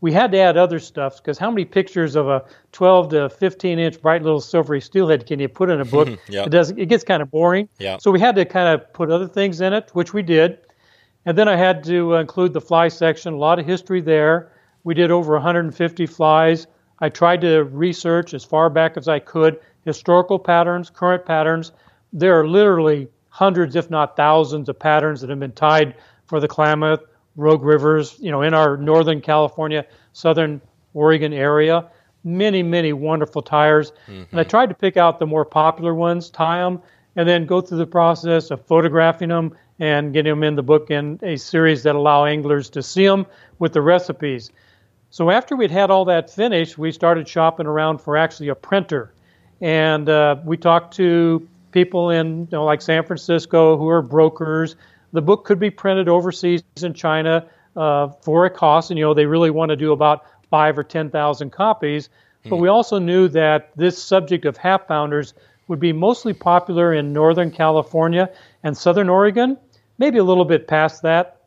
We 0.02 0.12
had 0.12 0.32
to 0.32 0.38
add 0.38 0.56
other 0.56 0.78
stuff 0.78 1.16
because 1.18 1.38
how 1.38 1.50
many 1.50 1.64
pictures 1.64 2.16
of 2.16 2.28
a 2.28 2.44
12 2.72 3.10
to 3.10 3.28
15 3.28 3.78
inch 3.78 4.00
bright 4.00 4.22
little 4.22 4.40
silvery 4.40 4.80
steelhead 4.80 5.26
can 5.26 5.38
you 5.40 5.48
put 5.48 5.68
in 5.68 5.80
a 5.80 5.84
book? 5.84 6.08
yep. 6.28 6.46
It 6.46 6.50
does. 6.50 6.70
It 6.70 6.86
gets 6.86 7.04
kind 7.04 7.20
of 7.20 7.30
boring. 7.30 7.68
Yep. 7.78 8.00
So 8.00 8.10
we 8.10 8.18
had 8.18 8.34
to 8.36 8.46
kind 8.46 8.68
of 8.68 8.90
put 8.94 9.10
other 9.10 9.28
things 9.28 9.60
in 9.60 9.74
it, 9.74 9.90
which 9.92 10.14
we 10.14 10.22
did. 10.22 10.58
And 11.26 11.36
then 11.36 11.48
I 11.48 11.56
had 11.56 11.84
to 11.84 12.14
include 12.14 12.54
the 12.54 12.62
fly 12.62 12.88
section, 12.88 13.34
a 13.34 13.36
lot 13.36 13.58
of 13.58 13.66
history 13.66 14.00
there. 14.00 14.52
We 14.84 14.94
did 14.94 15.10
over 15.10 15.34
150 15.34 16.06
flies. 16.06 16.66
I 17.00 17.10
tried 17.10 17.42
to 17.42 17.64
research 17.64 18.32
as 18.32 18.42
far 18.42 18.70
back 18.70 18.96
as 18.96 19.06
I 19.06 19.18
could 19.18 19.60
historical 19.84 20.38
patterns, 20.38 20.90
current 20.90 21.24
patterns. 21.24 21.72
There 22.12 22.38
are 22.38 22.46
literally 22.46 23.08
hundreds, 23.28 23.76
if 23.76 23.90
not 23.90 24.16
thousands, 24.16 24.68
of 24.68 24.78
patterns 24.78 25.20
that 25.20 25.30
have 25.30 25.40
been 25.40 25.52
tied 25.52 25.94
for 26.26 26.40
the 26.40 26.48
Klamath, 26.48 27.00
Rogue 27.36 27.62
Rivers, 27.62 28.16
you 28.18 28.30
know, 28.30 28.42
in 28.42 28.54
our 28.54 28.76
northern 28.76 29.20
California, 29.20 29.86
southern 30.12 30.60
Oregon 30.94 31.32
area. 31.32 31.88
Many, 32.24 32.62
many 32.62 32.92
wonderful 32.92 33.40
tyers. 33.40 33.92
Mm-hmm. 34.06 34.24
And 34.30 34.40
I 34.40 34.44
tried 34.44 34.68
to 34.68 34.74
pick 34.74 34.96
out 34.96 35.18
the 35.18 35.26
more 35.26 35.44
popular 35.44 35.94
ones, 35.94 36.28
tie 36.28 36.58
them, 36.58 36.82
and 37.16 37.28
then 37.28 37.46
go 37.46 37.60
through 37.60 37.78
the 37.78 37.86
process 37.86 38.50
of 38.50 38.64
photographing 38.66 39.30
them 39.30 39.56
and 39.78 40.12
getting 40.12 40.30
them 40.30 40.42
in 40.42 40.54
the 40.54 40.62
book 40.62 40.90
in 40.90 41.18
a 41.22 41.36
series 41.36 41.82
that 41.84 41.94
allow 41.94 42.26
anglers 42.26 42.68
to 42.70 42.82
see 42.82 43.06
them 43.06 43.26
with 43.58 43.72
the 43.72 43.80
recipes. 43.80 44.50
So 45.08 45.30
after 45.30 45.56
we'd 45.56 45.70
had 45.70 45.90
all 45.90 46.04
that 46.04 46.30
finished, 46.30 46.76
we 46.76 46.92
started 46.92 47.26
shopping 47.26 47.66
around 47.66 47.98
for 47.98 48.16
actually 48.16 48.48
a 48.48 48.54
printer. 48.54 49.12
And 49.60 50.08
uh, 50.08 50.36
we 50.44 50.56
talked 50.56 50.94
to 50.96 51.46
people 51.72 52.10
in 52.10 52.40
you 52.40 52.48
know, 52.52 52.64
like 52.64 52.82
San 52.82 53.04
Francisco 53.04 53.76
who 53.76 53.88
are 53.88 54.02
brokers. 54.02 54.76
The 55.12 55.22
book 55.22 55.44
could 55.44 55.58
be 55.58 55.70
printed 55.70 56.08
overseas 56.08 56.62
in 56.82 56.94
China 56.94 57.46
uh, 57.76 58.08
for 58.22 58.46
a 58.46 58.50
cost, 58.50 58.90
and 58.90 58.98
you 58.98 59.04
know 59.04 59.14
they 59.14 59.26
really 59.26 59.50
want 59.50 59.70
to 59.70 59.76
do 59.76 59.92
about 59.92 60.24
five 60.50 60.78
or 60.78 60.84
ten 60.84 61.10
thousand 61.10 61.50
copies. 61.50 62.08
But 62.48 62.56
we 62.56 62.68
also 62.68 62.98
knew 62.98 63.28
that 63.28 63.70
this 63.76 64.02
subject 64.02 64.46
of 64.46 64.56
half 64.56 64.88
pounders 64.88 65.34
would 65.68 65.78
be 65.78 65.92
mostly 65.92 66.32
popular 66.32 66.94
in 66.94 67.12
Northern 67.12 67.50
California 67.50 68.30
and 68.62 68.76
Southern 68.76 69.08
Oregon, 69.08 69.58
maybe 69.98 70.18
a 70.18 70.24
little 70.24 70.44
bit 70.44 70.66
past 70.66 71.02
that. 71.02 71.42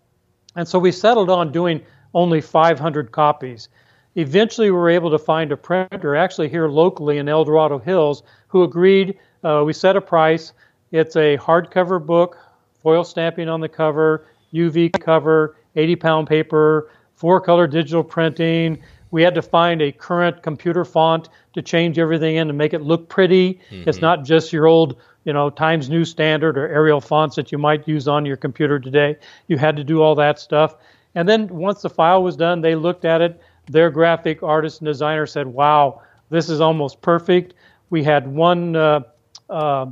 And 0.56 0.68
so 0.68 0.78
we 0.78 0.92
settled 0.92 1.30
on 1.30 1.52
doing 1.52 1.82
only 2.14 2.42
500 2.42 3.12
copies. 3.12 3.70
Eventually, 4.16 4.70
we 4.70 4.78
were 4.78 4.90
able 4.90 5.10
to 5.10 5.20
find 5.20 5.52
a 5.52 5.58
printer, 5.58 6.16
actually 6.16 6.50
here 6.50 6.68
locally 6.68 7.18
in 7.18 7.28
El 7.28 7.46
Dorado 7.46 7.80
Hills, 7.80 8.24
who 8.48 8.64
agreed 8.64 9.18
uh, 9.44 9.64
we 9.66 9.74
set 9.74 9.96
a 9.96 10.02
price. 10.02 10.54
It's 10.92 11.16
a 11.16 11.38
hardcover 11.38 12.04
book, 12.04 12.38
foil 12.82 13.04
stamping 13.04 13.50
on 13.50 13.60
the 13.60 13.70
cover, 13.70 14.26
UV 14.54 15.00
cover, 15.00 15.56
80 15.76 15.96
pound 15.96 16.28
paper, 16.28 16.92
four 17.16 17.42
color 17.42 17.68
digital 17.68 18.04
printing. 18.04 18.80
We 19.10 19.24
had 19.24 19.36
to 19.36 19.42
find 19.42 19.82
a 19.82 19.92
current 19.92 20.44
computer 20.44 20.86
font 20.86 21.30
to 21.54 21.62
change 21.62 21.98
everything 21.98 22.36
in 22.36 22.50
and 22.50 22.58
make 22.58 22.74
it 22.74 22.82
look 22.82 23.10
pretty. 23.10 23.60
Mm-hmm. 23.72 23.90
It's 23.90 24.02
not 24.02 24.24
just 24.24 24.54
your 24.54 24.68
old, 24.68 24.98
you 25.24 25.34
know, 25.34 25.50
Times 25.50 25.90
New 25.90 26.06
Standard 26.06 26.58
or 26.58 26.68
Arial 26.68 27.02
fonts 27.02 27.36
that 27.36 27.52
you 27.52 27.58
might 27.58 27.88
use 27.88 28.08
on 28.08 28.26
your 28.26 28.38
computer 28.38 28.80
today. 28.80 29.18
You 29.48 29.58
had 29.58 29.76
to 29.78 29.84
do 29.84 30.02
all 30.02 30.16
that 30.16 30.40
stuff. 30.40 30.76
And 31.16 31.30
then 31.30 31.48
once 31.48 31.82
the 31.82 31.90
file 31.90 32.24
was 32.24 32.36
done, 32.36 32.62
they 32.62 32.76
looked 32.76 33.06
at 33.06 33.22
it. 33.22 33.40
Their 33.68 33.90
graphic 33.90 34.44
artist 34.44 34.82
and 34.82 34.88
designer 34.88 35.26
said, 35.26 35.48
"Wow, 35.48 36.02
this 36.30 36.50
is 36.50 36.62
almost 36.62 37.02
perfect." 37.02 37.54
We 37.90 38.04
had 38.04 38.28
one 38.28 38.76
uh, 38.76 39.02
uh, 39.50 39.88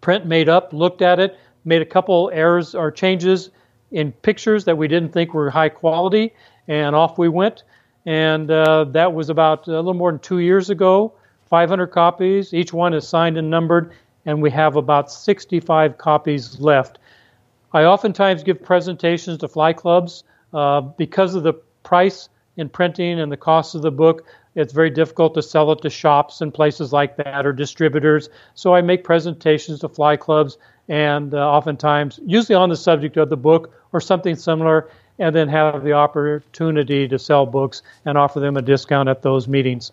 print 0.00 0.26
made 0.26 0.48
up, 0.48 0.72
looked 0.72 1.02
at 1.02 1.18
it, 1.18 1.38
made 1.64 1.82
a 1.82 1.86
couple 1.86 2.30
errors 2.32 2.74
or 2.74 2.90
changes 2.90 3.50
in 3.90 4.12
pictures 4.12 4.64
that 4.66 4.76
we 4.76 4.88
didn't 4.88 5.12
think 5.12 5.34
were 5.34 5.50
high 5.50 5.68
quality, 5.68 6.34
and 6.68 6.94
off 6.94 7.18
we 7.18 7.28
went. 7.28 7.64
And 8.06 8.50
uh, 8.50 8.84
that 8.84 9.14
was 9.14 9.30
about 9.30 9.66
a 9.66 9.70
little 9.70 9.94
more 9.94 10.10
than 10.10 10.20
two 10.20 10.40
years 10.40 10.70
ago. 10.70 11.14
500 11.46 11.86
copies, 11.88 12.52
each 12.52 12.72
one 12.72 12.94
is 12.94 13.06
signed 13.06 13.38
and 13.38 13.48
numbered, 13.50 13.92
and 14.26 14.42
we 14.42 14.50
have 14.50 14.76
about 14.76 15.10
65 15.10 15.96
copies 15.98 16.58
left. 16.60 16.98
I 17.72 17.84
oftentimes 17.84 18.42
give 18.42 18.62
presentations 18.62 19.38
to 19.38 19.48
fly 19.48 19.72
clubs 19.72 20.24
uh, 20.52 20.80
because 20.80 21.34
of 21.34 21.42
the 21.42 21.54
price 21.82 22.28
in 22.56 22.68
printing 22.68 23.20
and 23.20 23.30
the 23.30 23.36
cost 23.36 23.74
of 23.74 23.82
the 23.82 23.90
book. 23.90 24.24
It's 24.54 24.72
very 24.72 24.90
difficult 24.90 25.34
to 25.34 25.42
sell 25.42 25.72
it 25.72 25.82
to 25.82 25.90
shops 25.90 26.40
and 26.40 26.54
places 26.54 26.92
like 26.92 27.16
that 27.16 27.44
or 27.44 27.52
distributors. 27.52 28.28
So 28.54 28.74
I 28.74 28.82
make 28.82 29.02
presentations 29.02 29.80
to 29.80 29.88
fly 29.88 30.16
clubs 30.16 30.56
and 30.88 31.34
uh, 31.34 31.38
oftentimes, 31.38 32.20
usually 32.24 32.54
on 32.54 32.68
the 32.68 32.76
subject 32.76 33.16
of 33.16 33.30
the 33.30 33.36
book 33.36 33.72
or 33.92 34.00
something 34.00 34.36
similar, 34.36 34.90
and 35.18 35.34
then 35.34 35.48
have 35.48 35.82
the 35.82 35.92
opportunity 35.92 37.08
to 37.08 37.18
sell 37.18 37.46
books 37.46 37.82
and 38.04 38.18
offer 38.18 38.40
them 38.40 38.56
a 38.56 38.62
discount 38.62 39.08
at 39.08 39.22
those 39.22 39.48
meetings. 39.48 39.92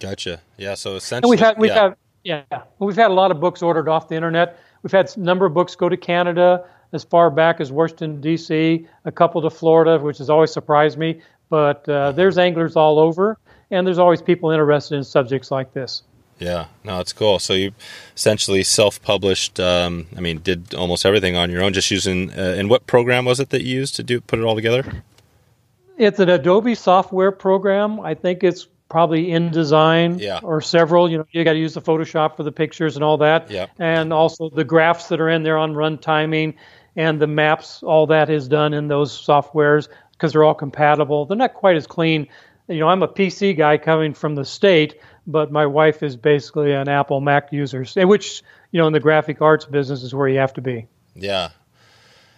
Gotcha. 0.00 0.40
Yeah. 0.56 0.74
So 0.74 0.96
essentially, 0.96 1.26
and 1.26 1.30
we've 1.30 1.40
had 1.40 1.58
we've 1.58 1.70
yeah. 1.70 1.82
had 1.82 1.96
yeah 2.50 2.62
we've 2.78 2.96
had 2.96 3.10
a 3.10 3.14
lot 3.14 3.30
of 3.30 3.40
books 3.40 3.62
ordered 3.62 3.88
off 3.88 4.08
the 4.08 4.14
internet. 4.14 4.58
We've 4.82 4.92
had 4.92 5.10
a 5.16 5.20
number 5.20 5.46
of 5.46 5.54
books 5.54 5.74
go 5.74 5.88
to 5.88 5.96
Canada 5.96 6.64
as 6.92 7.04
far 7.04 7.30
back 7.30 7.60
as 7.60 7.72
Washington 7.72 8.20
D.C., 8.20 8.86
a 9.04 9.12
couple 9.12 9.42
to 9.42 9.50
Florida, 9.50 9.98
which 9.98 10.18
has 10.18 10.30
always 10.30 10.52
surprised 10.52 10.98
me. 10.98 11.20
But 11.48 11.88
uh, 11.88 12.12
there's 12.12 12.38
anglers 12.38 12.76
all 12.76 12.98
over, 12.98 13.38
and 13.70 13.86
there's 13.86 13.98
always 13.98 14.20
people 14.20 14.50
interested 14.50 14.96
in 14.96 15.04
subjects 15.04 15.50
like 15.50 15.72
this. 15.72 16.02
Yeah, 16.38 16.66
no, 16.84 17.00
it's 17.00 17.12
cool. 17.12 17.38
So 17.38 17.54
you 17.54 17.72
essentially 18.14 18.62
self-published. 18.62 19.58
Um, 19.58 20.06
I 20.16 20.20
mean, 20.20 20.40
did 20.40 20.74
almost 20.74 21.06
everything 21.06 21.34
on 21.36 21.50
your 21.50 21.62
own, 21.62 21.72
just 21.72 21.90
using. 21.90 22.30
Uh, 22.30 22.56
and 22.58 22.68
what 22.68 22.86
program 22.86 23.24
was 23.24 23.40
it 23.40 23.50
that 23.50 23.62
you 23.62 23.76
used 23.76 23.96
to 23.96 24.02
do 24.02 24.20
put 24.20 24.38
it 24.38 24.42
all 24.42 24.54
together? 24.54 25.02
It's 25.96 26.20
an 26.20 26.28
Adobe 26.28 26.74
software 26.74 27.32
program. 27.32 28.00
I 28.00 28.14
think 28.14 28.44
it's 28.44 28.68
probably 28.88 29.28
InDesign 29.28 30.20
yeah. 30.20 30.40
or 30.42 30.60
several. 30.60 31.10
You 31.10 31.18
know, 31.18 31.26
you 31.30 31.42
got 31.42 31.54
to 31.54 31.58
use 31.58 31.74
the 31.74 31.80
Photoshop 31.80 32.36
for 32.36 32.42
the 32.42 32.52
pictures 32.52 32.96
and 32.96 33.04
all 33.04 33.16
that. 33.18 33.50
Yeah. 33.50 33.66
And 33.78 34.12
also 34.12 34.50
the 34.50 34.64
graphs 34.64 35.08
that 35.08 35.20
are 35.20 35.30
in 35.30 35.42
there 35.42 35.56
on 35.56 35.74
run 35.74 35.96
timing 35.96 36.54
and 36.96 37.18
the 37.18 37.26
maps. 37.26 37.82
All 37.82 38.06
that 38.08 38.28
is 38.28 38.46
done 38.46 38.74
in 38.74 38.88
those 38.88 39.10
softwares 39.10 39.88
because 40.16 40.32
they're 40.32 40.44
all 40.44 40.54
compatible. 40.54 41.26
They're 41.26 41.36
not 41.36 41.54
quite 41.54 41.76
as 41.76 41.86
clean. 41.86 42.28
You 42.68 42.80
know, 42.80 42.88
I'm 42.88 43.02
a 43.02 43.08
PC 43.08 43.56
guy 43.56 43.78
coming 43.78 44.14
from 44.14 44.34
the 44.34 44.44
state, 44.44 45.00
but 45.26 45.52
my 45.52 45.66
wife 45.66 46.02
is 46.02 46.16
basically 46.16 46.72
an 46.72 46.88
Apple 46.88 47.20
Mac 47.20 47.52
user, 47.52 47.84
which 48.06 48.42
you 48.72 48.80
know 48.80 48.86
in 48.86 48.92
the 48.92 49.00
graphic 49.00 49.40
arts 49.40 49.64
business 49.64 50.02
is 50.02 50.14
where 50.14 50.28
you 50.28 50.38
have 50.38 50.54
to 50.54 50.60
be. 50.60 50.86
Yeah, 51.14 51.50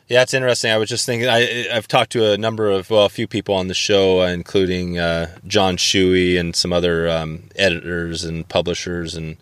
yeah, 0.09 0.23
it's 0.23 0.33
interesting. 0.33 0.71
I 0.71 0.79
was 0.79 0.89
just 0.89 1.05
thinking. 1.05 1.29
I, 1.29 1.69
have 1.71 1.87
talked 1.87 2.13
to 2.13 2.33
a 2.33 2.39
number 2.39 2.71
of 2.71 2.89
well, 2.89 3.05
a 3.05 3.11
few 3.11 3.27
people 3.27 3.55
on 3.55 3.69
the 3.69 3.75
show, 3.75 4.23
uh, 4.23 4.29
including 4.29 4.99
uh, 4.99 5.37
John 5.47 5.77
Shewey 5.77 6.41
and 6.41 6.57
some 6.57 6.73
other 6.73 7.09
um, 7.09 7.45
editors 7.57 8.25
and 8.25 8.49
publishers, 8.49 9.15
and 9.15 9.37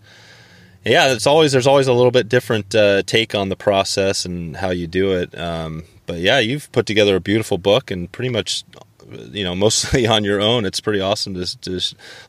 yeah, 0.84 1.12
it's 1.12 1.26
always 1.26 1.52
there's 1.52 1.68
always 1.68 1.86
a 1.86 1.92
little 1.92 2.10
bit 2.10 2.28
different 2.28 2.74
uh, 2.74 3.02
take 3.02 3.34
on 3.34 3.48
the 3.48 3.56
process 3.56 4.24
and 4.24 4.56
how 4.56 4.70
you 4.70 4.88
do 4.88 5.12
it. 5.12 5.38
Um, 5.38 5.84
but 6.06 6.18
yeah, 6.18 6.38
you've 6.38 6.70
put 6.72 6.86
together 6.86 7.16
a 7.16 7.20
beautiful 7.20 7.58
book 7.58 7.90
and 7.90 8.10
pretty 8.10 8.30
much 8.30 8.64
you 9.10 9.44
know 9.44 9.54
mostly 9.54 10.06
on 10.16 10.24
your 10.24 10.40
own. 10.40 10.64
It's 10.64 10.80
pretty 10.80 11.00
awesome 11.00 11.34
to, 11.34 11.60
to 11.60 11.80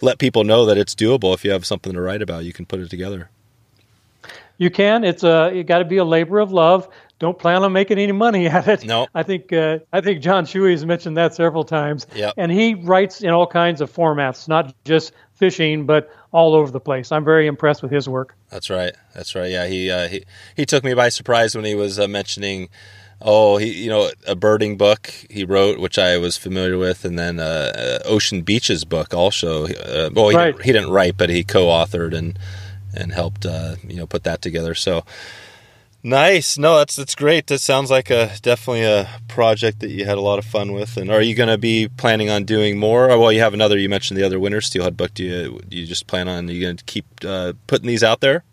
let 0.01 0.19
people 0.19 0.43
know 0.43 0.65
that 0.65 0.77
it's 0.77 0.95
doable. 0.95 1.33
If 1.33 1.43
you 1.45 1.51
have 1.51 1.65
something 1.65 1.93
to 1.93 2.01
write 2.01 2.21
about 2.21 2.45
you 2.45 2.53
can 2.53 2.65
put 2.65 2.79
it 2.79 2.89
together. 2.89 3.29
You 4.57 4.71
can. 4.71 5.03
It's 5.03 5.23
a 5.23 5.51
you 5.53 5.63
got 5.63 5.79
to 5.79 5.85
be 5.85 5.97
a 5.97 6.05
labor 6.05 6.39
of 6.39 6.51
love. 6.51 6.89
Don't 7.19 7.37
plan 7.37 7.63
on 7.63 7.73
making 7.73 7.97
any 7.97 8.11
money 8.11 8.47
at 8.57 8.67
it. 8.67 8.85
No. 8.85 9.07
I 9.13 9.23
think 9.23 9.51
uh, 9.53 9.79
i 9.91 10.01
think 10.01 10.21
john 10.21 10.45
shewey 10.45 10.71
has 10.71 10.85
mentioned 10.85 11.17
that 11.17 11.33
several 11.35 11.63
times. 11.63 12.07
Yep. 12.15 12.33
and 12.37 12.51
he 12.51 12.73
writes 12.75 13.21
in 13.21 13.29
all 13.29 13.47
kinds 13.47 13.81
of 13.81 13.91
formats 13.91 14.47
not 14.47 14.73
just 14.85 15.13
fishing 15.33 15.85
but 15.85 16.11
all 16.31 16.55
over 16.55 16.71
the 16.71 16.79
place. 16.79 17.11
I'm 17.11 17.23
very 17.23 17.47
impressed 17.47 17.81
with 17.81 17.91
his 17.91 18.09
work. 18.09 18.35
That's 18.49 18.69
right. 18.69 18.93
That's 19.13 19.35
right. 19.35 19.49
Yeah 19.49 19.67
he 19.67 19.91
uh, 19.91 20.07
he, 20.07 20.25
he 20.55 20.65
took 20.65 20.83
me 20.83 20.93
by 20.93 21.09
surprise 21.09 21.55
when 21.55 21.65
he 21.65 21.75
was 21.75 21.99
uh, 21.99 22.07
mentioning 22.07 22.69
oh, 23.21 23.57
he 23.57 23.83
you 23.83 23.89
know 23.89 24.11
a 24.25 24.35
birding 24.35 24.77
book 24.77 25.13
he 25.29 25.43
wrote, 25.43 25.79
which 25.79 25.97
I 25.97 26.17
was 26.17 26.37
familiar 26.37 26.77
with, 26.77 27.05
and 27.05 27.17
then 27.17 27.39
uh, 27.39 27.99
uh, 28.03 28.07
Ocean 28.07 28.41
Beaches 28.41 28.85
book 28.85 29.13
also. 29.13 29.65
Uh, 29.67 30.09
well, 30.13 30.29
he, 30.29 30.35
right. 30.35 30.51
didn't, 30.51 30.65
he 30.65 30.71
didn't 30.71 30.91
write, 30.91 31.17
but 31.17 31.29
he 31.29 31.43
co-authored 31.43 32.15
and 32.15 32.37
and 32.93 33.13
helped 33.13 33.45
uh, 33.45 33.75
you 33.87 33.95
know 33.95 34.07
put 34.07 34.23
that 34.23 34.41
together. 34.41 34.73
So 34.75 35.03
Nice. 36.03 36.57
No, 36.57 36.77
that's 36.77 36.95
that's 36.95 37.15
great. 37.15 37.47
That 37.47 37.59
sounds 37.59 37.89
like 37.89 38.09
a 38.09 38.31
definitely 38.41 38.83
a 38.83 39.09
project 39.27 39.79
that 39.79 39.89
you 39.89 40.05
had 40.05 40.17
a 40.17 40.21
lot 40.21 40.39
of 40.39 40.45
fun 40.45 40.71
with. 40.71 40.95
And 40.95 41.11
are 41.11 41.21
you 41.21 41.35
going 41.35 41.49
to 41.49 41.57
be 41.57 41.89
planning 41.89 42.29
on 42.29 42.45
doing 42.45 42.77
more? 42.77 43.07
well, 43.07 43.31
you 43.31 43.41
have 43.41 43.53
another. 43.53 43.77
You 43.77 43.89
mentioned 43.89 44.17
the 44.17 44.23
other 44.23 44.39
winter 44.39 44.61
steelhead 44.61 44.95
book. 44.95 45.13
Do 45.13 45.23
you 45.23 45.59
do 45.67 45.75
you 45.75 45.85
just 45.85 46.07
plan 46.07 46.29
on? 46.29 46.47
Are 46.47 46.51
you 46.53 46.61
going 46.61 46.77
to 46.77 46.85
keep 46.85 47.05
uh, 47.25 47.53
putting 47.67 47.87
these 47.87 48.03
out 48.03 48.21
there? 48.21 48.43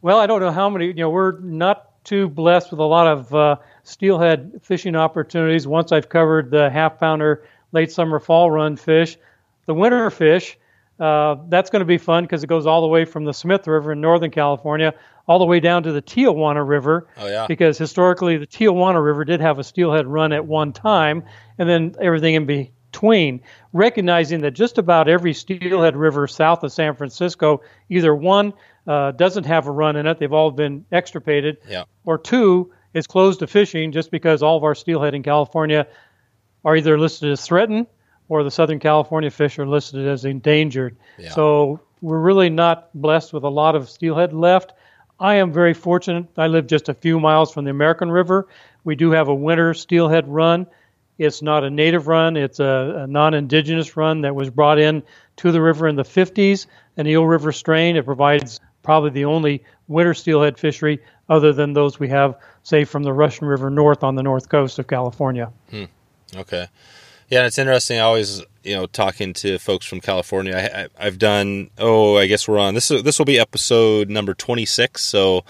Well, 0.00 0.18
I 0.18 0.26
don't 0.26 0.40
know 0.40 0.52
how 0.52 0.68
many. 0.70 0.86
You 0.86 0.94
know, 0.94 1.10
we're 1.10 1.38
not 1.40 1.87
too 2.08 2.28
blessed 2.28 2.70
with 2.70 2.80
a 2.80 2.84
lot 2.84 3.06
of 3.06 3.34
uh, 3.34 3.56
steelhead 3.82 4.60
fishing 4.62 4.96
opportunities. 4.96 5.66
Once 5.66 5.92
I've 5.92 6.08
covered 6.08 6.50
the 6.50 6.70
half 6.70 6.98
pounder 6.98 7.44
late 7.72 7.92
summer 7.92 8.18
fall 8.18 8.50
run 8.50 8.76
fish, 8.76 9.18
the 9.66 9.74
winter 9.74 10.10
fish. 10.10 10.56
Uh, 10.98 11.36
that's 11.48 11.70
going 11.70 11.80
to 11.80 11.86
be 11.86 11.98
fun 11.98 12.24
because 12.24 12.42
it 12.42 12.48
goes 12.48 12.66
all 12.66 12.80
the 12.80 12.88
way 12.88 13.04
from 13.04 13.24
the 13.24 13.32
Smith 13.32 13.68
River 13.68 13.92
in 13.92 14.00
Northern 14.00 14.32
California 14.32 14.92
all 15.28 15.38
the 15.38 15.44
way 15.44 15.60
down 15.60 15.82
to 15.84 15.92
the 15.92 16.02
Tijuana 16.02 16.66
River. 16.66 17.06
Oh, 17.18 17.28
yeah. 17.28 17.46
Because 17.46 17.78
historically, 17.78 18.38
the 18.38 18.46
Tijuana 18.46 19.04
River 19.04 19.24
did 19.24 19.40
have 19.40 19.58
a 19.58 19.64
steelhead 19.64 20.06
run 20.06 20.32
at 20.32 20.46
one 20.46 20.72
time, 20.72 21.22
and 21.58 21.68
then 21.68 21.94
everything 22.00 22.34
in 22.34 22.46
between. 22.46 23.42
Recognizing 23.72 24.40
that 24.40 24.52
just 24.52 24.78
about 24.78 25.08
every 25.08 25.34
steelhead 25.34 25.94
river 25.94 26.26
south 26.26 26.64
of 26.64 26.72
San 26.72 26.96
Francisco, 26.96 27.60
either 27.90 28.14
one 28.14 28.54
uh, 28.88 29.12
doesn't 29.12 29.44
have 29.44 29.66
a 29.66 29.70
run 29.70 29.96
in 29.96 30.06
it, 30.06 30.18
they've 30.18 30.32
all 30.32 30.50
been 30.50 30.84
extirpated, 30.90 31.58
yeah. 31.68 31.84
or 32.04 32.18
two 32.18 32.72
is 32.94 33.06
closed 33.06 33.40
to 33.40 33.46
fishing 33.46 33.92
just 33.92 34.10
because 34.10 34.42
all 34.42 34.56
of 34.56 34.64
our 34.64 34.74
steelhead 34.74 35.14
in 35.14 35.22
California 35.22 35.86
are 36.64 36.74
either 36.74 36.98
listed 36.98 37.30
as 37.30 37.44
threatened 37.44 37.86
or 38.28 38.42
the 38.42 38.50
Southern 38.50 38.78
California 38.78 39.30
fish 39.30 39.58
are 39.58 39.66
listed 39.66 40.06
as 40.06 40.24
endangered. 40.24 40.96
Yeah. 41.18 41.30
So 41.30 41.80
we're 42.00 42.18
really 42.18 42.50
not 42.50 42.88
blessed 42.94 43.32
with 43.32 43.44
a 43.44 43.48
lot 43.48 43.74
of 43.74 43.88
steelhead 43.88 44.32
left. 44.32 44.72
I 45.20 45.36
am 45.36 45.52
very 45.52 45.74
fortunate. 45.74 46.26
I 46.36 46.46
live 46.46 46.66
just 46.66 46.88
a 46.88 46.94
few 46.94 47.18
miles 47.20 47.52
from 47.52 47.64
the 47.64 47.70
American 47.70 48.10
River. 48.10 48.48
We 48.84 48.96
do 48.96 49.10
have 49.10 49.28
a 49.28 49.34
winter 49.34 49.74
steelhead 49.74 50.28
run. 50.28 50.66
It's 51.18 51.42
not 51.42 51.64
a 51.64 51.70
native 51.70 52.06
run, 52.06 52.36
it's 52.36 52.60
a, 52.60 53.02
a 53.02 53.06
non 53.08 53.34
indigenous 53.34 53.96
run 53.96 54.20
that 54.20 54.36
was 54.36 54.50
brought 54.50 54.78
in 54.78 55.02
to 55.38 55.50
the 55.50 55.60
river 55.60 55.88
in 55.88 55.96
the 55.96 56.04
50s, 56.04 56.66
an 56.96 57.08
Eel 57.08 57.26
River 57.26 57.50
strain. 57.50 57.96
It 57.96 58.04
provides 58.04 58.60
probably 58.88 59.10
the 59.10 59.26
only 59.26 59.62
winter 59.86 60.14
steelhead 60.14 60.58
fishery 60.58 60.98
other 61.28 61.52
than 61.52 61.74
those 61.74 62.00
we 62.00 62.08
have, 62.08 62.34
say, 62.62 62.86
from 62.86 63.02
the 63.02 63.12
Russian 63.12 63.46
River 63.46 63.68
north 63.68 64.02
on 64.02 64.14
the 64.14 64.22
north 64.22 64.48
coast 64.48 64.78
of 64.78 64.86
California. 64.86 65.52
Hmm. 65.70 65.84
Okay. 66.34 66.68
Yeah, 67.28 67.40
and 67.40 67.46
it's 67.46 67.58
interesting. 67.58 67.98
I 67.98 68.04
always, 68.04 68.42
you 68.64 68.74
know, 68.74 68.86
talking 68.86 69.34
to 69.34 69.58
folks 69.58 69.84
from 69.84 70.00
California. 70.00 70.88
I, 70.98 71.04
have 71.04 71.18
done. 71.18 71.68
Oh, 71.76 72.16
I 72.16 72.28
guess 72.28 72.48
we're 72.48 72.58
on 72.58 72.72
this. 72.72 72.88
This 72.88 73.18
will 73.18 73.26
be 73.26 73.38
episode 73.38 74.08
number 74.08 74.32
twenty 74.32 74.64
six. 74.64 75.04
So, 75.04 75.44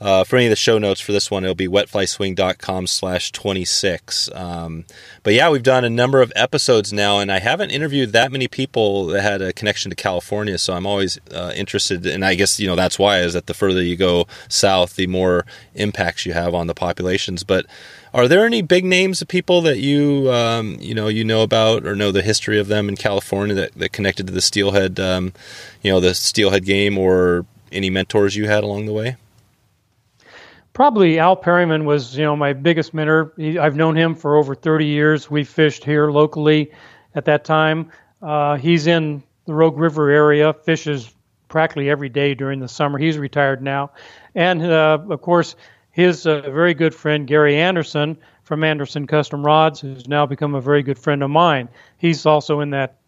uh, 0.00 0.24
for 0.24 0.36
any 0.36 0.46
of 0.46 0.50
the 0.50 0.56
show 0.56 0.78
notes 0.78 1.00
for 1.00 1.12
this 1.12 1.30
one, 1.30 1.44
it'll 1.44 1.54
be 1.54 1.68
wetflyswing.com 1.68 2.86
slash 2.86 3.32
26. 3.32 4.30
Um, 4.34 4.84
but 5.22 5.34
yeah, 5.34 5.50
we've 5.50 5.62
done 5.62 5.84
a 5.84 5.90
number 5.90 6.22
of 6.22 6.32
episodes 6.34 6.92
now, 6.92 7.18
and 7.18 7.30
I 7.30 7.38
haven't 7.38 7.70
interviewed 7.70 8.12
that 8.12 8.32
many 8.32 8.48
people 8.48 9.06
that 9.06 9.22
had 9.22 9.42
a 9.42 9.52
connection 9.52 9.90
to 9.90 9.96
California. 9.96 10.56
So 10.56 10.72
I'm 10.72 10.86
always 10.86 11.18
uh, 11.34 11.52
interested, 11.54 12.06
and 12.06 12.24
I 12.24 12.34
guess, 12.34 12.58
you 12.58 12.66
know, 12.66 12.76
that's 12.76 12.98
why 12.98 13.20
is 13.20 13.34
that 13.34 13.46
the 13.46 13.54
further 13.54 13.82
you 13.82 13.96
go 13.96 14.26
south, 14.48 14.96
the 14.96 15.06
more 15.06 15.44
impacts 15.74 16.24
you 16.24 16.32
have 16.32 16.54
on 16.54 16.66
the 16.66 16.74
populations. 16.74 17.44
But 17.44 17.66
are 18.14 18.26
there 18.26 18.46
any 18.46 18.62
big 18.62 18.84
names 18.84 19.20
of 19.20 19.28
people 19.28 19.60
that 19.62 19.78
you 19.78 20.30
um, 20.32 20.76
you 20.80 20.94
know 20.94 21.08
you 21.08 21.24
know 21.24 21.42
about 21.42 21.86
or 21.86 21.94
know 21.94 22.10
the 22.10 22.22
history 22.22 22.58
of 22.58 22.66
them 22.68 22.88
in 22.88 22.96
California 22.96 23.54
that, 23.54 23.74
that 23.74 23.92
connected 23.92 24.26
to 24.26 24.32
the 24.32 24.40
steelhead 24.40 24.98
um, 24.98 25.32
you 25.82 25.92
know 25.92 26.00
the 26.00 26.14
steelhead 26.14 26.64
game 26.64 26.98
or 26.98 27.46
any 27.70 27.88
mentors 27.88 28.34
you 28.34 28.46
had 28.46 28.64
along 28.64 28.86
the 28.86 28.92
way? 28.92 29.16
Probably 30.72 31.18
Al 31.18 31.36
Periman 31.36 31.84
was 31.84 32.16
you 32.16 32.24
know 32.24 32.36
my 32.36 32.52
biggest 32.52 32.94
mentor. 32.94 33.32
He, 33.36 33.58
I've 33.58 33.76
known 33.76 33.96
him 33.96 34.14
for 34.14 34.36
over 34.36 34.54
30 34.54 34.86
years. 34.86 35.30
We 35.30 35.44
fished 35.44 35.84
here 35.84 36.10
locally 36.10 36.72
at 37.14 37.24
that 37.24 37.44
time. 37.44 37.90
Uh, 38.22 38.56
he's 38.56 38.86
in 38.86 39.22
the 39.46 39.54
Rogue 39.54 39.78
River 39.78 40.10
area, 40.10 40.52
fishes 40.52 41.14
practically 41.48 41.90
every 41.90 42.08
day 42.08 42.34
during 42.34 42.60
the 42.60 42.68
summer. 42.68 42.98
He's 42.98 43.18
retired 43.18 43.62
now, 43.62 43.90
and 44.34 44.62
uh, 44.62 44.98
of 45.08 45.20
course 45.20 45.56
his 45.90 46.26
uh, 46.26 46.42
very 46.42 46.74
good 46.74 46.94
friend 46.94 47.26
Gary 47.26 47.56
Anderson 47.56 48.16
from 48.44 48.64
Anderson 48.64 49.06
Custom 49.06 49.44
Rods, 49.44 49.80
who's 49.80 50.08
now 50.08 50.26
become 50.26 50.54
a 50.54 50.60
very 50.60 50.82
good 50.82 50.98
friend 50.98 51.22
of 51.22 51.30
mine. 51.30 51.68
He's 51.98 52.26
also 52.26 52.60
in 52.60 52.70
that 52.70 52.98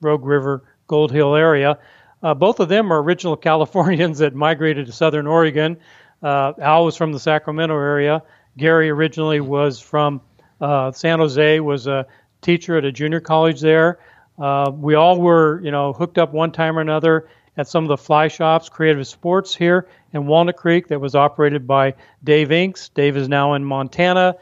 Rogue 0.00 0.24
River, 0.24 0.64
Gold 0.86 1.12
Hill 1.12 1.34
area. 1.34 1.78
Uh, 2.22 2.34
both 2.34 2.60
of 2.60 2.68
them 2.68 2.92
are 2.92 3.02
original 3.02 3.36
Californians 3.48 4.18
that 4.18 4.34
migrated 4.34 4.86
to 4.86 4.92
Southern 4.92 5.26
Oregon. 5.26 5.76
Uh, 6.24 6.54
Al 6.60 6.86
was 6.86 6.96
from 6.96 7.12
the 7.12 7.20
Sacramento 7.20 7.74
area. 7.74 8.22
Gary 8.56 8.88
originally 8.88 9.40
was 9.40 9.78
from 9.78 10.22
uh, 10.60 10.90
San 10.90 11.18
Jose, 11.18 11.60
was 11.60 11.86
a 11.86 12.06
teacher 12.40 12.78
at 12.78 12.84
a 12.84 12.90
junior 12.90 13.20
college 13.20 13.60
there. 13.60 13.98
Uh, 14.38 14.72
we 14.74 14.94
all 14.94 15.20
were, 15.20 15.60
you 15.62 15.70
know, 15.70 15.92
hooked 15.92 16.16
up 16.18 16.32
one 16.32 16.50
time 16.50 16.78
or 16.78 16.80
another 16.80 17.28
at 17.56 17.68
some 17.68 17.84
of 17.84 17.88
the 17.88 17.96
fly 17.96 18.26
shops, 18.28 18.68
Creative 18.68 19.06
Sports 19.06 19.54
here 19.54 19.86
in 20.12 20.26
Walnut 20.26 20.56
Creek, 20.56 20.88
that 20.88 21.00
was 21.00 21.14
operated 21.14 21.66
by 21.66 21.94
Dave 22.24 22.50
Inks. 22.50 22.88
Dave 22.88 23.16
is 23.16 23.28
now 23.28 23.54
in 23.54 23.64
Montana. 23.64 24.34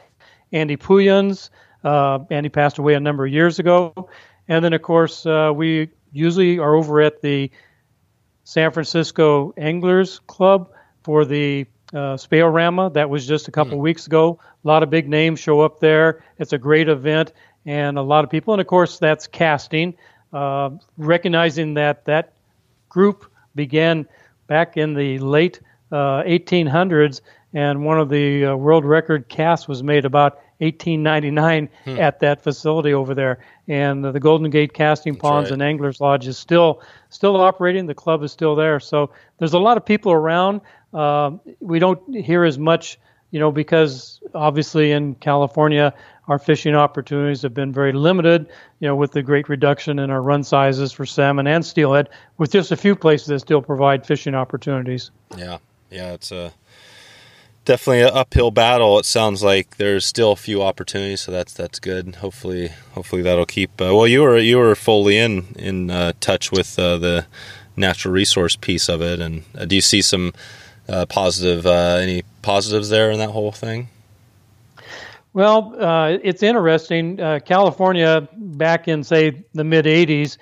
Andy 0.51 0.77
Puyans, 0.77 1.49
uh, 1.83 2.19
Andy 2.31 2.49
passed 2.49 2.77
away 2.77 2.93
a 2.93 2.99
number 2.99 3.25
of 3.25 3.31
years 3.31 3.59
ago. 3.59 4.09
And 4.47 4.63
then, 4.63 4.73
of 4.73 4.81
course, 4.81 5.25
uh, 5.25 5.51
we 5.53 5.89
usually 6.11 6.59
are 6.59 6.75
over 6.75 7.01
at 7.01 7.21
the 7.21 7.51
San 8.45 8.71
Francisco 8.71 9.53
Anglers 9.57 10.19
Club 10.27 10.71
for 11.03 11.25
the 11.25 11.65
uh. 11.93 12.89
That 12.89 13.09
was 13.09 13.27
just 13.27 13.47
a 13.47 13.51
couple 13.51 13.77
mm. 13.77 13.81
weeks 13.81 14.07
ago. 14.07 14.39
A 14.63 14.67
lot 14.67 14.83
of 14.83 14.89
big 14.89 15.07
names 15.07 15.39
show 15.39 15.61
up 15.61 15.79
there. 15.79 16.23
It's 16.39 16.53
a 16.53 16.57
great 16.57 16.89
event, 16.89 17.33
and 17.65 17.97
a 17.97 18.01
lot 18.01 18.23
of 18.23 18.29
people. 18.29 18.53
And 18.53 18.61
of 18.61 18.67
course, 18.67 18.99
that's 18.99 19.27
casting. 19.27 19.95
Uh, 20.31 20.71
recognizing 20.97 21.75
that 21.75 22.05
that 22.05 22.33
group 22.89 23.31
began 23.55 24.07
back 24.47 24.77
in 24.77 24.93
the 24.93 25.19
late 25.19 25.59
uh, 25.91 26.23
1800s, 26.23 27.21
and 27.53 27.85
one 27.85 27.99
of 27.99 28.09
the 28.09 28.45
uh, 28.45 28.55
world 28.55 28.83
record 28.83 29.29
casts 29.29 29.67
was 29.67 29.83
made 29.83 30.05
about 30.05 30.39
1899 30.63 31.69
hmm. 31.83 31.99
at 31.99 32.19
that 32.19 32.41
facility 32.41 32.93
over 32.93 33.13
there. 33.13 33.39
And 33.67 34.03
the 34.03 34.19
Golden 34.19 34.49
Gate 34.49 34.73
Casting 34.73 35.15
Ponds 35.15 35.49
right. 35.49 35.53
and 35.53 35.61
Anglers 35.61 36.01
Lodge 36.01 36.27
is 36.27 36.37
still 36.37 36.81
still 37.09 37.35
operating. 37.35 37.85
The 37.85 37.95
club 37.95 38.23
is 38.23 38.31
still 38.31 38.55
there. 38.55 38.79
So 38.79 39.11
there's 39.37 39.53
a 39.53 39.59
lot 39.59 39.77
of 39.77 39.85
people 39.85 40.11
around. 40.11 40.61
Uh, 40.93 41.31
we 41.59 41.79
don't 41.79 42.01
hear 42.13 42.43
as 42.43 42.57
much, 42.57 42.99
you 43.31 43.39
know, 43.39 43.51
because 43.51 44.21
obviously 44.33 44.91
in 44.91 45.15
California 45.15 45.93
our 46.27 46.39
fishing 46.39 46.75
opportunities 46.75 47.41
have 47.41 47.53
been 47.53 47.71
very 47.71 47.91
limited, 47.91 48.47
you 48.79 48.87
know, 48.87 48.95
with 48.95 49.11
the 49.11 49.21
great 49.21 49.49
reduction 49.49 49.99
in 49.99 50.09
our 50.09 50.21
run 50.21 50.43
sizes 50.43 50.91
for 50.91 51.05
salmon 51.05 51.47
and 51.47 51.65
steelhead, 51.65 52.09
with 52.37 52.51
just 52.51 52.71
a 52.71 52.77
few 52.77 52.95
places 52.95 53.27
that 53.27 53.39
still 53.39 53.61
provide 53.61 54.05
fishing 54.05 54.33
opportunities. 54.35 55.11
Yeah, 55.37 55.57
yeah, 55.91 56.13
it's 56.13 56.31
a 56.31 56.53
definitely 57.65 58.03
an 58.03 58.11
uphill 58.13 58.51
battle. 58.51 58.99
It 58.99 59.05
sounds 59.05 59.43
like 59.43 59.77
there's 59.77 60.05
still 60.05 60.31
a 60.31 60.37
few 60.37 60.61
opportunities, 60.61 61.21
so 61.21 61.31
that's 61.31 61.53
that's 61.53 61.79
good. 61.79 62.15
Hopefully, 62.15 62.71
hopefully 62.93 63.21
that'll 63.21 63.45
keep. 63.45 63.81
Uh, 63.81 63.93
well, 63.93 64.07
you 64.07 64.21
were 64.21 64.37
you 64.37 64.57
were 64.57 64.75
fully 64.75 65.17
in 65.17 65.47
in 65.57 65.89
uh, 65.89 66.13
touch 66.19 66.51
with 66.51 66.79
uh, 66.79 66.97
the 66.97 67.25
natural 67.75 68.13
resource 68.13 68.55
piece 68.55 68.87
of 68.87 69.01
it, 69.01 69.19
and 69.19 69.43
uh, 69.57 69.65
do 69.65 69.75
you 69.75 69.81
see 69.81 70.01
some 70.01 70.31
uh, 70.87 71.05
positive 71.05 71.65
uh, 71.65 71.97
any 72.01 72.23
positives 72.41 72.89
there 72.89 73.11
in 73.11 73.19
that 73.19 73.29
whole 73.29 73.51
thing? 73.51 73.89
Well, 75.33 75.75
uh, 75.79 76.17
it's 76.21 76.43
interesting. 76.43 77.19
Uh, 77.19 77.39
California, 77.43 78.27
back 78.33 78.87
in 78.87 79.03
say 79.03 79.43
the 79.53 79.63
mid 79.63 79.85
'80s, 79.85 80.37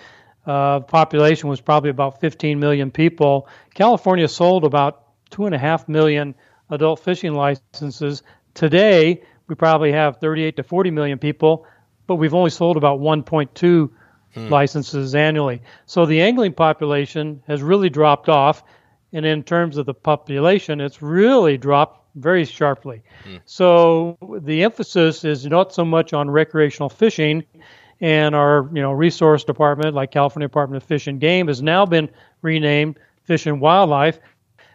uh, 0.45 0.81
population 0.81 1.49
was 1.49 1.61
probably 1.61 1.89
about 1.89 2.19
15 2.19 2.59
million 2.59 2.91
people. 2.91 3.47
California 3.73 4.27
sold 4.27 4.65
about 4.65 5.03
two 5.29 5.45
and 5.45 5.55
a 5.55 5.57
half 5.57 5.87
million 5.87 6.35
adult 6.69 6.99
fishing 6.99 7.33
licenses. 7.33 8.23
Today, 8.53 9.21
we 9.47 9.55
probably 9.55 9.91
have 9.91 10.17
38 10.17 10.55
to 10.57 10.63
40 10.63 10.91
million 10.91 11.19
people, 11.19 11.65
but 12.07 12.15
we've 12.15 12.33
only 12.33 12.49
sold 12.49 12.77
about 12.77 12.99
1.2 12.99 13.89
hmm. 14.33 14.47
licenses 14.47 15.13
annually. 15.15 15.61
So 15.85 16.05
the 16.05 16.21
angling 16.21 16.53
population 16.53 17.43
has 17.47 17.61
really 17.61 17.89
dropped 17.89 18.29
off, 18.29 18.63
and 19.13 19.25
in 19.25 19.43
terms 19.43 19.77
of 19.77 19.85
the 19.85 19.93
population, 19.93 20.79
it's 20.79 21.01
really 21.01 21.57
dropped 21.57 22.01
very 22.15 22.45
sharply. 22.45 23.01
Mm. 23.25 23.41
So 23.45 24.17
the 24.43 24.63
emphasis 24.63 25.23
is 25.23 25.45
not 25.45 25.73
so 25.73 25.85
much 25.85 26.13
on 26.13 26.29
recreational 26.29 26.89
fishing, 26.89 27.43
and 27.99 28.35
our 28.35 28.69
you 28.73 28.81
know 28.81 28.91
resource 28.91 29.43
department, 29.43 29.95
like 29.95 30.11
California 30.11 30.47
Department 30.47 30.81
of 30.81 30.87
Fish 30.87 31.07
and 31.07 31.19
Game, 31.19 31.47
has 31.47 31.61
now 31.61 31.85
been 31.85 32.09
renamed 32.41 32.99
Fish 33.23 33.45
and 33.45 33.61
Wildlife, 33.61 34.19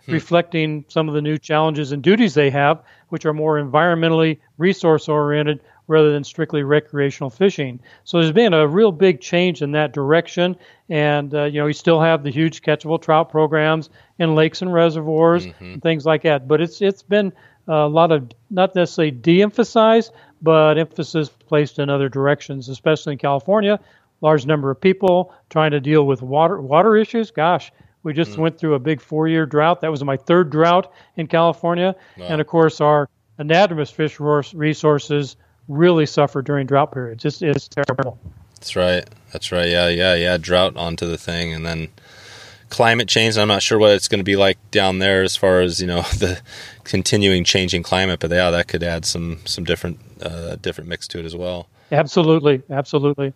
hmm. 0.04 0.12
reflecting 0.12 0.84
some 0.88 1.08
of 1.08 1.14
the 1.14 1.22
new 1.22 1.38
challenges 1.38 1.92
and 1.92 2.02
duties 2.02 2.34
they 2.34 2.50
have, 2.50 2.82
which 3.08 3.26
are 3.26 3.34
more 3.34 3.60
environmentally 3.60 4.38
resource 4.58 5.08
oriented 5.08 5.60
rather 5.88 6.12
than 6.12 6.24
strictly 6.24 6.62
recreational 6.62 7.30
fishing. 7.30 7.80
So 8.04 8.18
there's 8.18 8.32
been 8.32 8.54
a 8.54 8.66
real 8.66 8.92
big 8.92 9.20
change 9.20 9.62
in 9.62 9.72
that 9.72 9.92
direction. 9.92 10.56
And, 10.88 11.34
uh, 11.34 11.44
you 11.44 11.60
know, 11.60 11.66
you 11.66 11.72
still 11.72 12.00
have 12.00 12.22
the 12.22 12.30
huge 12.30 12.62
catchable 12.62 13.00
trout 13.00 13.30
programs 13.30 13.90
in 14.18 14.34
lakes 14.34 14.62
and 14.62 14.72
reservoirs 14.72 15.46
mm-hmm. 15.46 15.64
and 15.64 15.82
things 15.82 16.04
like 16.04 16.22
that. 16.22 16.48
But 16.48 16.60
it's 16.60 16.82
it's 16.82 17.02
been 17.02 17.32
a 17.68 17.88
lot 17.88 18.12
of 18.12 18.30
not 18.50 18.74
necessarily 18.74 19.10
de-emphasized, 19.10 20.12
but 20.42 20.78
emphasis 20.78 21.28
placed 21.28 21.78
in 21.78 21.90
other 21.90 22.08
directions, 22.08 22.68
especially 22.68 23.12
in 23.12 23.18
California. 23.18 23.80
Large 24.20 24.46
number 24.46 24.70
of 24.70 24.80
people 24.80 25.34
trying 25.50 25.72
to 25.72 25.80
deal 25.80 26.06
with 26.06 26.22
water 26.22 26.60
water 26.60 26.96
issues. 26.96 27.30
Gosh, 27.30 27.70
we 28.02 28.12
just 28.12 28.32
mm. 28.32 28.38
went 28.38 28.58
through 28.58 28.74
a 28.74 28.78
big 28.78 29.00
four-year 29.00 29.46
drought. 29.46 29.80
That 29.80 29.90
was 29.90 30.02
my 30.04 30.16
third 30.16 30.50
drought 30.50 30.92
in 31.16 31.26
California, 31.26 31.94
wow. 32.16 32.26
and 32.26 32.40
of 32.40 32.46
course 32.46 32.80
our 32.80 33.08
anadromous 33.38 33.92
fish 33.92 34.18
resources 34.54 35.36
really 35.68 36.06
suffer 36.06 36.42
during 36.42 36.66
drought 36.66 36.92
periods. 36.92 37.24
It's, 37.24 37.42
it's 37.42 37.68
terrible. 37.68 38.18
That's 38.54 38.76
right. 38.76 39.04
That's 39.32 39.52
right. 39.52 39.68
Yeah, 39.68 39.88
yeah, 39.88 40.14
yeah. 40.14 40.36
Drought 40.38 40.76
onto 40.76 41.06
the 41.06 41.18
thing, 41.18 41.52
and 41.52 41.64
then 41.64 41.88
climate 42.70 43.08
change. 43.08 43.36
I'm 43.36 43.48
not 43.48 43.62
sure 43.62 43.78
what 43.78 43.92
it's 43.92 44.08
going 44.08 44.18
to 44.20 44.24
be 44.24 44.36
like 44.36 44.58
down 44.70 44.98
there 44.98 45.22
as 45.22 45.36
far 45.36 45.60
as 45.60 45.80
you 45.80 45.86
know 45.86 46.02
the 46.18 46.40
continuing 46.84 47.44
changing 47.44 47.82
climate, 47.82 48.20
but 48.20 48.30
yeah, 48.30 48.50
that 48.50 48.68
could 48.68 48.82
add 48.82 49.04
some 49.04 49.40
some 49.44 49.64
different 49.64 50.00
uh, 50.22 50.56
different 50.56 50.88
mix 50.88 51.06
to 51.08 51.18
it 51.18 51.24
as 51.24 51.36
well. 51.36 51.68
Absolutely, 51.92 52.62
absolutely. 52.70 53.32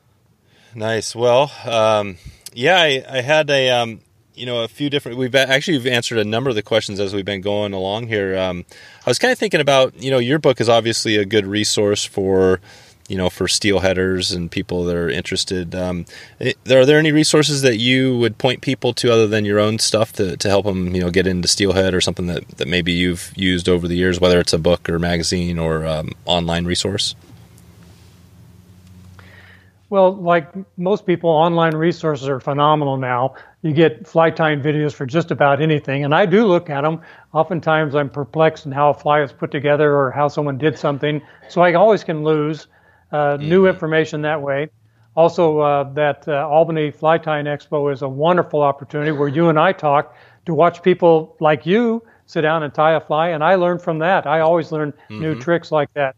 Nice. 0.75 1.15
Well, 1.15 1.53
um, 1.65 2.17
yeah, 2.53 2.77
I, 2.77 3.05
I 3.09 3.21
had 3.21 3.51
a 3.51 3.71
um, 3.71 4.01
you 4.35 4.47
know 4.47 4.63
a 4.63 4.69
few 4.69 4.91
different 4.91 5.19
we've 5.19 5.35
actually 5.35 5.79
we've 5.79 5.87
answered 5.87 6.19
a 6.19 6.25
number 6.25 6.51
of 6.51 6.57
the 6.57 6.63
questions 6.63 7.01
as 7.01 7.15
we've 7.15 7.25
been 7.25 7.41
going 7.41 7.73
along 7.73 8.09
here. 8.09 8.37
Um, 8.39 8.65
i 9.07 9.11
was 9.11 9.19
kind 9.19 9.33
of 9.33 9.39
thinking 9.39 9.61
about 9.61 10.01
you 10.03 10.11
know 10.11 10.19
your 10.19 10.39
book 10.39 10.61
is 10.61 10.69
obviously 10.69 11.17
a 11.17 11.25
good 11.25 11.47
resource 11.47 12.05
for 12.05 12.61
you 13.09 13.17
know 13.17 13.29
for 13.29 13.47
steelheaders 13.47 14.35
and 14.35 14.51
people 14.51 14.85
that 14.85 14.97
are 14.97 15.11
interested. 15.11 15.75
Um, 15.75 16.07
are 16.41 16.87
there 16.87 16.99
any 16.99 17.13
resources 17.13 17.63
that 17.63 17.77
you 17.77 18.17
would 18.19 18.39
point 18.39 18.61
people 18.61 18.95
to 18.95 19.13
other 19.13 19.27
than 19.27 19.45
your 19.45 19.59
own 19.59 19.79
stuff 19.79 20.13
to, 20.15 20.37
to 20.37 20.49
help 20.49 20.65
them 20.65 20.95
you 20.95 21.01
know 21.01 21.11
get 21.11 21.27
into 21.27 21.49
steelhead 21.49 21.93
or 21.93 22.01
something 22.01 22.27
that, 22.29 22.47
that 22.59 22.69
maybe 22.69 22.93
you've 22.93 23.33
used 23.37 23.69
over 23.69 23.89
the 23.89 23.97
years 23.97 24.21
whether 24.21 24.39
it's 24.39 24.53
a 24.53 24.59
book 24.59 24.89
or 24.89 24.99
magazine 24.99 25.59
or 25.59 25.85
um, 25.87 26.13
online 26.25 26.65
resource? 26.65 27.17
Well, 29.91 30.15
like 30.15 30.49
most 30.79 31.05
people, 31.05 31.31
online 31.31 31.75
resources 31.75 32.29
are 32.29 32.39
phenomenal 32.39 32.97
now. 32.97 33.35
You 33.63 33.73
get 33.73 34.07
fly 34.07 34.31
tying 34.31 34.63
videos 34.63 34.95
for 34.95 35.05
just 35.05 35.31
about 35.31 35.61
anything, 35.61 36.05
and 36.05 36.15
I 36.15 36.25
do 36.25 36.47
look 36.47 36.71
at 36.71 36.81
them. 36.81 37.03
Oftentimes, 37.35 37.95
I'm 37.95 38.09
perplexed 38.09 38.65
in 38.65 38.73
how 38.73 38.91
a 38.91 38.95
fly 38.95 39.23
is 39.23 39.33
put 39.33 39.51
together 39.51 39.95
or 39.95 40.11
how 40.11 40.29
someone 40.29 40.57
did 40.57 40.79
something, 40.79 41.21
so 41.49 41.61
I 41.61 41.75
always 41.75 42.03
can 42.03 42.25
lose 42.25 42.69
uh, 43.13 43.17
mm-hmm. 43.17 43.49
new 43.49 43.67
information 43.67 44.23
that 44.23 44.41
way. 44.41 44.71
Also, 45.15 45.59
uh, 45.59 45.93
that 45.93 46.27
uh, 46.27 46.49
Albany 46.49 46.91
Fly 46.91 47.19
Tying 47.19 47.47
Expo 47.47 47.93
is 47.93 48.01
a 48.01 48.09
wonderful 48.09 48.63
opportunity 48.63 49.13
where 49.13 49.29
you 49.29 49.49
and 49.49 49.59
I 49.59 49.73
talk 49.73 50.15
to 50.47 50.55
watch 50.55 50.83
people 50.83 51.37
like 51.41 51.67
you 51.67 52.03
sit 52.27 52.43
down 52.43 52.63
and 52.63 52.73
tie 52.73 52.95
a 52.95 53.01
fly, 53.01 53.29
and 53.29 53.43
I 53.43 53.57
learn 53.57 53.79
from 53.79 53.99
that. 53.99 54.27
I 54.27 54.41
always 54.41 54.71
learn 54.73 54.93
mm-hmm. 54.93 55.21
new 55.21 55.39
tricks 55.39 55.73
like 55.73 55.93
that. 55.95 56.15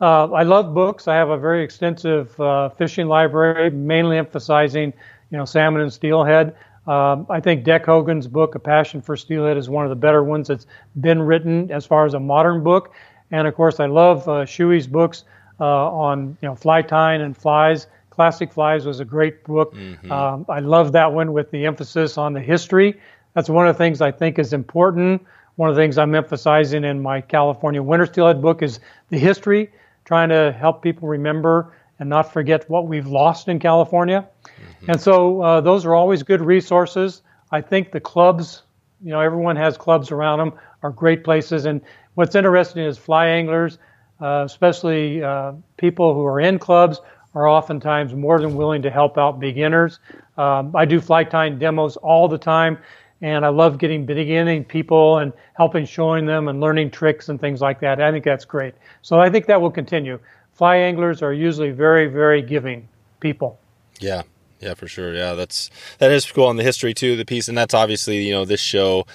Uh, 0.00 0.32
I 0.32 0.42
love 0.42 0.74
books. 0.74 1.06
I 1.06 1.14
have 1.14 1.28
a 1.28 1.38
very 1.38 1.62
extensive 1.62 2.38
uh, 2.40 2.70
fishing 2.70 3.06
library, 3.06 3.70
mainly 3.70 4.18
emphasizing, 4.18 4.92
you 5.30 5.38
know, 5.38 5.44
salmon 5.44 5.82
and 5.82 5.92
steelhead. 5.92 6.56
Um, 6.86 7.26
I 7.30 7.40
think 7.40 7.64
Dec 7.64 7.84
Hogan's 7.84 8.26
book, 8.26 8.54
A 8.54 8.58
Passion 8.58 9.00
for 9.00 9.16
Steelhead, 9.16 9.56
is 9.56 9.70
one 9.70 9.84
of 9.84 9.90
the 9.90 9.96
better 9.96 10.24
ones 10.24 10.48
that's 10.48 10.66
been 11.00 11.22
written 11.22 11.70
as 11.70 11.86
far 11.86 12.06
as 12.06 12.14
a 12.14 12.20
modern 12.20 12.62
book. 12.62 12.92
And 13.30 13.46
of 13.46 13.54
course, 13.54 13.78
I 13.80 13.86
love 13.86 14.28
uh, 14.28 14.44
Shewey's 14.44 14.86
books 14.86 15.24
uh, 15.60 15.64
on, 15.64 16.36
you 16.40 16.48
know, 16.48 16.54
fly 16.54 16.82
tying 16.82 17.22
and 17.22 17.36
flies. 17.36 17.86
Classic 18.10 18.52
Flies 18.52 18.84
was 18.84 19.00
a 19.00 19.06
great 19.06 19.42
book. 19.44 19.74
Mm-hmm. 19.74 20.12
Um, 20.12 20.44
I 20.48 20.58
love 20.58 20.92
that 20.92 21.12
one 21.12 21.32
with 21.32 21.50
the 21.50 21.64
emphasis 21.64 22.18
on 22.18 22.34
the 22.34 22.40
history. 22.40 23.00
That's 23.34 23.48
one 23.48 23.66
of 23.66 23.74
the 23.74 23.78
things 23.78 24.02
I 24.02 24.12
think 24.12 24.38
is 24.38 24.52
important. 24.52 25.24
One 25.56 25.70
of 25.70 25.76
the 25.76 25.80
things 25.80 25.96
I'm 25.96 26.14
emphasizing 26.14 26.84
in 26.84 27.00
my 27.00 27.22
California 27.22 27.82
Winter 27.82 28.04
Steelhead 28.04 28.42
book 28.42 28.62
is 28.62 28.80
the 29.08 29.18
history 29.18 29.70
trying 30.04 30.28
to 30.28 30.52
help 30.52 30.82
people 30.82 31.08
remember 31.08 31.72
and 32.02 32.10
not 32.10 32.32
forget 32.32 32.68
what 32.68 32.88
we've 32.88 33.06
lost 33.06 33.46
in 33.46 33.60
California. 33.60 34.26
Mm-hmm. 34.44 34.90
And 34.90 35.00
so 35.00 35.40
uh, 35.40 35.60
those 35.60 35.86
are 35.86 35.94
always 35.94 36.24
good 36.24 36.40
resources. 36.40 37.22
I 37.52 37.60
think 37.60 37.92
the 37.92 38.00
clubs, 38.00 38.62
you 39.04 39.12
know, 39.12 39.20
everyone 39.20 39.54
has 39.54 39.76
clubs 39.76 40.10
around 40.10 40.40
them, 40.40 40.52
are 40.82 40.90
great 40.90 41.22
places. 41.22 41.64
And 41.64 41.80
what's 42.14 42.34
interesting 42.34 42.84
is 42.84 42.98
fly 42.98 43.28
anglers, 43.28 43.78
uh, 44.20 44.42
especially 44.44 45.22
uh, 45.22 45.52
people 45.76 46.12
who 46.12 46.24
are 46.26 46.40
in 46.40 46.58
clubs, 46.58 47.00
are 47.36 47.46
oftentimes 47.46 48.14
more 48.14 48.40
than 48.40 48.56
willing 48.56 48.82
to 48.82 48.90
help 48.90 49.16
out 49.16 49.38
beginners. 49.38 50.00
Um, 50.36 50.74
I 50.74 50.84
do 50.84 51.00
fly 51.00 51.22
tying 51.22 51.56
demos 51.56 51.96
all 51.98 52.26
the 52.26 52.36
time, 52.36 52.78
and 53.20 53.46
I 53.46 53.48
love 53.50 53.78
getting 53.78 54.04
beginning 54.04 54.64
people 54.64 55.18
and 55.18 55.32
helping 55.54 55.86
showing 55.86 56.26
them 56.26 56.48
and 56.48 56.60
learning 56.60 56.90
tricks 56.90 57.28
and 57.28 57.40
things 57.40 57.60
like 57.60 57.78
that. 57.78 58.02
I 58.02 58.10
think 58.10 58.24
that's 58.24 58.44
great. 58.44 58.74
So 59.02 59.20
I 59.20 59.30
think 59.30 59.46
that 59.46 59.60
will 59.60 59.70
continue. 59.70 60.18
Fly 60.54 60.76
anglers 60.76 61.22
are 61.22 61.32
usually 61.32 61.70
very, 61.70 62.06
very 62.06 62.42
giving 62.42 62.88
people. 63.20 63.58
Yeah, 64.00 64.22
yeah, 64.60 64.74
for 64.74 64.86
sure. 64.86 65.14
Yeah, 65.14 65.34
that's 65.34 65.70
that 65.98 66.10
is 66.10 66.30
cool 66.30 66.46
on 66.46 66.56
the 66.56 66.62
history 66.62 66.94
too, 66.94 67.16
the 67.16 67.24
piece, 67.24 67.48
and 67.48 67.56
that's 67.56 67.74
obviously 67.74 68.24
you 68.24 68.32
know 68.32 68.44
this 68.44 68.60
show. 68.60 69.06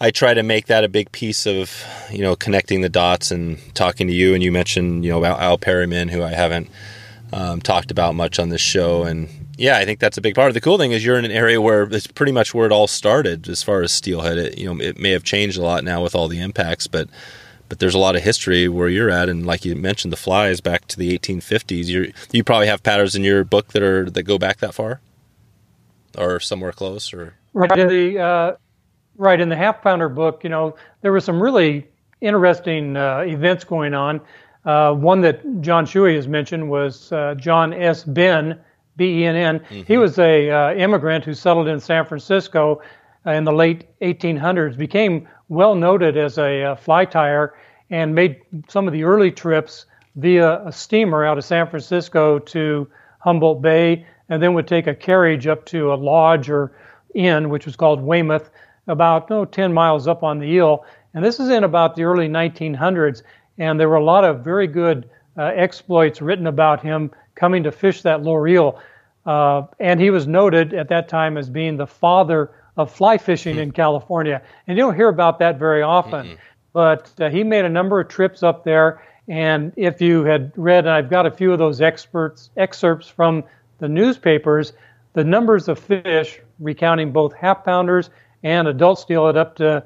I 0.00 0.12
try 0.12 0.32
to 0.32 0.44
make 0.44 0.66
that 0.66 0.84
a 0.84 0.88
big 0.88 1.10
piece 1.10 1.46
of 1.46 1.84
you 2.10 2.22
know 2.22 2.36
connecting 2.36 2.82
the 2.82 2.88
dots 2.88 3.30
and 3.30 3.58
talking 3.74 4.06
to 4.06 4.12
you. 4.12 4.34
And 4.34 4.42
you 4.42 4.52
mentioned 4.52 5.04
you 5.04 5.10
know 5.10 5.18
about 5.18 5.40
Al 5.40 5.58
Periman, 5.58 6.08
who 6.08 6.22
I 6.22 6.30
haven't 6.30 6.68
um, 7.32 7.60
talked 7.60 7.90
about 7.90 8.14
much 8.14 8.38
on 8.38 8.50
this 8.50 8.60
show, 8.60 9.04
and 9.04 9.28
yeah, 9.56 9.76
I 9.76 9.84
think 9.84 9.98
that's 9.98 10.16
a 10.16 10.20
big 10.20 10.36
part. 10.36 10.48
Of 10.48 10.54
The 10.54 10.60
cool 10.60 10.78
thing 10.78 10.92
is 10.92 11.04
you're 11.04 11.18
in 11.18 11.24
an 11.24 11.32
area 11.32 11.60
where 11.60 11.82
it's 11.82 12.06
pretty 12.06 12.32
much 12.32 12.54
where 12.54 12.66
it 12.66 12.72
all 12.72 12.86
started 12.86 13.48
as 13.48 13.62
far 13.62 13.82
as 13.82 13.90
steelhead. 13.90 14.38
It, 14.38 14.58
you 14.58 14.72
know, 14.72 14.80
it 14.80 14.98
may 14.98 15.10
have 15.10 15.24
changed 15.24 15.58
a 15.58 15.62
lot 15.62 15.82
now 15.82 16.02
with 16.02 16.14
all 16.14 16.28
the 16.28 16.40
impacts, 16.40 16.86
but 16.86 17.08
but 17.68 17.78
there's 17.78 17.94
a 17.94 17.98
lot 17.98 18.16
of 18.16 18.22
history 18.22 18.68
where 18.68 18.88
you're 18.88 19.10
at, 19.10 19.28
and 19.28 19.46
like 19.46 19.64
you 19.64 19.74
mentioned, 19.74 20.12
the 20.12 20.16
flies 20.16 20.60
back 20.60 20.86
to 20.88 20.96
the 20.96 21.16
1850s. 21.18 21.86
You 21.86 22.12
you 22.32 22.44
probably 22.44 22.66
have 22.66 22.82
patterns 22.82 23.14
in 23.14 23.24
your 23.24 23.44
book 23.44 23.68
that 23.68 23.82
are 23.82 24.08
that 24.10 24.22
go 24.22 24.38
back 24.38 24.58
that 24.58 24.74
far, 24.74 25.00
or 26.16 26.40
somewhere 26.40 26.72
close, 26.72 27.12
or 27.12 27.34
right 27.52 27.78
in 27.78 27.88
the 27.88 28.18
uh, 28.18 28.56
right 29.16 29.40
in 29.40 29.48
the 29.48 29.56
half 29.56 29.82
pounder 29.82 30.08
book. 30.08 30.42
You 30.44 30.50
know, 30.50 30.76
there 31.02 31.12
were 31.12 31.20
some 31.20 31.42
really 31.42 31.86
interesting 32.20 32.96
uh, 32.96 33.20
events 33.20 33.64
going 33.64 33.94
on. 33.94 34.20
Uh, 34.64 34.92
one 34.92 35.20
that 35.22 35.60
John 35.60 35.86
Shewey 35.86 36.16
has 36.16 36.28
mentioned 36.28 36.68
was 36.68 37.12
uh, 37.12 37.34
John 37.36 37.72
S. 37.72 38.04
Benn 38.04 38.58
B-E-N-N. 38.96 39.60
Mm-hmm. 39.60 39.82
He 39.82 39.96
was 39.96 40.18
a 40.18 40.50
uh, 40.50 40.74
immigrant 40.74 41.24
who 41.24 41.32
settled 41.32 41.68
in 41.68 41.80
San 41.80 42.04
Francisco 42.04 42.82
in 43.24 43.44
the 43.44 43.52
late 43.52 43.86
1800s, 44.00 44.76
became 44.76 45.28
well 45.48 45.74
noted 45.74 46.16
as 46.16 46.38
a 46.38 46.62
uh, 46.62 46.74
fly 46.76 47.06
tyer, 47.06 47.52
and 47.90 48.14
made 48.14 48.40
some 48.68 48.86
of 48.86 48.92
the 48.92 49.04
early 49.04 49.30
trips 49.30 49.86
via 50.16 50.64
a 50.66 50.72
steamer 50.72 51.24
out 51.24 51.38
of 51.38 51.44
San 51.44 51.68
Francisco 51.68 52.38
to 52.38 52.88
Humboldt 53.20 53.62
Bay, 53.62 54.06
and 54.28 54.42
then 54.42 54.54
would 54.54 54.66
take 54.66 54.86
a 54.86 54.94
carriage 54.94 55.46
up 55.46 55.64
to 55.66 55.92
a 55.92 55.94
lodge 55.94 56.50
or 56.50 56.72
inn, 57.14 57.48
which 57.48 57.66
was 57.66 57.76
called 57.76 58.00
Weymouth, 58.00 58.50
about 58.86 59.30
oh, 59.30 59.44
10 59.44 59.72
miles 59.72 60.06
up 60.06 60.22
on 60.22 60.38
the 60.38 60.46
Eel. 60.46 60.84
And 61.14 61.24
this 61.24 61.40
is 61.40 61.48
in 61.48 61.64
about 61.64 61.96
the 61.96 62.04
early 62.04 62.28
1900s, 62.28 63.22
and 63.58 63.78
there 63.78 63.88
were 63.88 63.96
a 63.96 64.04
lot 64.04 64.24
of 64.24 64.44
very 64.44 64.66
good 64.66 65.08
uh, 65.36 65.52
exploits 65.54 66.20
written 66.20 66.46
about 66.46 66.82
him 66.82 67.10
coming 67.34 67.62
to 67.62 67.72
fish 67.72 68.02
that 68.02 68.22
lower 68.22 68.46
eel. 68.48 68.80
Uh, 69.24 69.62
and 69.78 70.00
he 70.00 70.10
was 70.10 70.26
noted 70.26 70.74
at 70.74 70.88
that 70.88 71.08
time 71.08 71.36
as 71.36 71.48
being 71.48 71.76
the 71.76 71.86
father 71.86 72.50
of 72.78 72.90
fly 72.90 73.18
fishing 73.18 73.56
mm 73.56 73.62
in 73.62 73.72
California. 73.72 74.40
And 74.66 74.78
you 74.78 74.84
don't 74.84 74.94
hear 74.94 75.08
about 75.08 75.40
that 75.40 75.58
very 75.58 75.82
often. 75.82 76.26
Mm-hmm. 76.26 76.34
But 76.72 77.12
uh, 77.20 77.28
he 77.28 77.42
made 77.42 77.64
a 77.64 77.68
number 77.68 77.98
of 77.98 78.08
trips 78.08 78.42
up 78.42 78.62
there. 78.64 79.02
And 79.26 79.72
if 79.76 80.00
you 80.00 80.24
had 80.24 80.52
read, 80.56 80.86
and 80.86 80.94
I've 80.94 81.10
got 81.10 81.26
a 81.26 81.30
few 81.30 81.52
of 81.52 81.58
those 81.58 81.80
experts 81.80 82.50
excerpts 82.56 83.08
from 83.08 83.44
the 83.78 83.88
newspapers, 83.88 84.72
the 85.12 85.24
numbers 85.24 85.68
of 85.68 85.78
fish 85.78 86.40
recounting 86.60 87.12
both 87.12 87.34
half 87.34 87.64
pounders 87.64 88.10
and 88.44 88.68
adult 88.68 89.00
steelhead 89.00 89.36
up 89.36 89.56
to, 89.56 89.82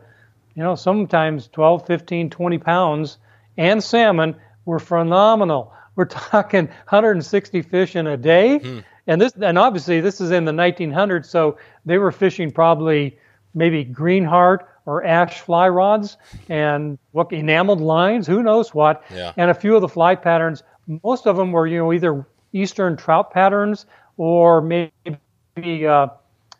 you 0.54 0.62
know, 0.62 0.74
sometimes 0.74 1.48
12, 1.48 1.86
15, 1.86 2.30
20 2.30 2.58
pounds, 2.58 3.18
and 3.56 3.82
salmon 3.82 4.36
were 4.66 4.78
phenomenal. 4.78 5.72
We're 5.96 6.04
talking 6.30 6.66
160 6.66 7.62
fish 7.62 7.96
in 7.96 8.06
a 8.06 8.16
day. 8.16 8.58
Mm. 8.58 8.84
And 9.06 9.20
this, 9.20 9.32
and 9.40 9.58
obviously 9.58 10.00
this 10.00 10.20
is 10.20 10.30
in 10.30 10.44
the 10.44 10.52
1900s, 10.52 11.26
so 11.26 11.58
they 11.84 11.98
were 11.98 12.12
fishing 12.12 12.50
probably 12.50 13.18
maybe 13.54 13.84
greenheart 13.84 14.68
or 14.86 15.04
ash 15.04 15.40
fly 15.40 15.68
rods 15.68 16.16
and 16.48 16.98
what 17.12 17.32
enameled 17.32 17.80
lines, 17.80 18.26
who 18.26 18.42
knows 18.42 18.74
what. 18.74 19.02
Yeah. 19.12 19.32
And 19.36 19.50
a 19.50 19.54
few 19.54 19.74
of 19.74 19.80
the 19.80 19.88
fly 19.88 20.14
patterns, 20.14 20.62
most 21.02 21.26
of 21.26 21.36
them 21.36 21.52
were 21.52 21.66
you 21.66 21.78
know 21.78 21.92
either 21.92 22.26
eastern 22.52 22.96
trout 22.96 23.32
patterns 23.32 23.86
or 24.16 24.60
maybe 24.60 25.86
uh, 25.86 26.08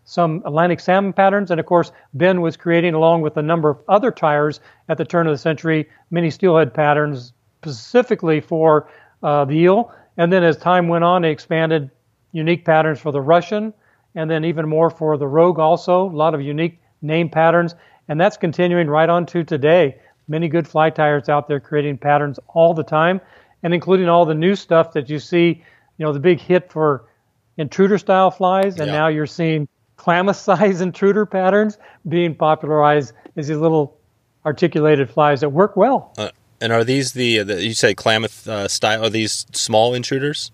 some 0.05 0.43
Atlantic 0.45 0.81
salmon 0.81 1.13
patterns. 1.13 1.51
And 1.51 1.61
of 1.61 1.67
course, 1.67 1.93
Benn 2.15 2.41
was 2.41 2.57
creating, 2.57 2.95
along 2.95 3.23
with 3.23 3.37
a 3.37 3.43
number 3.43 3.71
of 3.71 3.79
other 3.89 4.11
tyers 4.11 4.61
at 4.89 4.99
the 4.99 5.05
turn 5.05 5.27
of 5.27 5.33
the 5.33 5.39
century, 5.39 5.89
many 6.11 6.31
steelhead 6.31 6.75
patterns 6.75 7.33
specifically 7.61 8.41
for 8.41 8.89
uh, 9.23 9.45
the 9.45 9.55
eel. 9.55 9.93
And 10.17 10.33
then 10.33 10.43
as 10.43 10.57
time 10.57 10.89
went 10.89 11.05
on, 11.05 11.23
they 11.23 11.31
expanded 11.31 11.91
unique 12.33 12.65
patterns 12.65 12.99
for 12.99 13.13
the 13.13 13.21
Russian, 13.21 13.73
and 14.15 14.31
then 14.31 14.45
even 14.45 14.69
more 14.69 14.91
for 14.91 15.17
the 15.17 15.27
Rogue 15.27 15.59
also. 15.59 16.09
A 16.09 16.17
lot 16.17 16.35
of 16.35 16.41
unique 16.41 16.81
name 17.01 17.29
patterns, 17.29 17.75
and 18.09 18.21
that's 18.21 18.37
continuing 18.37 18.89
right 18.89 19.09
on 19.09 19.27
to 19.27 19.45
today. 19.45 19.99
Many 20.29 20.49
good 20.49 20.67
fly 20.67 20.91
tyers 20.91 21.29
out 21.29 21.49
there 21.49 21.61
creating 21.61 21.99
patterns 21.99 22.39
all 22.49 22.75
the 22.75 22.85
time, 22.85 23.21
and 23.63 23.75
including 23.75 24.09
all 24.09 24.25
the 24.25 24.35
new 24.35 24.55
stuff 24.55 24.93
that 24.93 25.09
you 25.09 25.19
see. 25.19 25.63
You 25.99 26.07
know, 26.07 26.13
the 26.13 26.21
big 26.21 26.41
hit 26.41 26.73
for 26.73 27.05
intruder 27.57 27.99
style 27.99 28.31
flies, 28.31 28.79
and 28.79 28.89
yeah. 28.89 28.99
now 28.99 29.09
you're 29.09 29.27
seeing 29.27 29.69
Klamath 29.97 30.37
size 30.37 30.81
intruder 30.89 31.27
patterns 31.27 31.79
being 32.09 32.35
popularized 32.35 33.13
as 33.37 33.49
these 33.49 33.59
little 33.59 33.99
articulated 34.45 35.11
flies 35.11 35.41
that 35.41 35.51
work 35.51 35.77
well. 35.77 36.13
Uh, 36.19 36.31
and 36.61 36.73
are 36.73 36.85
these 36.85 37.13
the, 37.13 37.43
the 37.43 37.63
you 37.63 37.75
say 37.75 37.95
Klamath 37.95 38.49
uh, 38.49 38.69
style? 38.69 39.05
Are 39.05 39.11
these 39.11 39.47
small 39.53 39.95
intruders? 39.95 40.53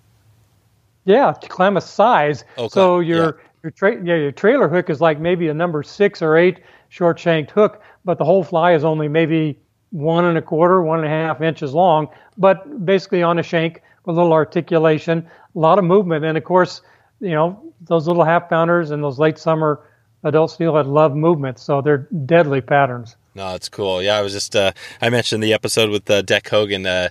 Yeah, 1.09 1.33
Klamath 1.49 1.85
size. 1.85 2.45
Okay. 2.59 2.69
So 2.69 3.01
your 3.01 3.25
yeah. 3.25 3.49
your 3.63 3.71
tra- 3.71 4.05
yeah 4.05 4.17
your 4.17 4.31
trailer 4.31 4.69
hook 4.69 4.91
is 4.91 5.01
like 5.01 5.19
maybe 5.19 5.49
a 5.49 5.55
number 5.55 5.83
six 5.83 6.21
or 6.21 6.37
eight 6.37 6.61
short 6.91 7.19
shanked 7.19 7.51
hook, 7.51 7.81
but 8.05 8.19
the 8.19 8.27
whole 8.27 8.45
fly 8.45 8.75
is 8.75 8.85
only 8.85 9.09
maybe 9.09 9.59
one 9.89 10.27
and 10.27 10.37
a 10.37 10.43
quarter, 10.43 10.83
one 10.83 10.99
and 10.99 11.07
a 11.07 11.11
half 11.11 11.41
inches 11.41 11.73
long, 11.73 12.09
but 12.37 12.85
basically 12.85 13.23
on 13.23 13.39
a 13.39 13.43
shank 13.43 13.81
with 14.05 14.17
a 14.17 14.21
little 14.21 14.35
articulation, 14.35 15.27
a 15.55 15.59
lot 15.59 15.79
of 15.79 15.85
movement, 15.87 16.27
and 16.27 16.37
of 16.37 16.45
course, 16.45 16.83
you 17.21 17.31
know 17.31 17.59
those 17.81 18.07
little 18.07 18.25
half 18.25 18.51
pounders 18.51 18.91
and 18.91 19.03
those 19.03 19.19
late 19.19 19.39
summer 19.39 19.81
adult 20.25 20.51
steelhead 20.51 20.87
love 20.87 21.17
movement, 21.17 21.59
so 21.59 21.81
they're 21.81 22.07
deadly 22.27 22.61
patterns. 22.61 23.17
No, 23.35 23.55
it's 23.55 23.71
cool. 23.71 24.03
Yeah, 24.03 24.19
I 24.19 24.21
was 24.21 24.35
just 24.35 24.55
uh, 24.55 24.73
I 25.01 25.09
mentioned 25.09 25.43
the 25.43 25.55
episode 25.55 25.89
with 25.89 26.11
uh, 26.11 26.21
Dec 26.21 26.51
Hogan. 26.51 26.85
Uh, 26.85 27.09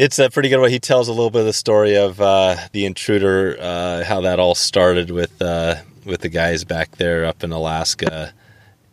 it's 0.00 0.18
a 0.18 0.30
pretty 0.30 0.48
good 0.48 0.60
one. 0.60 0.70
He 0.70 0.78
tells 0.78 1.08
a 1.08 1.12
little 1.12 1.28
bit 1.28 1.40
of 1.40 1.46
the 1.46 1.52
story 1.52 1.94
of 1.94 2.22
uh, 2.22 2.56
the 2.72 2.86
intruder, 2.86 3.54
uh, 3.60 4.02
how 4.02 4.22
that 4.22 4.40
all 4.40 4.54
started 4.54 5.10
with 5.10 5.42
uh, 5.42 5.76
with 6.06 6.22
the 6.22 6.30
guys 6.30 6.64
back 6.64 6.96
there 6.96 7.26
up 7.26 7.44
in 7.44 7.52
Alaska. 7.52 8.32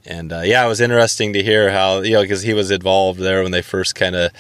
And 0.06 0.32
yeah, 0.32 0.66
it 0.66 0.68
was 0.68 0.82
interesting 0.82 1.32
to 1.34 1.42
hear 1.42 1.72
how 1.72 2.02
you 2.02 2.12
know 2.12 2.22
because 2.24 2.42
he 2.42 2.54
was 2.54 2.72
involved 2.72 3.22
there 3.22 3.42
when 3.42 3.54
they 3.54 3.62
first 3.62 3.96
kind 3.96 4.18
of 4.18 4.32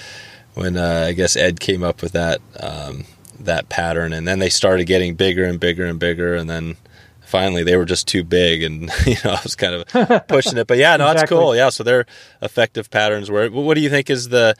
when 0.55 0.77
I 0.77 1.13
guess 1.13 1.37
Ed 1.37 1.61
came 1.61 1.83
up 1.83 2.01
with 2.01 2.11
that 2.11 2.41
um, 2.59 3.05
that 3.39 3.69
pattern, 3.69 4.11
and 4.11 4.27
then 4.27 4.39
they 4.39 4.49
started 4.49 4.87
getting 4.87 5.15
bigger 5.15 5.45
and 5.45 5.61
bigger 5.61 5.85
and 5.85 5.97
bigger, 5.97 6.35
and 6.35 6.49
then 6.49 6.75
finally 7.21 7.63
they 7.63 7.77
were 7.77 7.85
just 7.85 8.07
too 8.07 8.23
big 8.23 8.63
and 8.63 8.89
you 9.05 9.15
know 9.23 9.31
I 9.31 9.39
was 9.43 9.55
kind 9.55 9.73
of 9.75 10.27
pushing 10.29 10.57
it 10.57 10.65
but 10.65 10.77
yeah 10.77 10.95
no 10.95 11.11
exactly. 11.11 11.19
that's 11.19 11.29
cool 11.29 11.55
yeah 11.57 11.67
so 11.67 11.83
they're 11.83 12.05
effective 12.41 12.89
patterns 12.89 13.29
where 13.29 13.51
what 13.51 13.73
do 13.73 13.81
you 13.81 13.89
think 13.89 14.09
is 14.09 14.29
the 14.29 14.55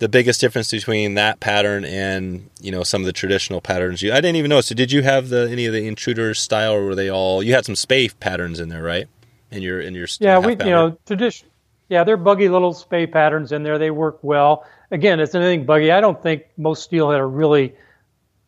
the 0.00 0.08
biggest 0.08 0.40
difference 0.40 0.70
between 0.70 1.14
that 1.14 1.40
pattern 1.40 1.84
and 1.84 2.50
you 2.60 2.72
know 2.72 2.82
some 2.82 3.02
of 3.02 3.06
the 3.06 3.12
traditional 3.12 3.60
patterns 3.60 4.02
you 4.02 4.12
I 4.12 4.16
didn't 4.16 4.36
even 4.36 4.48
know 4.48 4.60
so 4.60 4.74
did 4.74 4.90
you 4.90 5.02
have 5.02 5.28
the 5.28 5.48
any 5.50 5.66
of 5.66 5.72
the 5.72 5.86
intruder 5.86 6.34
style 6.34 6.74
or 6.74 6.86
were 6.86 6.94
they 6.94 7.10
all 7.10 7.42
you 7.42 7.54
had 7.54 7.64
some 7.64 7.76
Spey 7.76 8.08
patterns 8.08 8.58
in 8.58 8.68
there 8.68 8.82
right 8.82 9.06
in 9.50 9.62
your 9.62 9.80
in 9.80 9.94
your 9.94 10.08
yeah 10.18 10.38
we 10.38 10.52
you 10.52 10.70
know 10.70 10.98
tradition 11.06 11.48
yeah 11.88 12.02
they're 12.02 12.16
buggy 12.16 12.48
little 12.48 12.72
Spey 12.72 13.06
patterns 13.06 13.52
in 13.52 13.62
there 13.62 13.78
they 13.78 13.90
work 13.90 14.18
well 14.22 14.66
again 14.90 15.20
it's 15.20 15.34
anything 15.34 15.64
buggy 15.64 15.92
I 15.92 16.00
don't 16.00 16.20
think 16.20 16.44
most 16.56 16.82
steelhead 16.82 17.20
are 17.20 17.28
really 17.28 17.74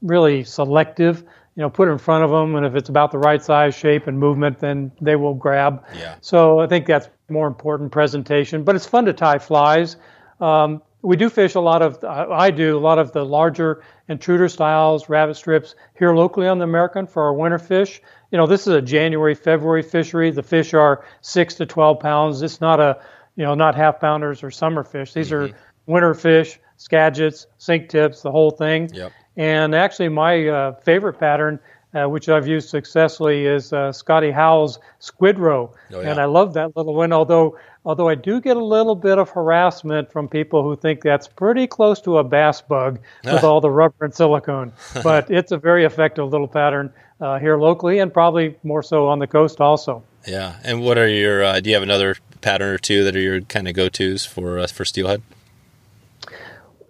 really 0.01 0.45
selective 0.45 1.25
you 1.55 1.61
know, 1.61 1.69
put 1.69 1.87
it 1.89 1.91
in 1.91 1.99
front 1.99 2.25
of 2.25 2.31
them, 2.31 2.55
and 2.55 2.65
if 2.65 2.75
it's 2.75 2.89
about 2.89 3.13
the 3.13 3.19
right 3.19 3.43
size, 3.43 3.75
shape, 3.75 4.07
and 4.07 4.19
movement, 4.19 4.59
then 4.59 4.91
they 5.03 5.17
will 5.17 5.35
grab. 5.35 5.85
Yeah. 5.95 6.15
So 6.23 6.61
I 6.61 6.67
think 6.67 6.87
that's 6.87 7.09
more 7.29 7.47
important 7.47 7.93
presentation. 7.93 8.65
But 8.65 8.75
it's 8.75 8.87
fun 8.87 9.05
to 9.05 9.13
tie 9.13 9.39
flies. 9.39 9.97
Um, 10.41 10.81
we 11.03 11.17
do 11.17 11.29
fish 11.29 11.55
a 11.57 11.61
lot 11.61 11.83
of, 11.83 12.03
I 12.05 12.51
do 12.51 12.79
a 12.79 12.81
lot 12.81 12.99
of 12.99 13.13
the 13.13 13.25
larger 13.25 13.83
intruder 14.09 14.49
styles, 14.49 15.09
rabbit 15.09 15.35
strips 15.35 15.75
here 15.99 16.15
locally 16.15 16.47
on 16.47 16.59
the 16.59 16.65
American 16.65 17.07
for 17.07 17.25
our 17.25 17.35
winter 17.35 17.59
fish. 17.59 18.01
You 18.31 18.39
know, 18.39 18.47
this 18.47 18.67
is 18.67 18.75
a 18.75 18.81
January, 18.81 19.35
February 19.35 19.83
fishery. 19.83 20.31
The 20.31 20.43
fish 20.43 20.75
are 20.75 21.05
six 21.21 21.55
to 21.57 21.67
12 21.67 22.01
pounds. 22.01 22.43
It's 22.43 22.61
not 22.61 22.81
a, 22.81 23.01
you 23.37 23.45
know, 23.45 23.55
not 23.55 23.75
half 23.75 24.01
pounders 24.01 24.43
or 24.43 24.51
summer 24.51 24.85
fish. 24.85 25.13
These 25.13 25.31
mm-hmm. 25.31 25.53
are 25.53 25.59
winter 25.87 26.15
fish, 26.15 26.59
skagits, 26.77 27.47
sink 27.59 27.89
tips, 27.89 28.23
the 28.23 28.31
whole 28.31 28.51
thing. 28.51 28.89
Yep. 28.93 29.13
And 29.37 29.75
actually, 29.75 30.09
my 30.09 30.47
uh, 30.47 30.73
favorite 30.81 31.15
pattern, 31.15 31.59
uh, 31.95 32.09
which 32.09 32.29
I've 32.29 32.47
used 32.47 32.69
successfully, 32.69 33.47
is 33.47 33.73
uh, 33.73 33.91
Scotty 33.93 34.31
Howell's 34.31 34.79
Squid 34.99 35.39
Rowe. 35.39 35.75
Oh, 35.93 36.01
yeah. 36.01 36.11
And 36.11 36.21
I 36.21 36.27
love 36.27 36.55
that 36.55 36.77
little 36.77 36.95
one, 36.95 37.13
although 37.13 37.59
although 37.85 38.09
I 38.09 38.15
do 38.15 38.41
get 38.41 38.57
a 38.57 38.65
little 38.65 38.95
bit 38.95 39.19
of 39.19 39.31
harassment 39.31 40.13
from 40.13 40.29
people 40.29 40.63
who 40.63 40.77
think 40.77 41.03
that's 41.03 41.29
pretty 41.29 41.67
close 41.67 42.01
to 42.03 42.19
a 42.19 42.25
bass 42.25 42.61
bug 42.61 43.01
with 43.25 43.45
all 43.45 43.61
the 43.61 43.71
rubber 43.71 44.05
and 44.05 44.15
silicone. 44.15 44.73
But 45.03 45.31
it's 45.31 45.53
a 45.53 45.59
very 45.59 45.85
effective 45.85 46.31
little 46.31 46.49
pattern 46.49 46.93
uh, 47.21 47.39
here 47.39 47.57
locally, 47.57 47.99
and 47.99 48.13
probably 48.13 48.57
more 48.63 48.83
so 48.83 49.09
on 49.09 49.19
the 49.19 49.27
coast 49.27 49.61
also. 49.61 50.03
Yeah. 50.27 50.57
And 50.65 50.83
what 50.83 50.99
are 50.99 51.09
your? 51.09 51.45
Uh, 51.45 51.61
do 51.61 51.71
you 51.71 51.75
have 51.75 51.83
another 51.83 52.17
pattern 52.41 52.75
or 52.75 52.79
two 52.79 53.05
that 53.05 53.17
are 53.17 53.21
your 53.21 53.41
kind 53.41 53.69
of 53.69 53.75
go 53.75 53.89
tos 53.89 54.25
for 54.25 54.59
uh, 54.59 54.67
for 54.67 54.85
steelhead? 54.85 55.23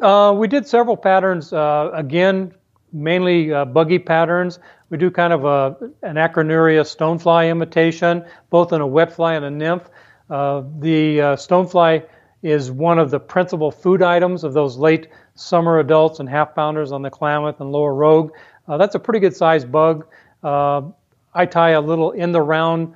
Uh, 0.01 0.35
we 0.37 0.49
did 0.49 0.67
several 0.67 0.97
patterns. 0.97 1.53
Uh, 1.53 1.91
again, 1.95 2.53
mainly 2.93 3.53
uh, 3.53 3.65
buggy 3.65 3.99
patterns. 3.99 4.59
We 4.91 4.99
do 4.99 5.11
kind 5.11 5.33
of 5.33 5.45
a, 5.45 5.77
an 6.03 6.17
Acroneuria 6.17 6.83
stonefly 6.83 7.51
imitation, 7.51 8.25
both 8.51 8.73
in 8.73 8.81
a 8.81 8.87
wet 8.87 9.13
fly 9.13 9.35
and 9.35 9.45
a 9.45 9.51
nymph. 9.51 9.89
Uh, 10.33 10.65
the 10.79 11.21
uh, 11.21 11.37
stonefly 11.37 12.07
is 12.43 12.71
one 12.71 12.99
of 12.99 13.11
the 13.11 13.21
principal 13.21 13.71
food 13.71 14.03
items 14.03 14.45
of 14.45 14.53
those 14.55 14.79
late 14.79 15.09
summer 15.35 15.79
adults 15.79 16.21
and 16.21 16.29
half 16.29 16.55
pounders 16.55 16.91
on 16.91 17.03
the 17.03 17.11
Klamath 17.11 17.61
and 17.61 17.71
lower 17.71 17.95
Rogue. 17.95 18.33
Uh, 18.67 18.79
that's 18.79 18.95
a 18.95 18.99
pretty 18.99 19.21
good 19.21 19.37
sized 19.37 19.71
bug. 19.71 20.07
I 21.35 21.47
tie 21.47 21.71
a 21.71 21.81
little 21.81 22.11
in 22.13 22.33
the 22.33 22.41
round 22.41 22.95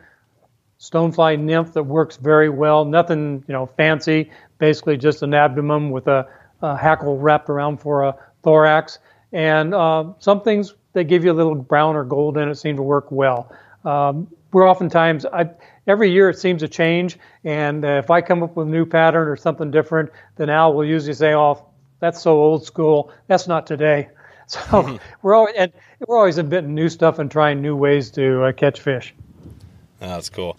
stonefly 0.78 1.38
nymph 1.38 1.72
that 1.72 1.82
works 1.84 2.16
very 2.16 2.48
well. 2.48 2.84
Nothing, 2.84 3.44
you 3.46 3.52
know, 3.52 3.66
fancy. 3.66 4.30
Basically, 4.58 4.96
just 4.96 5.22
an 5.22 5.34
abdomen 5.34 5.90
with 5.90 6.06
a 6.06 6.28
uh, 6.62 6.76
hackle 6.76 7.18
wrapped 7.18 7.48
around 7.48 7.78
for 7.78 8.04
a 8.04 8.16
thorax. 8.42 8.98
And 9.32 9.74
uh, 9.74 10.12
some 10.18 10.42
things 10.42 10.74
they 10.92 11.04
give 11.04 11.24
you 11.24 11.32
a 11.32 11.34
little 11.34 11.54
brown 11.54 11.96
or 11.96 12.04
gold 12.04 12.36
in 12.38 12.48
it 12.48 12.54
seem 12.56 12.76
to 12.76 12.82
work 12.82 13.10
well. 13.10 13.52
Um, 13.84 14.28
we're 14.56 14.70
oftentimes 14.70 15.26
I, 15.26 15.50
every 15.86 16.10
year 16.10 16.30
it 16.30 16.38
seems 16.38 16.62
to 16.62 16.68
change, 16.68 17.18
and 17.44 17.84
uh, 17.84 18.00
if 18.02 18.10
I 18.10 18.22
come 18.22 18.42
up 18.42 18.56
with 18.56 18.68
a 18.68 18.70
new 18.70 18.86
pattern 18.86 19.28
or 19.28 19.36
something 19.36 19.70
different, 19.70 20.08
then 20.36 20.48
Al 20.48 20.72
will 20.72 20.86
usually 20.86 21.12
say, 21.12 21.34
"Oh, 21.34 21.62
that's 22.00 22.22
so 22.22 22.38
old 22.38 22.64
school. 22.64 23.12
That's 23.26 23.46
not 23.46 23.66
today." 23.66 24.08
So 24.48 25.00
we're 25.22 25.34
always 25.34 25.56
and 25.58 25.72
we're 26.06 26.16
always 26.16 26.38
inventing 26.38 26.72
new 26.72 26.88
stuff 26.88 27.18
and 27.18 27.28
trying 27.28 27.60
new 27.60 27.74
ways 27.74 28.12
to 28.12 28.44
uh, 28.44 28.52
catch 28.52 28.80
fish. 28.80 29.12
Oh, 30.00 30.06
that's 30.06 30.30
cool. 30.30 30.56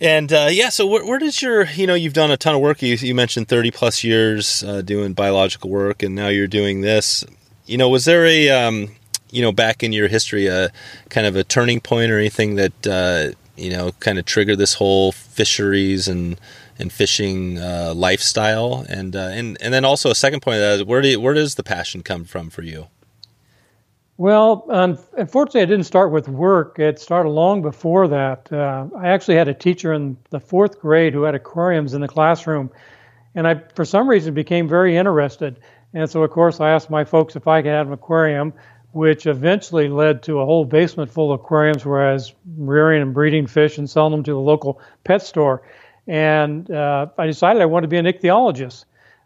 And 0.00 0.32
uh, 0.32 0.48
yeah, 0.50 0.68
so 0.68 0.88
where, 0.88 1.06
where, 1.06 1.20
does 1.20 1.40
your, 1.40 1.64
you 1.66 1.86
know, 1.86 1.94
you've 1.94 2.12
done 2.12 2.32
a 2.32 2.36
ton 2.36 2.56
of 2.56 2.60
work. 2.60 2.82
You, 2.82 2.96
you 2.96 3.14
mentioned 3.14 3.46
30 3.46 3.70
plus 3.70 4.02
years 4.02 4.64
uh, 4.64 4.82
doing 4.82 5.12
biological 5.12 5.70
work, 5.70 6.02
and 6.02 6.16
now 6.16 6.26
you're 6.26 6.48
doing 6.48 6.80
this. 6.80 7.22
You 7.66 7.78
know, 7.78 7.88
was 7.88 8.04
there 8.04 8.26
a, 8.26 8.50
um, 8.50 8.88
you 9.32 9.42
know, 9.42 9.50
back 9.50 9.82
in 9.82 9.92
your 9.92 10.08
history, 10.08 10.46
a 10.46 10.70
kind 11.08 11.26
of 11.26 11.34
a 11.34 11.42
turning 11.42 11.80
point 11.80 12.12
or 12.12 12.18
anything 12.18 12.54
that, 12.56 12.86
uh, 12.86 13.34
you 13.56 13.70
know, 13.70 13.90
kind 13.98 14.18
of 14.18 14.24
triggered 14.24 14.58
this 14.58 14.74
whole 14.74 15.10
fisheries 15.12 16.06
and 16.06 16.38
and 16.78 16.92
fishing 16.92 17.58
uh, 17.58 17.92
lifestyle? 17.96 18.86
And 18.88 19.16
uh, 19.16 19.30
and 19.32 19.56
and 19.60 19.74
then 19.74 19.84
also 19.84 20.10
a 20.10 20.14
second 20.14 20.40
point 20.40 20.58
is 20.58 20.84
where 20.84 21.02
do 21.02 21.08
you, 21.08 21.20
where 21.20 21.34
does 21.34 21.56
the 21.56 21.64
passion 21.64 22.02
come 22.02 22.24
from 22.24 22.50
for 22.50 22.62
you? 22.62 22.86
Well, 24.18 24.66
unfortunately, 25.16 25.62
I 25.62 25.64
didn't 25.64 25.86
start 25.86 26.12
with 26.12 26.28
work. 26.28 26.78
It 26.78 27.00
started 27.00 27.30
long 27.30 27.62
before 27.62 28.06
that. 28.08 28.52
Uh, 28.52 28.86
I 28.96 29.08
actually 29.08 29.36
had 29.36 29.48
a 29.48 29.54
teacher 29.54 29.92
in 29.94 30.16
the 30.30 30.38
fourth 30.38 30.78
grade 30.78 31.14
who 31.14 31.22
had 31.22 31.34
aquariums 31.34 31.94
in 31.94 32.02
the 32.02 32.08
classroom, 32.08 32.70
and 33.34 33.48
I, 33.48 33.60
for 33.74 33.84
some 33.84 34.08
reason, 34.08 34.34
became 34.34 34.68
very 34.68 34.96
interested. 34.96 35.58
And 35.94 36.08
so, 36.08 36.22
of 36.22 36.30
course, 36.30 36.60
I 36.60 36.70
asked 36.70 36.88
my 36.88 37.04
folks 37.04 37.36
if 37.36 37.48
I 37.48 37.62
could 37.62 37.72
have 37.72 37.86
an 37.88 37.94
aquarium, 37.94 38.52
which 38.92 39.26
eventually 39.26 39.88
led 39.88 40.22
to 40.24 40.40
a 40.40 40.44
whole 40.44 40.64
basement 40.64 41.10
full 41.10 41.32
of 41.32 41.40
aquariums 41.40 41.84
where 41.84 42.08
I 42.08 42.12
was 42.12 42.34
rearing 42.56 43.02
and 43.02 43.14
breeding 43.14 43.46
fish 43.46 43.78
and 43.78 43.88
selling 43.88 44.12
them 44.12 44.22
to 44.24 44.32
the 44.32 44.38
local 44.38 44.80
pet 45.04 45.22
store. 45.22 45.62
And 46.06 46.70
uh, 46.70 47.06
I 47.16 47.26
decided 47.26 47.62
I 47.62 47.66
wanted 47.66 47.86
to 47.86 47.88
be 47.88 47.98
an 47.98 48.06
ichthyologist. 48.06 48.84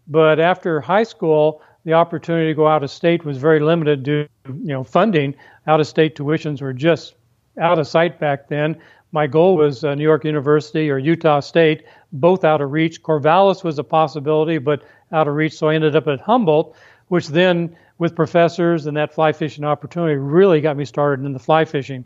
But 0.08 0.38
after 0.38 0.80
high 0.80 1.02
school, 1.02 1.62
the 1.84 1.94
opportunity 1.94 2.50
to 2.50 2.54
go 2.54 2.66
out 2.66 2.82
of 2.84 2.90
state 2.90 3.24
was 3.24 3.38
very 3.38 3.60
limited 3.60 4.02
due 4.02 4.28
to 4.44 4.52
you 4.52 4.72
know 4.72 4.84
funding. 4.84 5.34
Out 5.66 5.80
of 5.80 5.86
state 5.86 6.16
tuitions 6.16 6.60
were 6.60 6.72
just 6.72 7.14
out 7.60 7.78
of 7.78 7.86
sight 7.86 8.20
back 8.20 8.48
then. 8.48 8.76
My 9.12 9.26
goal 9.26 9.56
was 9.56 9.84
uh, 9.84 9.94
New 9.94 10.02
York 10.02 10.24
University 10.24 10.90
or 10.90 10.98
Utah 10.98 11.40
State, 11.40 11.84
both 12.12 12.44
out 12.44 12.60
of 12.60 12.72
reach. 12.72 13.02
Corvallis 13.02 13.64
was 13.64 13.78
a 13.78 13.84
possibility, 13.84 14.58
but 14.58 14.82
out 15.12 15.28
of 15.28 15.34
reach. 15.34 15.56
So 15.56 15.68
I 15.68 15.74
ended 15.74 15.96
up 15.96 16.08
at 16.08 16.20
Humboldt, 16.20 16.76
which 17.08 17.28
then, 17.28 17.76
with 17.98 18.14
professors 18.14 18.86
and 18.86 18.96
that 18.96 19.14
fly 19.14 19.32
fishing 19.32 19.64
opportunity, 19.64 20.16
really 20.16 20.60
got 20.60 20.76
me 20.76 20.84
started 20.84 21.24
in 21.24 21.32
the 21.32 21.38
fly 21.38 21.64
fishing. 21.64 22.04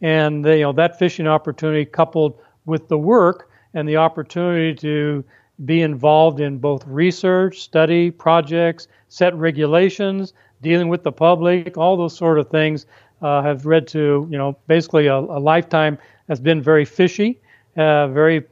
And 0.00 0.44
you 0.44 0.60
know 0.60 0.72
that 0.72 0.98
fishing 0.98 1.26
opportunity 1.26 1.84
coupled 1.84 2.38
with 2.64 2.88
the 2.88 2.98
work 2.98 3.50
and 3.74 3.88
the 3.88 3.96
opportunity 3.96 4.74
to 4.74 5.24
be 5.64 5.82
involved 5.82 6.40
in 6.40 6.58
both 6.58 6.86
research, 6.86 7.60
study, 7.60 8.10
projects, 8.10 8.88
set 9.08 9.34
regulations, 9.34 10.32
dealing 10.60 10.88
with 10.88 11.02
the 11.02 11.12
public, 11.12 11.76
all 11.76 11.96
those 11.96 12.16
sort 12.16 12.38
of 12.38 12.48
things 12.48 12.86
uh, 13.20 13.42
have 13.42 13.64
led 13.66 13.86
to, 13.88 14.26
you 14.30 14.38
know, 14.38 14.56
basically 14.66 15.06
a, 15.06 15.16
a 15.16 15.40
lifetime 15.40 15.98
has 16.28 16.40
been 16.40 16.62
very 16.62 16.84
fishy, 16.84 17.40
uh, 17.76 18.08
very, 18.08 18.44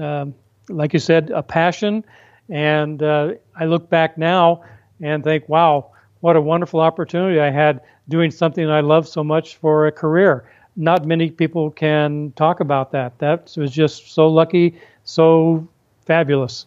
um, 0.00 0.34
like 0.68 0.92
you 0.92 0.98
said, 0.98 1.30
a 1.30 1.42
passion. 1.42 2.04
And 2.48 3.02
uh, 3.02 3.34
I 3.54 3.66
look 3.66 3.88
back 3.88 4.18
now 4.18 4.62
and 5.00 5.22
think, 5.22 5.48
wow, 5.48 5.92
what 6.20 6.36
a 6.36 6.40
wonderful 6.40 6.80
opportunity 6.80 7.40
I 7.40 7.50
had 7.50 7.80
doing 8.08 8.30
something 8.30 8.68
I 8.70 8.80
love 8.80 9.08
so 9.08 9.24
much 9.24 9.56
for 9.56 9.86
a 9.86 9.92
career. 9.92 10.48
Not 10.76 11.06
many 11.06 11.30
people 11.30 11.70
can 11.70 12.32
talk 12.36 12.60
about 12.60 12.92
that. 12.92 13.18
That 13.18 13.52
was 13.56 13.70
just 13.70 14.12
so 14.12 14.28
lucky, 14.28 14.78
so 15.04 15.66
fabulous. 16.04 16.66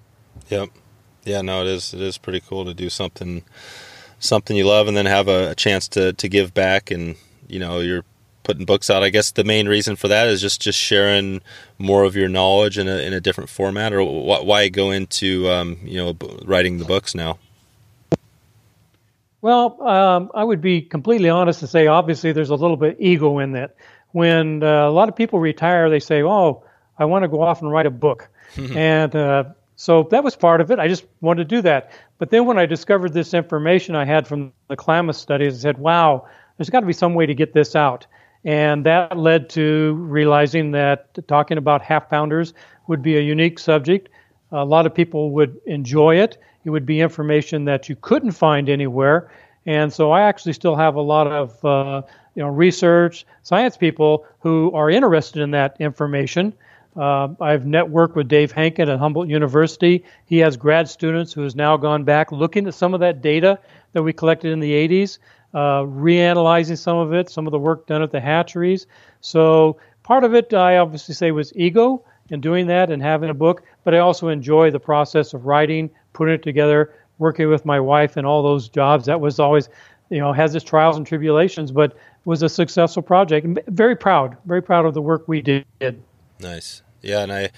Yep. 0.50 0.70
Yeah, 1.26 1.42
no, 1.42 1.62
it 1.62 1.68
is. 1.68 1.94
It 1.94 2.02
is 2.02 2.18
pretty 2.18 2.40
cool 2.40 2.66
to 2.66 2.74
do 2.74 2.90
something, 2.90 3.44
something 4.20 4.56
you 4.58 4.66
love, 4.66 4.88
and 4.88 4.98
then 4.98 5.06
have 5.06 5.28
a, 5.28 5.52
a 5.52 5.56
chance 5.56 5.88
to 5.90 6.14
to 6.14 6.28
give 6.28 6.54
back. 6.54 6.90
And 6.90 7.16
you 7.48 7.60
know, 7.60 7.80
you're 7.80 8.06
putting 8.44 8.66
books 8.66 8.90
out. 8.90 9.04
I 9.04 9.10
guess 9.10 9.30
the 9.32 9.44
main 9.44 9.68
reason 9.68 9.96
for 9.96 10.08
that 10.08 10.28
is 10.28 10.42
just 10.42 10.62
just 10.62 10.80
sharing 10.80 11.42
more 11.78 12.04
of 12.04 12.16
your 12.16 12.30
knowledge 12.30 12.80
in 12.80 12.88
a 12.88 12.98
in 12.98 13.14
a 13.14 13.22
different 13.22 13.50
format, 13.50 13.94
or 13.94 14.04
why 14.04 14.70
go 14.70 14.90
into 14.90 15.48
um, 15.50 15.78
you 15.84 15.98
know 15.98 16.18
writing 16.46 16.80
the 16.80 16.86
books 16.86 17.14
now. 17.14 17.38
Well, 19.42 19.82
um, 19.88 20.32
I 20.36 20.44
would 20.44 20.62
be 20.62 20.82
completely 20.82 21.30
honest 21.30 21.62
and 21.62 21.70
say, 21.70 21.88
obviously, 21.88 22.32
there's 22.32 22.50
a 22.50 22.56
little 22.56 22.78
bit 22.78 22.98
ego 23.00 23.40
in 23.40 23.54
that. 23.54 23.76
When 24.12 24.64
uh, 24.64 24.88
a 24.88 24.92
lot 24.92 25.08
of 25.08 25.16
people 25.16 25.40
retire, 25.40 25.90
they 25.90 26.00
say, 26.00 26.24
"Oh, 26.24 26.64
I 26.98 27.06
want 27.06 27.24
to 27.24 27.28
go 27.28 27.42
off 27.42 27.62
and 27.62 27.72
write 27.72 27.86
a 27.86 27.92
book," 27.92 28.28
and 28.58 29.16
uh, 29.16 29.44
so 29.76 30.04
that 30.12 30.24
was 30.24 30.36
part 30.36 30.62
of 30.62 30.72
it. 30.72 30.80
I 30.80 30.88
just 30.88 31.06
wanted 31.22 31.48
to 31.48 31.56
do 31.56 31.62
that. 31.62 31.92
But 32.18 32.32
then 32.32 32.46
when 32.46 32.58
I 32.58 32.66
discovered 32.66 33.14
this 33.14 33.34
information 33.34 33.96
I 33.96 34.06
had 34.06 34.28
from 34.28 34.52
the 34.68 34.76
Klamath 34.76 35.16
studies, 35.16 35.60
I 35.60 35.62
said, 35.62 35.78
"Wow, 35.78 36.28
there's 36.58 36.70
got 36.70 36.80
to 36.82 36.88
be 36.88 36.94
some 36.94 37.14
way 37.14 37.28
to 37.28 37.36
get 37.36 37.54
this 37.54 37.76
out." 37.76 38.08
And 38.44 38.86
that 38.86 39.18
led 39.18 39.50
to 39.52 39.94
realizing 39.94 40.72
that 40.72 41.28
talking 41.28 41.58
about 41.58 41.82
half 41.82 42.10
pounders 42.10 42.54
would 42.88 43.02
be 43.02 43.18
a 43.18 43.22
unique 43.22 43.60
subject. 43.60 44.10
A 44.52 44.66
lot 44.66 44.86
of 44.86 44.94
people 44.94 45.32
would 45.32 45.60
enjoy 45.66 46.18
it 46.18 46.38
it 46.66 46.70
would 46.70 46.86
be 46.86 47.02
information 47.02 47.66
that 47.66 47.90
you 47.90 47.96
couldn't 47.96 48.32
find 48.32 48.70
anywhere. 48.70 49.32
And 49.66 49.92
so 49.92 50.12
I 50.12 50.22
actually 50.22 50.54
still 50.54 50.76
have 50.76 50.96
a 50.96 51.02
lot 51.02 51.28
of 51.28 51.66
uh, 51.66 52.02
you 52.36 52.44
know 52.44 52.50
research 52.50 53.26
science 53.44 53.78
people 53.78 54.26
who 54.40 54.72
are 54.74 54.90
interested 54.90 55.42
in 55.42 55.52
that 55.52 55.78
information. 55.80 56.54
Uh, 56.96 57.30
I've 57.40 57.64
networked 57.64 58.16
with 58.16 58.28
Dave 58.28 58.52
Hankin 58.52 58.90
at 58.90 59.00
Humboldt 59.00 59.30
University. 59.30 60.04
He 60.26 60.40
has 60.40 60.58
grad 60.58 60.90
students 60.90 61.32
who 61.32 61.44
has 61.44 61.56
now 61.56 61.78
gone 61.78 62.04
back 62.04 62.32
looking 62.32 62.68
at 62.68 62.74
some 62.74 62.94
of 62.94 63.00
that 63.00 63.22
data 63.22 63.60
that 63.94 64.04
we 64.04 64.12
collected 64.12 64.52
in 64.52 64.60
the 64.60 64.72
80s, 64.72 65.20
uh, 65.54 65.84
reanalyzing 65.84 66.78
some 66.78 66.98
of 66.98 67.14
it, 67.14 67.30
some 67.30 67.48
of 67.48 67.52
the 67.52 67.60
work 67.60 67.88
done 67.88 68.02
at 68.02 68.12
the 68.12 68.20
hatcheries. 68.20 68.88
So 69.22 69.78
part 70.04 70.24
of 70.24 70.34
it, 70.34 70.54
I 70.54 70.78
obviously 70.78 71.16
say, 71.16 71.32
was 71.32 71.54
ego 71.56 72.04
in 72.30 72.42
doing 72.42 72.68
that 72.68 72.90
and 72.90 73.02
having 73.02 73.30
a 73.30 73.34
book, 73.34 73.64
but 73.90 73.96
I 73.96 74.02
also 74.02 74.28
enjoy 74.28 74.70
the 74.70 74.80
process 74.80 75.34
of 75.34 75.48
writing, 75.48 75.90
putting 76.14 76.36
it 76.36 76.44
together, 76.44 76.94
working 77.18 77.50
with 77.50 77.66
my 77.66 77.80
wife 77.80 78.18
and 78.18 78.28
all 78.28 78.44
those 78.44 78.70
jobs. 78.70 79.08
That 79.08 79.20
was 79.20 79.40
always, 79.40 79.68
you 80.12 80.20
know, 80.20 80.32
has 80.32 80.54
its 80.54 80.64
trials 80.64 80.96
and 80.96 81.08
tribulations, 81.08 81.72
but 81.72 81.98
was 82.24 82.44
a 82.44 82.50
successful 82.50 83.02
project. 83.02 83.48
Very 83.68 83.96
proud, 83.96 84.38
very 84.46 84.62
proud 84.62 84.86
of 84.86 84.94
the 84.94 85.02
work 85.02 85.28
we 85.28 85.42
did. 85.42 85.66
Nice. 86.40 86.84
Yeah, 87.02 87.22
and 87.22 87.34
I 87.34 87.50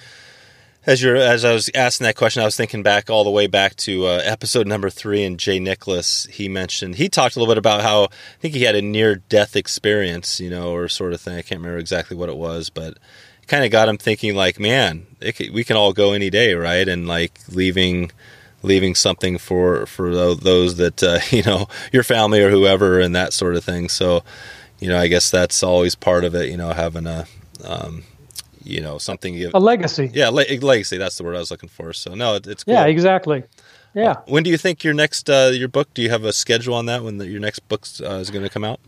as 0.87 1.03
you're 1.03 1.17
as 1.17 1.43
I 1.43 1.51
was 1.51 1.69
asking 1.75 2.05
that 2.05 2.15
question, 2.15 2.41
I 2.41 2.45
was 2.45 2.55
thinking 2.55 2.81
back 2.81 3.09
all 3.09 3.25
the 3.25 3.29
way 3.29 3.47
back 3.47 3.75
to 3.77 4.05
uh, 4.05 4.21
episode 4.23 4.67
number 4.67 4.89
three, 4.89 5.25
and 5.25 5.37
Jay 5.37 5.59
Nicholas. 5.59 6.27
He 6.31 6.47
mentioned 6.47 6.95
he 6.95 7.09
talked 7.09 7.35
a 7.35 7.39
little 7.39 7.51
bit 7.51 7.57
about 7.57 7.81
how 7.81 8.05
I 8.05 8.07
think 8.39 8.53
he 8.53 8.63
had 8.63 8.75
a 8.75 8.81
near 8.81 9.17
death 9.17 9.57
experience, 9.57 10.39
you 10.39 10.49
know, 10.49 10.71
or 10.71 10.87
sort 10.87 11.11
of 11.11 11.19
thing. 11.19 11.33
I 11.33 11.41
can't 11.41 11.59
remember 11.59 11.77
exactly 11.77 12.15
what 12.15 12.29
it 12.29 12.37
was, 12.37 12.69
but 12.69 12.97
kind 13.51 13.65
of 13.65 13.71
got 13.71 13.89
him 13.89 13.97
thinking 13.97 14.33
like, 14.33 14.61
man, 14.61 15.05
could, 15.19 15.51
we 15.51 15.65
can 15.65 15.75
all 15.75 15.91
go 15.91 16.13
any 16.13 16.29
day, 16.29 16.53
right? 16.53 16.87
And 16.87 17.05
like 17.05 17.37
leaving 17.49 18.09
leaving 18.63 18.95
something 18.95 19.37
for 19.37 19.85
for 19.87 20.35
those 20.35 20.77
that 20.77 21.03
uh, 21.03 21.19
you 21.35 21.43
know 21.43 21.67
your 21.91 22.03
family 22.03 22.41
or 22.41 22.49
whoever 22.49 22.99
and 22.99 23.13
that 23.13 23.33
sort 23.33 23.55
of 23.55 23.63
thing. 23.63 23.89
So, 23.89 24.23
you 24.79 24.87
know, 24.87 24.97
I 24.97 25.07
guess 25.07 25.29
that's 25.29 25.61
always 25.63 25.95
part 25.95 26.23
of 26.23 26.33
it. 26.33 26.49
You 26.49 26.55
know, 26.55 26.71
having 26.71 27.05
a 27.05 27.25
um, 27.65 28.03
you 28.63 28.79
know 28.79 28.97
something 28.97 29.33
you, 29.33 29.51
a 29.53 29.59
legacy. 29.59 30.09
Yeah, 30.13 30.29
le- 30.29 30.45
legacy. 30.61 30.97
That's 30.97 31.17
the 31.17 31.25
word 31.25 31.35
I 31.35 31.39
was 31.39 31.51
looking 31.51 31.69
for. 31.69 31.91
So 31.91 32.15
no, 32.15 32.35
it, 32.35 32.47
it's 32.47 32.63
cool. 32.63 32.73
yeah, 32.73 32.85
exactly. 32.85 33.43
Yeah. 33.93 34.11
Uh, 34.11 34.21
when 34.27 34.43
do 34.43 34.49
you 34.49 34.57
think 34.57 34.85
your 34.85 34.93
next 34.93 35.29
uh, 35.29 35.51
your 35.53 35.67
book? 35.67 35.93
Do 35.93 36.01
you 36.01 36.09
have 36.09 36.23
a 36.23 36.31
schedule 36.31 36.73
on 36.73 36.85
that 36.85 37.03
when 37.03 37.17
the, 37.17 37.27
your 37.27 37.41
next 37.41 37.67
book 37.67 37.85
uh, 37.99 38.13
is 38.13 38.31
going 38.31 38.43
to 38.43 38.49
come 38.49 38.63
out? 38.63 38.79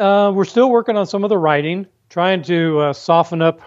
Uh, 0.00 0.32
we're 0.34 0.44
still 0.44 0.68
working 0.68 0.96
on 0.96 1.06
some 1.06 1.22
of 1.22 1.28
the 1.28 1.38
writing 1.38 1.86
trying 2.12 2.42
to 2.42 2.78
uh, 2.78 2.92
soften 2.92 3.40
up 3.40 3.62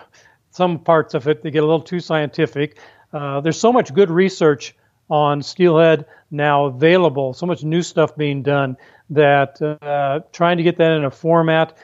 some 0.52 0.78
parts 0.78 1.16
of 1.16 1.28
it 1.28 1.42
to 1.42 1.50
get 1.50 1.64
a 1.64 1.66
little 1.66 1.82
too 1.82 2.00
scientific. 2.00 2.78
Uh, 3.12 3.42
there's 3.42 3.60
so 3.60 3.74
much 3.74 3.92
good 3.92 4.12
research 4.12 4.76
on 5.10 5.42
steelhead 5.42 6.06
now 6.30 6.66
available, 6.66 7.34
so 7.34 7.48
much 7.48 7.64
new 7.64 7.82
stuff 7.82 8.16
being 8.16 8.44
done 8.44 8.78
that 9.10 9.60
uh, 9.82 10.20
trying 10.32 10.58
to 10.58 10.64
get 10.64 10.78
that 10.78 10.92
in 10.92 11.06
a 11.06 11.10
format 11.10 11.76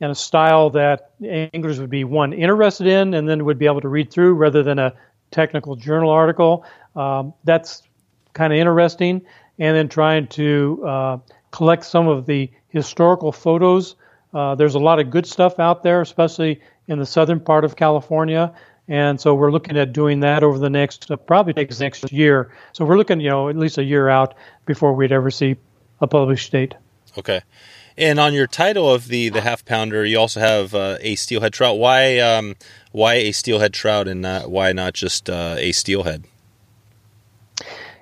and 0.00 0.10
a 0.10 0.14
style 0.14 0.70
that 0.70 1.10
anglers 1.22 1.78
would 1.80 1.90
be 1.90 2.04
one 2.04 2.32
interested 2.32 2.86
in 2.86 3.12
and 3.12 3.28
then 3.28 3.44
would 3.44 3.58
be 3.58 3.66
able 3.66 3.82
to 3.82 3.88
read 3.88 4.10
through 4.10 4.32
rather 4.32 4.62
than 4.62 4.78
a 4.78 4.94
technical 5.30 5.76
journal 5.76 6.08
article. 6.08 6.64
Um, 6.94 7.34
that's 7.44 7.82
kind 8.32 8.54
of 8.54 8.58
interesting. 8.58 9.20
And 9.58 9.76
then 9.76 9.88
trying 9.88 10.28
to 10.28 10.82
uh, 10.86 11.18
collect 11.50 11.84
some 11.84 12.08
of 12.08 12.24
the 12.24 12.50
historical 12.68 13.32
photos 13.32 13.96
uh, 14.34 14.54
there's 14.54 14.74
a 14.74 14.78
lot 14.78 14.98
of 14.98 15.10
good 15.10 15.26
stuff 15.26 15.58
out 15.58 15.82
there, 15.82 16.00
especially 16.00 16.60
in 16.88 16.98
the 16.98 17.06
southern 17.06 17.40
part 17.40 17.64
of 17.64 17.76
California. 17.76 18.52
And 18.88 19.20
so 19.20 19.34
we're 19.34 19.50
looking 19.50 19.76
at 19.76 19.92
doing 19.92 20.20
that 20.20 20.44
over 20.44 20.58
the 20.58 20.70
next, 20.70 21.10
uh, 21.10 21.16
probably 21.16 21.52
takes 21.52 21.80
next 21.80 22.12
year. 22.12 22.52
So 22.72 22.84
we're 22.84 22.96
looking, 22.96 23.20
you 23.20 23.30
know, 23.30 23.48
at 23.48 23.56
least 23.56 23.78
a 23.78 23.84
year 23.84 24.08
out 24.08 24.34
before 24.64 24.92
we'd 24.92 25.12
ever 25.12 25.30
see 25.30 25.56
a 26.00 26.06
published 26.06 26.52
date. 26.52 26.74
Okay. 27.18 27.40
And 27.98 28.20
on 28.20 28.34
your 28.34 28.46
title 28.46 28.92
of 28.92 29.08
the 29.08 29.30
the 29.30 29.40
half 29.40 29.64
pounder, 29.64 30.04
you 30.04 30.18
also 30.18 30.38
have 30.38 30.74
uh, 30.74 30.98
a 31.00 31.14
steelhead 31.14 31.54
trout. 31.54 31.78
Why 31.78 32.18
um, 32.18 32.56
why 32.92 33.14
a 33.14 33.32
steelhead 33.32 33.72
trout 33.72 34.06
and 34.06 34.20
not, 34.20 34.50
why 34.50 34.72
not 34.72 34.92
just 34.92 35.30
uh, 35.30 35.56
a 35.58 35.72
steelhead? 35.72 36.24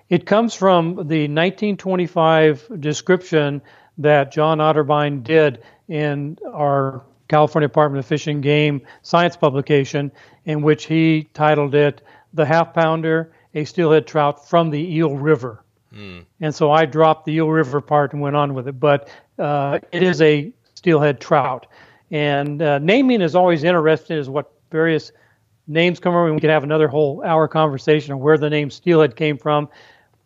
It 0.08 0.26
comes 0.26 0.52
from 0.54 0.94
the 0.94 1.28
1925 1.28 2.80
description 2.80 3.62
that 3.98 4.32
John 4.32 4.58
Otterbein 4.58 5.22
did 5.22 5.62
in 5.88 6.38
our 6.52 7.02
California 7.28 7.68
Department 7.68 7.98
of 7.98 8.06
Fish 8.06 8.26
and 8.26 8.42
Game 8.42 8.82
science 9.02 9.36
publication, 9.36 10.12
in 10.44 10.62
which 10.62 10.86
he 10.86 11.28
titled 11.34 11.74
it 11.74 12.02
"The 12.32 12.44
Half 12.44 12.74
Pounder: 12.74 13.32
A 13.54 13.64
Steelhead 13.64 14.06
Trout 14.06 14.48
from 14.48 14.70
the 14.70 14.96
Eel 14.96 15.16
River." 15.16 15.64
Mm. 15.94 16.24
And 16.40 16.54
so 16.54 16.70
I 16.70 16.86
dropped 16.86 17.24
the 17.24 17.34
Eel 17.34 17.48
River 17.48 17.80
part 17.80 18.12
and 18.12 18.20
went 18.20 18.36
on 18.36 18.54
with 18.54 18.68
it, 18.68 18.80
but 18.80 19.08
uh, 19.38 19.78
it 19.92 20.02
is 20.02 20.20
a 20.20 20.52
steelhead 20.74 21.20
trout. 21.20 21.66
And 22.10 22.60
uh, 22.60 22.78
naming 22.78 23.20
is 23.20 23.34
always 23.34 23.64
interesting, 23.64 24.18
is 24.18 24.28
what 24.28 24.52
various 24.70 25.12
names 25.66 26.00
come 26.00 26.12
from. 26.12 26.34
We 26.34 26.40
could 26.40 26.50
have 26.50 26.64
another 26.64 26.88
whole 26.88 27.22
hour 27.24 27.48
conversation 27.48 28.12
on 28.12 28.20
where 28.20 28.36
the 28.36 28.50
name 28.50 28.70
steelhead 28.70 29.16
came 29.16 29.38
from, 29.38 29.68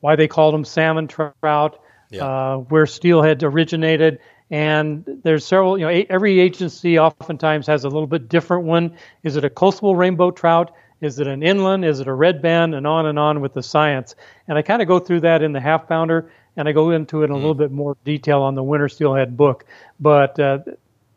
why 0.00 0.16
they 0.16 0.28
called 0.28 0.54
them 0.54 0.64
salmon 0.64 1.06
trout, 1.06 1.80
yeah. 2.10 2.24
uh, 2.24 2.56
where 2.56 2.86
steelhead 2.86 3.42
originated, 3.42 4.18
and 4.50 5.04
there's 5.24 5.44
several. 5.44 5.78
You 5.78 5.86
know, 5.86 6.04
every 6.08 6.40
agency 6.40 6.98
oftentimes 6.98 7.66
has 7.66 7.84
a 7.84 7.88
little 7.88 8.06
bit 8.06 8.28
different 8.28 8.64
one. 8.64 8.96
Is 9.22 9.36
it 9.36 9.44
a 9.44 9.50
coastal 9.50 9.94
rainbow 9.94 10.30
trout? 10.30 10.74
Is 11.00 11.18
it 11.18 11.26
an 11.26 11.42
inland? 11.42 11.84
Is 11.84 12.00
it 12.00 12.08
a 12.08 12.12
red 12.12 12.42
band? 12.42 12.74
And 12.74 12.86
on 12.86 13.06
and 13.06 13.18
on 13.18 13.40
with 13.40 13.52
the 13.52 13.62
science. 13.62 14.14
And 14.48 14.58
I 14.58 14.62
kind 14.62 14.82
of 14.82 14.88
go 14.88 14.98
through 14.98 15.20
that 15.20 15.42
in 15.42 15.52
the 15.52 15.60
half 15.60 15.86
pounder, 15.86 16.32
and 16.56 16.68
I 16.68 16.72
go 16.72 16.90
into 16.90 17.22
it 17.22 17.26
in 17.26 17.30
a 17.30 17.34
mm. 17.34 17.38
little 17.38 17.54
bit 17.54 17.70
more 17.70 17.96
detail 18.04 18.42
on 18.42 18.54
the 18.54 18.62
winter 18.62 18.88
steelhead 18.88 19.36
book. 19.36 19.64
But 20.00 20.38
uh, 20.40 20.60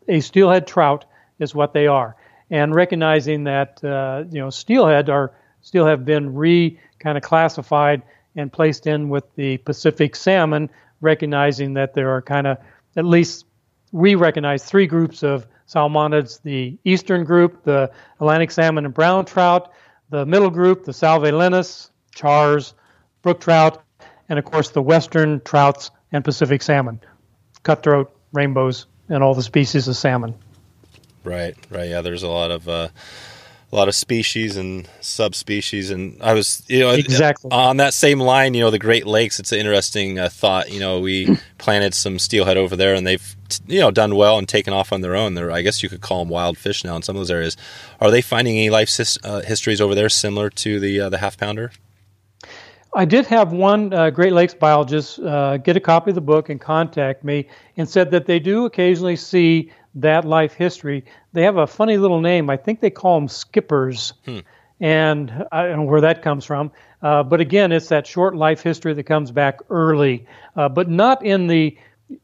a 0.08 0.20
steelhead 0.20 0.66
trout 0.66 1.04
is 1.38 1.54
what 1.54 1.72
they 1.72 1.86
are, 1.86 2.16
and 2.50 2.74
recognizing 2.74 3.44
that 3.44 3.82
uh, 3.82 4.24
you 4.30 4.40
know 4.40 4.50
steelhead 4.50 5.08
are 5.08 5.32
still 5.62 5.86
have 5.86 6.04
been 6.04 6.34
re 6.34 6.78
kind 6.98 7.16
of 7.16 7.24
classified 7.24 8.02
and 8.36 8.52
placed 8.52 8.86
in 8.86 9.08
with 9.08 9.24
the 9.36 9.56
Pacific 9.58 10.16
salmon, 10.16 10.70
recognizing 11.00 11.74
that 11.74 11.94
there 11.94 12.10
are 12.10 12.22
kind 12.22 12.46
of 12.46 12.58
at 12.96 13.04
least 13.04 13.46
we 13.92 14.14
recognize 14.14 14.64
three 14.64 14.86
groups 14.86 15.22
of 15.22 15.46
salmonids 15.68 16.40
the 16.42 16.78
eastern 16.84 17.24
group, 17.24 17.64
the 17.64 17.90
Atlantic 18.20 18.50
salmon 18.50 18.84
and 18.84 18.94
brown 18.94 19.24
trout, 19.24 19.72
the 20.10 20.26
middle 20.26 20.50
group, 20.50 20.84
the 20.84 20.92
Salvelinus, 20.92 21.90
chars, 22.14 22.74
brook 23.22 23.40
trout, 23.40 23.82
and 24.28 24.38
of 24.38 24.44
course 24.44 24.70
the 24.70 24.82
western 24.82 25.40
trouts 25.40 25.90
and 26.12 26.24
Pacific 26.24 26.62
salmon, 26.62 27.00
cutthroat, 27.62 28.14
rainbows, 28.32 28.86
and 29.08 29.22
all 29.22 29.34
the 29.34 29.42
species 29.42 29.88
of 29.88 29.96
salmon. 29.96 30.34
Right, 31.24 31.56
right. 31.70 31.88
Yeah, 31.88 32.00
there's 32.00 32.22
a 32.22 32.28
lot 32.28 32.50
of 32.50 32.68
uh, 32.68 32.88
a 33.72 33.76
lot 33.76 33.88
of 33.88 33.94
species 33.94 34.56
and 34.56 34.86
subspecies. 35.00 35.90
And 35.90 36.22
I 36.22 36.34
was, 36.34 36.62
you 36.68 36.80
know, 36.80 36.90
exactly 36.90 37.50
on 37.50 37.78
that 37.78 37.94
same 37.94 38.20
line. 38.20 38.52
You 38.52 38.60
know, 38.60 38.70
the 38.70 38.78
Great 38.78 39.06
Lakes. 39.06 39.40
It's 39.40 39.50
an 39.50 39.58
interesting 39.58 40.18
uh, 40.18 40.28
thought. 40.28 40.70
You 40.70 40.78
know, 40.78 41.00
we 41.00 41.38
planted 41.58 41.94
some 41.94 42.18
steelhead 42.18 42.58
over 42.58 42.76
there, 42.76 42.94
and 42.94 43.06
they've, 43.06 43.36
you 43.66 43.80
know, 43.80 43.90
done 43.90 44.14
well 44.14 44.38
and 44.38 44.48
taken 44.48 44.74
off 44.74 44.92
on 44.92 45.00
their 45.00 45.16
own. 45.16 45.34
They're, 45.34 45.50
I 45.50 45.62
guess 45.62 45.82
you 45.82 45.88
could 45.88 46.02
call 46.02 46.18
them 46.20 46.28
wild 46.28 46.58
fish 46.58 46.84
now 46.84 46.96
in 46.96 47.02
some 47.02 47.16
of 47.16 47.20
those 47.20 47.30
areas. 47.30 47.56
Are 48.00 48.10
they 48.10 48.20
finding 48.20 48.56
any 48.56 48.68
life 48.68 48.90
uh, 49.24 49.40
histories 49.40 49.80
over 49.80 49.94
there 49.94 50.10
similar 50.10 50.50
to 50.50 50.78
the 50.78 51.00
uh, 51.00 51.08
the 51.08 51.18
half 51.18 51.38
pounder? 51.38 51.72
I 52.94 53.06
did 53.06 53.26
have 53.26 53.52
one 53.52 53.94
uh, 53.94 54.10
Great 54.10 54.34
Lakes 54.34 54.52
biologist 54.52 55.18
uh, 55.20 55.56
get 55.56 55.78
a 55.78 55.80
copy 55.80 56.10
of 56.10 56.14
the 56.14 56.20
book 56.20 56.50
and 56.50 56.60
contact 56.60 57.24
me 57.24 57.48
and 57.78 57.88
said 57.88 58.10
that 58.10 58.26
they 58.26 58.38
do 58.38 58.66
occasionally 58.66 59.16
see 59.16 59.72
that 59.94 60.24
life 60.24 60.54
history. 60.54 61.04
They 61.32 61.42
have 61.42 61.56
a 61.56 61.66
funny 61.66 61.96
little 61.96 62.20
name. 62.20 62.50
I 62.50 62.56
think 62.56 62.80
they 62.80 62.90
call 62.90 63.18
them 63.18 63.28
skippers. 63.28 64.12
Hmm. 64.24 64.38
And 64.80 65.46
I 65.52 65.68
don't 65.68 65.76
know 65.76 65.82
where 65.82 66.00
that 66.00 66.22
comes 66.22 66.44
from. 66.44 66.72
Uh, 67.02 67.22
but 67.22 67.40
again, 67.40 67.72
it's 67.72 67.88
that 67.88 68.06
short 68.06 68.34
life 68.34 68.62
history 68.62 68.94
that 68.94 69.04
comes 69.04 69.30
back 69.30 69.60
early, 69.70 70.26
uh, 70.56 70.68
but 70.68 70.88
not 70.88 71.24
in 71.24 71.46
the 71.46 71.76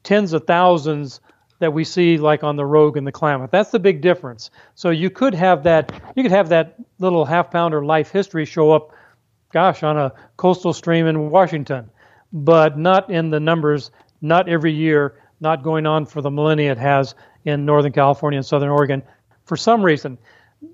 tens 0.02 0.32
of 0.32 0.46
thousands 0.46 1.20
that 1.58 1.72
we 1.72 1.84
see 1.84 2.18
like 2.18 2.44
on 2.44 2.56
the 2.56 2.64
Rogue 2.64 2.96
and 2.96 3.06
the 3.06 3.12
Klamath. 3.12 3.50
That's 3.50 3.70
the 3.70 3.78
big 3.78 4.00
difference. 4.00 4.50
So 4.74 4.90
you 4.90 5.10
could 5.10 5.34
have 5.34 5.64
that 5.64 5.92
you 6.14 6.22
could 6.22 6.32
have 6.32 6.48
that 6.50 6.74
little 6.98 7.24
half 7.24 7.50
pounder 7.50 7.84
life 7.84 8.10
history 8.10 8.44
show 8.44 8.70
up, 8.72 8.92
gosh, 9.52 9.82
on 9.82 9.96
a 9.96 10.12
coastal 10.36 10.72
stream 10.72 11.06
in 11.06 11.30
Washington, 11.30 11.90
but 12.32 12.78
not 12.78 13.10
in 13.10 13.30
the 13.30 13.40
numbers, 13.40 13.90
not 14.20 14.48
every 14.48 14.72
year, 14.72 15.16
not 15.40 15.62
going 15.62 15.86
on 15.86 16.06
for 16.06 16.22
the 16.22 16.30
millennia 16.30 16.72
it 16.72 16.78
has 16.78 17.14
in 17.44 17.64
Northern 17.64 17.92
California 17.92 18.38
and 18.38 18.46
Southern 18.46 18.68
Oregon 18.68 19.02
for 19.44 19.56
some 19.56 19.82
reason. 19.82 20.18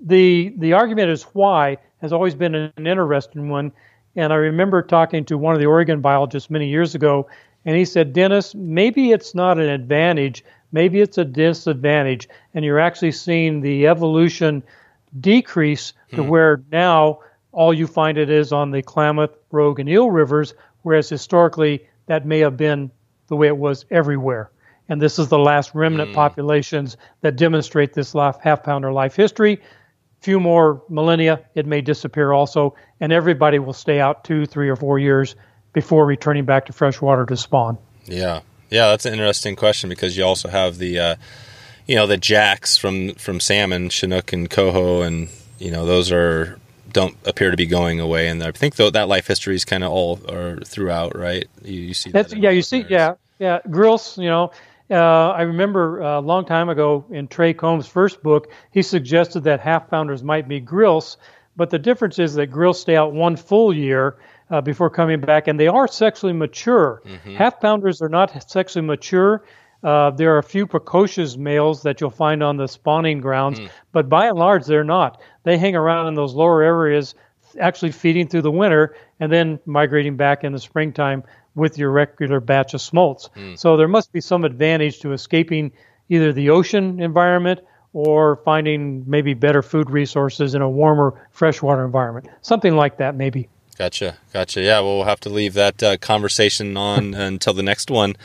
The 0.05 0.53
the 0.57 0.73
argument 0.73 1.09
is 1.09 1.23
why 1.33 1.77
has 2.01 2.13
always 2.13 2.35
been 2.35 2.55
an 2.55 2.71
interesting 2.85 3.49
one. 3.49 3.71
And 4.15 4.31
I 4.31 4.37
remember 4.37 4.81
talking 4.81 5.25
to 5.25 5.37
one 5.37 5.55
of 5.55 5.59
the 5.59 5.65
Oregon 5.65 6.01
biologists 6.01 6.49
many 6.49 6.69
years 6.69 6.95
ago, 6.95 7.27
and 7.65 7.75
he 7.75 7.83
said, 7.83 8.13
Dennis, 8.13 8.55
maybe 8.55 9.11
it's 9.11 9.35
not 9.35 9.57
an 9.57 9.67
advantage, 9.67 10.45
maybe 10.71 11.01
it's 11.01 11.17
a 11.17 11.25
disadvantage, 11.25 12.29
and 12.53 12.63
you're 12.63 12.79
actually 12.79 13.11
seeing 13.11 13.59
the 13.59 13.87
evolution 13.87 14.63
decrease 15.19 15.93
to 16.11 16.23
hmm. 16.23 16.29
where 16.29 16.63
now 16.71 17.19
all 17.51 17.73
you 17.73 17.87
find 17.87 18.17
it 18.17 18.29
is 18.29 18.51
on 18.51 18.71
the 18.71 18.81
Klamath, 18.81 19.35
Rogue, 19.51 19.79
and 19.79 19.89
Eel 19.89 20.11
rivers, 20.11 20.53
whereas 20.83 21.09
historically 21.09 21.87
that 22.05 22.25
may 22.25 22.39
have 22.39 22.55
been 22.55 22.91
the 23.27 23.35
way 23.35 23.47
it 23.47 23.57
was 23.57 23.85
everywhere 23.89 24.51
and 24.89 25.01
this 25.01 25.19
is 25.19 25.27
the 25.29 25.39
last 25.39 25.73
remnant 25.73 26.11
mm. 26.11 26.13
populations 26.13 26.97
that 27.21 27.35
demonstrate 27.35 27.93
this 27.93 28.15
life, 28.15 28.37
half 28.41 28.63
pounder 28.63 28.91
life 28.91 29.15
history. 29.15 29.61
Few 30.21 30.39
more 30.39 30.81
millennia, 30.89 31.41
it 31.55 31.65
may 31.65 31.81
disappear 31.81 32.31
also, 32.31 32.75
and 32.99 33.11
everybody 33.11 33.59
will 33.59 33.73
stay 33.73 33.99
out 33.99 34.23
two, 34.23 34.45
three, 34.45 34.69
or 34.69 34.75
four 34.75 34.97
years 34.97 35.35
before 35.73 36.05
returning 36.05 36.45
back 36.45 36.65
to 36.65 36.73
freshwater 36.73 37.25
to 37.25 37.37
spawn. 37.37 37.77
Yeah, 38.05 38.41
yeah, 38.69 38.89
that's 38.89 39.05
an 39.05 39.13
interesting 39.13 39.55
question 39.55 39.89
because 39.89 40.17
you 40.17 40.23
also 40.23 40.49
have 40.49 40.77
the, 40.77 40.99
uh, 40.99 41.15
you 41.85 41.95
know, 41.95 42.07
the 42.07 42.17
jacks 42.17 42.77
from 42.77 43.13
from 43.15 43.39
salmon, 43.39 43.89
Chinook 43.89 44.33
and 44.33 44.49
coho, 44.49 45.01
and 45.01 45.29
you 45.59 45.69
know 45.69 45.85
those 45.85 46.11
are 46.11 46.57
don't 46.95 47.17
appear 47.25 47.51
to 47.51 47.57
be 47.57 47.65
going 47.65 47.99
away. 47.99 48.29
And 48.29 48.41
I 48.41 48.51
think 48.51 48.77
though 48.77 48.89
that 48.89 49.09
life 49.09 49.27
history 49.27 49.53
is 49.53 49.65
kind 49.65 49.83
of 49.83 49.91
all 49.91 50.19
or 50.29 50.61
throughout, 50.61 51.15
right? 51.15 51.45
You, 51.61 51.81
you 51.81 51.93
see 51.93 52.09
that. 52.11 52.35
yeah, 52.35 52.51
you 52.51 52.61
see, 52.61 52.85
yeah, 52.89 53.15
yeah. 53.37 53.59
grilse, 53.69 54.17
you 54.17 54.29
know, 54.29 54.51
uh, 54.91 55.31
I 55.31 55.41
remember 55.41 56.03
uh, 56.03 56.19
a 56.19 56.21
long 56.21 56.45
time 56.45 56.69
ago 56.69 57.05
in 57.09 57.27
Trey 57.27 57.53
Combs' 57.53 57.87
first 57.87 58.21
book, 58.21 58.51
he 58.71 58.81
suggested 58.81 59.43
that 59.43 59.59
half 59.59 59.89
pounders 59.89 60.23
might 60.23 60.47
be 60.47 60.59
grilse, 60.59 61.17
but 61.55 61.69
the 61.69 61.79
difference 61.79 62.19
is 62.19 62.35
that 62.35 62.47
grilse 62.47 62.81
stay 62.81 62.95
out 62.95 63.13
one 63.13 63.35
full 63.35 63.73
year 63.73 64.17
uh, 64.51 64.61
before 64.61 64.89
coming 64.89 65.19
back, 65.19 65.47
and 65.47 65.59
they 65.59 65.67
are 65.67 65.87
sexually 65.87 66.33
mature. 66.33 67.01
Mm-hmm. 67.05 67.35
Half 67.35 67.61
pounders 67.61 68.01
are 68.01 68.09
not 68.09 68.49
sexually 68.49 68.85
mature. 68.85 69.43
Uh, 69.83 70.11
there 70.11 70.33
are 70.33 70.39
a 70.39 70.43
few 70.43 70.65
precocious 70.65 71.37
males 71.37 71.83
that 71.83 72.01
you'll 72.01 72.09
find 72.09 72.41
on 72.41 72.57
the 72.57 72.67
spawning 72.67 73.21
grounds, 73.21 73.59
mm. 73.59 73.69
but 73.91 74.09
by 74.09 74.27
and 74.27 74.37
large, 74.37 74.65
they're 74.65 74.83
not. 74.83 75.21
They 75.43 75.57
hang 75.57 75.75
around 75.75 76.07
in 76.07 76.15
those 76.15 76.33
lower 76.33 76.63
areas, 76.63 77.13
actually 77.59 77.91
feeding 77.91 78.27
through 78.27 78.41
the 78.41 78.51
winter 78.51 78.95
and 79.19 79.31
then 79.31 79.59
migrating 79.65 80.15
back 80.15 80.43
in 80.43 80.51
the 80.53 80.59
springtime 80.59 81.23
with 81.55 81.77
your 81.77 81.89
regular 81.89 82.39
batch 82.39 82.73
of 82.73 82.81
smolts. 82.81 83.29
Mm. 83.35 83.57
So 83.57 83.77
there 83.77 83.87
must 83.87 84.11
be 84.11 84.21
some 84.21 84.43
advantage 84.43 84.99
to 84.99 85.13
escaping 85.13 85.71
either 86.09 86.33
the 86.33 86.49
ocean 86.51 87.01
environment 87.01 87.61
or 87.93 88.35
finding 88.43 89.09
maybe 89.09 89.33
better 89.33 89.61
food 89.61 89.89
resources 89.89 90.53
in 90.53 90.61
a 90.61 90.69
warmer 90.69 91.27
freshwater 91.31 91.85
environment. 91.85 92.27
Something 92.41 92.75
like 92.75 92.97
that, 92.97 93.15
maybe. 93.15 93.47
Gotcha, 93.77 94.17
gotcha. 94.33 94.61
Yeah, 94.61 94.81
well, 94.81 94.97
we'll 94.97 95.05
have 95.05 95.21
to 95.21 95.29
leave 95.29 95.53
that 95.53 95.81
uh, 95.81 95.97
conversation 95.97 96.77
on 96.77 97.13
until 97.13 97.53
the 97.53 97.63
next 97.63 97.89
one. 97.89 98.15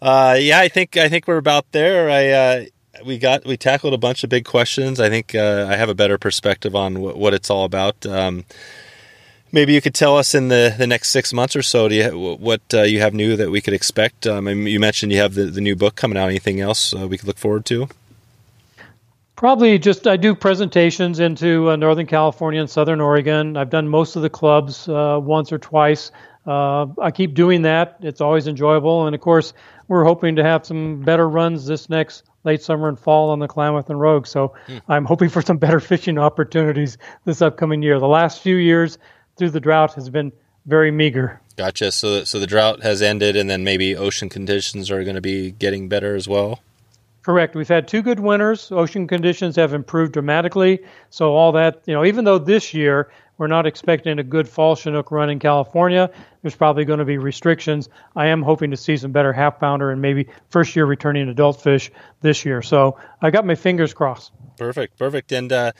Uh, 0.00 0.36
yeah, 0.38 0.60
I 0.60 0.68
think 0.68 0.96
I 0.96 1.08
think 1.08 1.26
we're 1.26 1.38
about 1.38 1.72
there. 1.72 2.08
I 2.08 2.28
uh, 2.28 2.64
we 3.04 3.18
got 3.18 3.44
we 3.44 3.56
tackled 3.56 3.94
a 3.94 3.98
bunch 3.98 4.22
of 4.24 4.30
big 4.30 4.44
questions. 4.44 5.00
I 5.00 5.08
think 5.08 5.34
uh, 5.34 5.66
I 5.68 5.76
have 5.76 5.88
a 5.88 5.94
better 5.94 6.18
perspective 6.18 6.76
on 6.76 7.00
what, 7.00 7.16
what 7.16 7.34
it's 7.34 7.50
all 7.50 7.64
about. 7.64 8.06
Um, 8.06 8.44
maybe 9.52 9.72
you 9.72 9.80
could 9.80 9.94
tell 9.94 10.16
us 10.16 10.34
in 10.34 10.48
the, 10.48 10.74
the 10.76 10.86
next 10.86 11.10
six 11.10 11.32
months 11.32 11.56
or 11.56 11.62
so 11.62 11.88
you, 11.88 12.36
what 12.40 12.60
uh, 12.72 12.82
you 12.82 13.00
have 13.00 13.14
new 13.14 13.36
that 13.36 13.50
we 13.50 13.60
could 13.60 13.74
expect. 13.74 14.26
Um, 14.26 14.48
you 14.66 14.80
mentioned 14.80 15.12
you 15.12 15.18
have 15.18 15.34
the, 15.34 15.44
the 15.44 15.60
new 15.60 15.76
book 15.76 15.96
coming 15.96 16.18
out. 16.18 16.28
Anything 16.28 16.60
else 16.60 16.94
uh, 16.94 17.06
we 17.06 17.18
could 17.18 17.26
look 17.26 17.38
forward 17.38 17.64
to? 17.66 17.88
Probably 19.36 19.78
just 19.78 20.06
I 20.06 20.16
do 20.16 20.34
presentations 20.34 21.20
into 21.20 21.70
uh, 21.70 21.76
Northern 21.76 22.06
California 22.06 22.60
and 22.60 22.68
Southern 22.68 23.00
Oregon. 23.00 23.56
I've 23.56 23.70
done 23.70 23.88
most 23.88 24.16
of 24.16 24.22
the 24.22 24.30
clubs 24.30 24.88
uh, 24.88 25.20
once 25.22 25.52
or 25.52 25.58
twice. 25.58 26.10
Uh, 26.44 26.86
I 27.00 27.10
keep 27.10 27.34
doing 27.34 27.62
that. 27.62 27.98
It's 28.00 28.20
always 28.20 28.48
enjoyable, 28.48 29.06
and 29.06 29.14
of 29.14 29.20
course, 29.20 29.52
we're 29.86 30.04
hoping 30.04 30.34
to 30.36 30.42
have 30.42 30.66
some 30.66 31.02
better 31.02 31.28
runs 31.28 31.66
this 31.66 31.88
next 31.88 32.24
late 32.44 32.62
summer 32.62 32.88
and 32.88 32.98
fall 32.98 33.30
on 33.30 33.38
the 33.38 33.46
Klamath 33.46 33.90
and 33.90 34.00
Rogue. 34.00 34.26
So 34.26 34.54
hmm. 34.66 34.78
I'm 34.88 35.04
hoping 35.04 35.28
for 35.28 35.42
some 35.42 35.58
better 35.58 35.78
fishing 35.80 36.18
opportunities 36.18 36.98
this 37.24 37.42
upcoming 37.42 37.82
year. 37.82 38.00
The 38.00 38.08
last 38.08 38.40
few 38.40 38.56
years 38.56 38.98
through 39.38 39.50
the 39.50 39.60
drought 39.60 39.94
has 39.94 40.10
been 40.10 40.32
very 40.66 40.90
meager. 40.90 41.40
Gotcha. 41.56 41.90
So, 41.92 42.24
so 42.24 42.38
the 42.38 42.46
drought 42.46 42.82
has 42.82 43.02
ended, 43.02 43.36
and 43.36 43.48
then 43.48 43.64
maybe 43.64 43.96
ocean 43.96 44.28
conditions 44.28 44.90
are 44.90 45.02
going 45.02 45.16
to 45.16 45.22
be 45.22 45.50
getting 45.50 45.88
better 45.88 46.14
as 46.14 46.28
well. 46.28 46.60
Correct. 47.22 47.54
We've 47.54 47.68
had 47.68 47.88
two 47.88 48.00
good 48.00 48.20
winters. 48.20 48.72
Ocean 48.72 49.06
conditions 49.06 49.56
have 49.56 49.74
improved 49.74 50.12
dramatically. 50.12 50.80
So 51.10 51.34
all 51.34 51.52
that, 51.52 51.82
you 51.84 51.94
know, 51.94 52.04
even 52.04 52.24
though 52.24 52.38
this 52.38 52.72
year 52.72 53.10
we're 53.38 53.48
not 53.48 53.66
expecting 53.66 54.18
a 54.18 54.22
good 54.22 54.48
fall 54.48 54.76
Chinook 54.76 55.10
run 55.10 55.28
in 55.28 55.38
California, 55.38 56.10
there's 56.42 56.56
probably 56.56 56.84
going 56.84 57.00
to 57.00 57.04
be 57.04 57.18
restrictions. 57.18 57.88
I 58.16 58.28
am 58.28 58.42
hoping 58.42 58.70
to 58.70 58.76
see 58.76 58.96
some 58.96 59.12
better 59.12 59.32
half 59.32 59.60
pounder 59.60 59.90
and 59.90 60.00
maybe 60.00 60.28
first 60.48 60.74
year 60.74 60.86
returning 60.86 61.28
adult 61.28 61.60
fish 61.60 61.90
this 62.20 62.44
year. 62.44 62.62
So 62.62 62.98
I 63.20 63.30
got 63.30 63.44
my 63.44 63.56
fingers 63.56 63.92
crossed. 63.92 64.32
Perfect. 64.56 64.98
Perfect. 64.98 65.32
And 65.32 65.52
uh, 65.52 65.72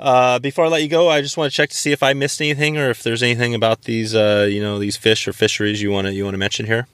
uh, 0.00 0.38
before 0.38 0.66
I 0.66 0.68
let 0.68 0.82
you 0.82 0.88
go, 0.88 1.08
I 1.08 1.20
just 1.20 1.36
want 1.36 1.50
to 1.50 1.56
check 1.56 1.70
to 1.70 1.76
see 1.76 1.92
if 1.92 2.02
I 2.02 2.12
missed 2.12 2.40
anything 2.40 2.76
or 2.76 2.90
if 2.90 3.02
there's 3.02 3.22
anything 3.22 3.54
about 3.54 3.82
these, 3.82 4.14
uh, 4.14 4.46
you 4.48 4.62
know, 4.62 4.78
these 4.78 4.96
fish 4.96 5.26
or 5.26 5.32
fisheries 5.32 5.82
you 5.82 5.90
want 5.90 6.06
to 6.06 6.14
you 6.14 6.24
want 6.24 6.34
to 6.34 6.38
mention 6.38 6.66
here. 6.66 6.86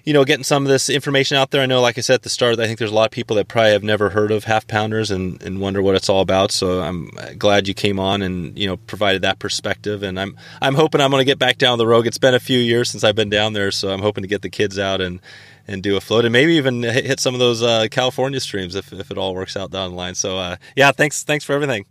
you 0.04 0.14
know, 0.14 0.26
getting 0.26 0.44
some 0.44 0.64
of 0.64 0.70
this 0.70 0.90
information 0.90 1.38
out 1.38 1.52
there. 1.52 1.62
I 1.62 1.66
know, 1.66 1.82
like 1.82 1.98
I 1.98 2.02
said 2.02 2.16
at 2.16 2.24
the 2.24 2.30
start, 2.30 2.60
I 2.60 2.66
think 2.66 2.80
there's 2.80 2.92
a 2.92 2.96
lot 2.96 3.06
of 3.06 3.12
people 3.12 3.36
that 3.36 3.48
probably 3.48 3.72
have 3.72 3.84
never 3.84 4.10
heard 4.10 4.32
of 4.32 4.46
half 4.46 4.68
pounders 4.68 5.12
and, 5.12 5.42
and 5.44 5.60
wonder 5.60 5.82
what 5.82 5.96
it's 5.96 6.10
all 6.10 6.22
about. 6.22 6.52
So 6.52 6.82
I'm 6.82 7.12
glad 7.38 7.68
you 7.68 7.74
came 7.74 8.00
on 8.00 8.22
and 8.22 8.58
you 8.58 8.68
know 8.68 8.78
provided 8.78 9.22
that 9.22 9.40
perspective. 9.40 10.04
And 10.04 10.20
I'm 10.20 10.38
I'm 10.62 10.76
hoping 10.76 11.02
I'm 11.02 11.12
going 11.12 11.22
to 11.22 11.26
get 11.26 11.40
back 11.40 11.58
down 11.58 11.78
the 11.78 11.88
road. 11.88 12.08
It's 12.08 12.18
been 12.18 12.34
a 12.34 12.40
few 12.40 12.60
years 12.60 12.90
since 12.90 13.04
I've 13.04 13.16
been 13.16 13.30
down 13.30 13.54
there, 13.54 13.72
so 13.72 13.92
I'm 13.92 14.02
hoping 14.02 14.24
to 14.24 14.28
get 14.28 14.42
the 14.42 14.50
kids 14.50 14.80
out 14.80 15.02
and 15.02 15.20
and 15.68 15.82
do 15.84 15.96
a 15.98 16.02
float 16.02 16.26
and 16.26 16.34
maybe 16.34 16.54
even 16.54 16.84
hit 16.84 17.20
some 17.20 17.34
of 17.34 17.40
those 17.40 17.62
uh, 17.62 17.88
California 17.92 18.40
streams 18.40 18.76
if, 18.76 18.92
if 18.94 19.12
it 19.12 19.18
all 19.18 19.34
works 19.34 19.56
out 19.56 19.72
down 19.72 19.92
the 19.92 19.96
line. 19.96 20.16
So 20.16 20.38
uh, 20.38 20.56
yeah, 20.76 20.92
thanks 20.92 21.24
thanks 21.24 21.46
for 21.46 21.54
everything. 21.54 21.86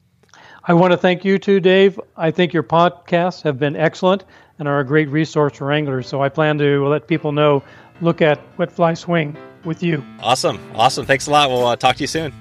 I 0.65 0.75
want 0.75 0.93
to 0.93 0.97
thank 0.97 1.25
you 1.25 1.39
too, 1.39 1.61
Dave. 1.61 1.99
I 2.17 2.31
think 2.31 2.53
your 2.53 2.63
podcasts 2.63 3.43
have 3.43 3.59
been 3.59 3.77
excellent 3.77 4.25
and 4.59 4.69
are 4.69 4.81
a 4.81 4.85
great 4.85 5.09
resource 5.09 5.57
for 5.57 5.73
anglers. 5.73 6.07
So 6.07 6.23
I 6.23 6.29
plan 6.29 6.59
to 6.59 6.87
let 6.87 7.07
people 7.07 7.33
know 7.33 7.63
look 8.01 8.21
at 8.21 8.41
Wet 8.59 8.71
Fly 8.71 8.95
Swing 8.95 9.37
with 9.65 9.83
you. 9.83 10.05
Awesome. 10.21 10.61
Awesome. 10.75 11.07
Thanks 11.07 11.27
a 11.27 11.31
lot. 11.31 11.51
We'll 11.51 11.67
uh, 11.67 11.77
talk 11.77 11.97
to 11.97 12.03
you 12.03 12.07
soon. 12.07 12.33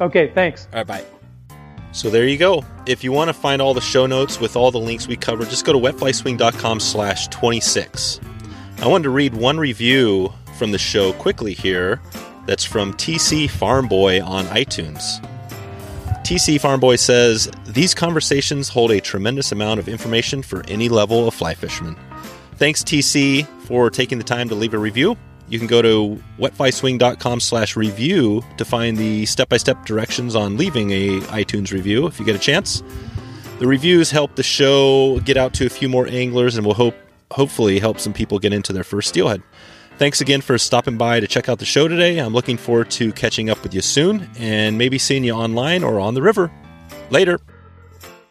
Okay, 0.00 0.30
thanks. 0.34 0.66
All 0.72 0.78
right, 0.78 0.86
bye. 0.86 1.04
So 1.92 2.10
there 2.10 2.26
you 2.26 2.38
go. 2.38 2.64
If 2.86 3.02
you 3.02 3.12
want 3.12 3.28
to 3.28 3.34
find 3.34 3.60
all 3.60 3.74
the 3.74 3.80
show 3.80 4.06
notes 4.06 4.40
with 4.40 4.56
all 4.56 4.70
the 4.70 4.78
links 4.78 5.08
we 5.08 5.16
covered, 5.16 5.48
just 5.48 5.64
go 5.64 5.72
to 5.72 5.78
wetflyswing.com 5.78 6.80
slash 6.80 7.28
26. 7.28 8.20
I 8.78 8.86
wanted 8.86 9.04
to 9.04 9.10
read 9.10 9.34
one 9.34 9.58
review 9.58 10.32
from 10.60 10.72
the 10.72 10.78
show 10.78 11.14
quickly 11.14 11.54
here 11.54 12.02
that's 12.44 12.66
from 12.66 12.92
TC 12.92 13.48
Farm 13.48 13.88
Boy 13.88 14.22
on 14.22 14.44
iTunes. 14.48 15.18
TC 16.22 16.60
Farm 16.60 16.80
Boy 16.80 16.96
says, 16.96 17.50
These 17.64 17.94
conversations 17.94 18.68
hold 18.68 18.90
a 18.90 19.00
tremendous 19.00 19.52
amount 19.52 19.80
of 19.80 19.88
information 19.88 20.42
for 20.42 20.62
any 20.68 20.90
level 20.90 21.26
of 21.26 21.32
fly 21.32 21.54
fisherman. 21.54 21.96
Thanks, 22.56 22.82
TC, 22.82 23.46
for 23.62 23.88
taking 23.88 24.18
the 24.18 24.24
time 24.24 24.50
to 24.50 24.54
leave 24.54 24.74
a 24.74 24.78
review. 24.78 25.16
You 25.48 25.58
can 25.58 25.66
go 25.66 25.80
to 25.80 26.22
wetflyswing.com 26.38 27.40
slash 27.40 27.74
review 27.74 28.44
to 28.58 28.64
find 28.66 28.98
the 28.98 29.24
step-by-step 29.24 29.86
directions 29.86 30.36
on 30.36 30.58
leaving 30.58 30.90
a 30.90 31.20
iTunes 31.20 31.72
review 31.72 32.06
if 32.06 32.20
you 32.20 32.26
get 32.26 32.36
a 32.36 32.38
chance. 32.38 32.82
The 33.60 33.66
reviews 33.66 34.10
help 34.10 34.34
the 34.36 34.42
show 34.42 35.20
get 35.20 35.38
out 35.38 35.54
to 35.54 35.64
a 35.64 35.70
few 35.70 35.88
more 35.88 36.06
anglers 36.06 36.58
and 36.58 36.66
will 36.66 36.74
hope 36.74 36.96
hopefully 37.30 37.78
help 37.78 37.98
some 37.98 38.12
people 38.12 38.38
get 38.38 38.52
into 38.52 38.74
their 38.74 38.84
first 38.84 39.08
steelhead. 39.08 39.42
Thanks 40.00 40.22
again 40.22 40.40
for 40.40 40.56
stopping 40.56 40.96
by 40.96 41.20
to 41.20 41.26
check 41.26 41.50
out 41.50 41.58
the 41.58 41.66
show 41.66 41.86
today. 41.86 42.16
I'm 42.16 42.32
looking 42.32 42.56
forward 42.56 42.90
to 42.92 43.12
catching 43.12 43.50
up 43.50 43.62
with 43.62 43.74
you 43.74 43.82
soon 43.82 44.30
and 44.38 44.78
maybe 44.78 44.96
seeing 44.96 45.22
you 45.24 45.34
online 45.34 45.84
or 45.84 46.00
on 46.00 46.14
the 46.14 46.22
river. 46.22 46.50
Later. 47.10 47.38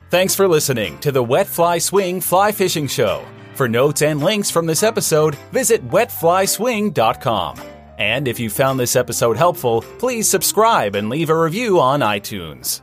Thanks 0.09 0.33
for 0.33 0.47
listening 0.47 0.97
to 1.01 1.11
the 1.11 1.21
Wet 1.21 1.45
Fly 1.45 1.77
Swing 1.77 2.21
Fly 2.21 2.51
Fishing 2.51 2.87
Show. 2.87 3.23
For 3.53 3.69
notes 3.69 4.01
and 4.01 4.19
links 4.19 4.49
from 4.49 4.65
this 4.65 4.81
episode, 4.81 5.35
visit 5.51 5.87
wetflyswing.com. 5.87 7.61
And 7.99 8.27
if 8.27 8.39
you 8.39 8.49
found 8.49 8.79
this 8.79 8.95
episode 8.95 9.37
helpful, 9.37 9.83
please 9.99 10.27
subscribe 10.27 10.95
and 10.95 11.07
leave 11.07 11.29
a 11.29 11.39
review 11.39 11.79
on 11.79 11.99
iTunes. 11.99 12.81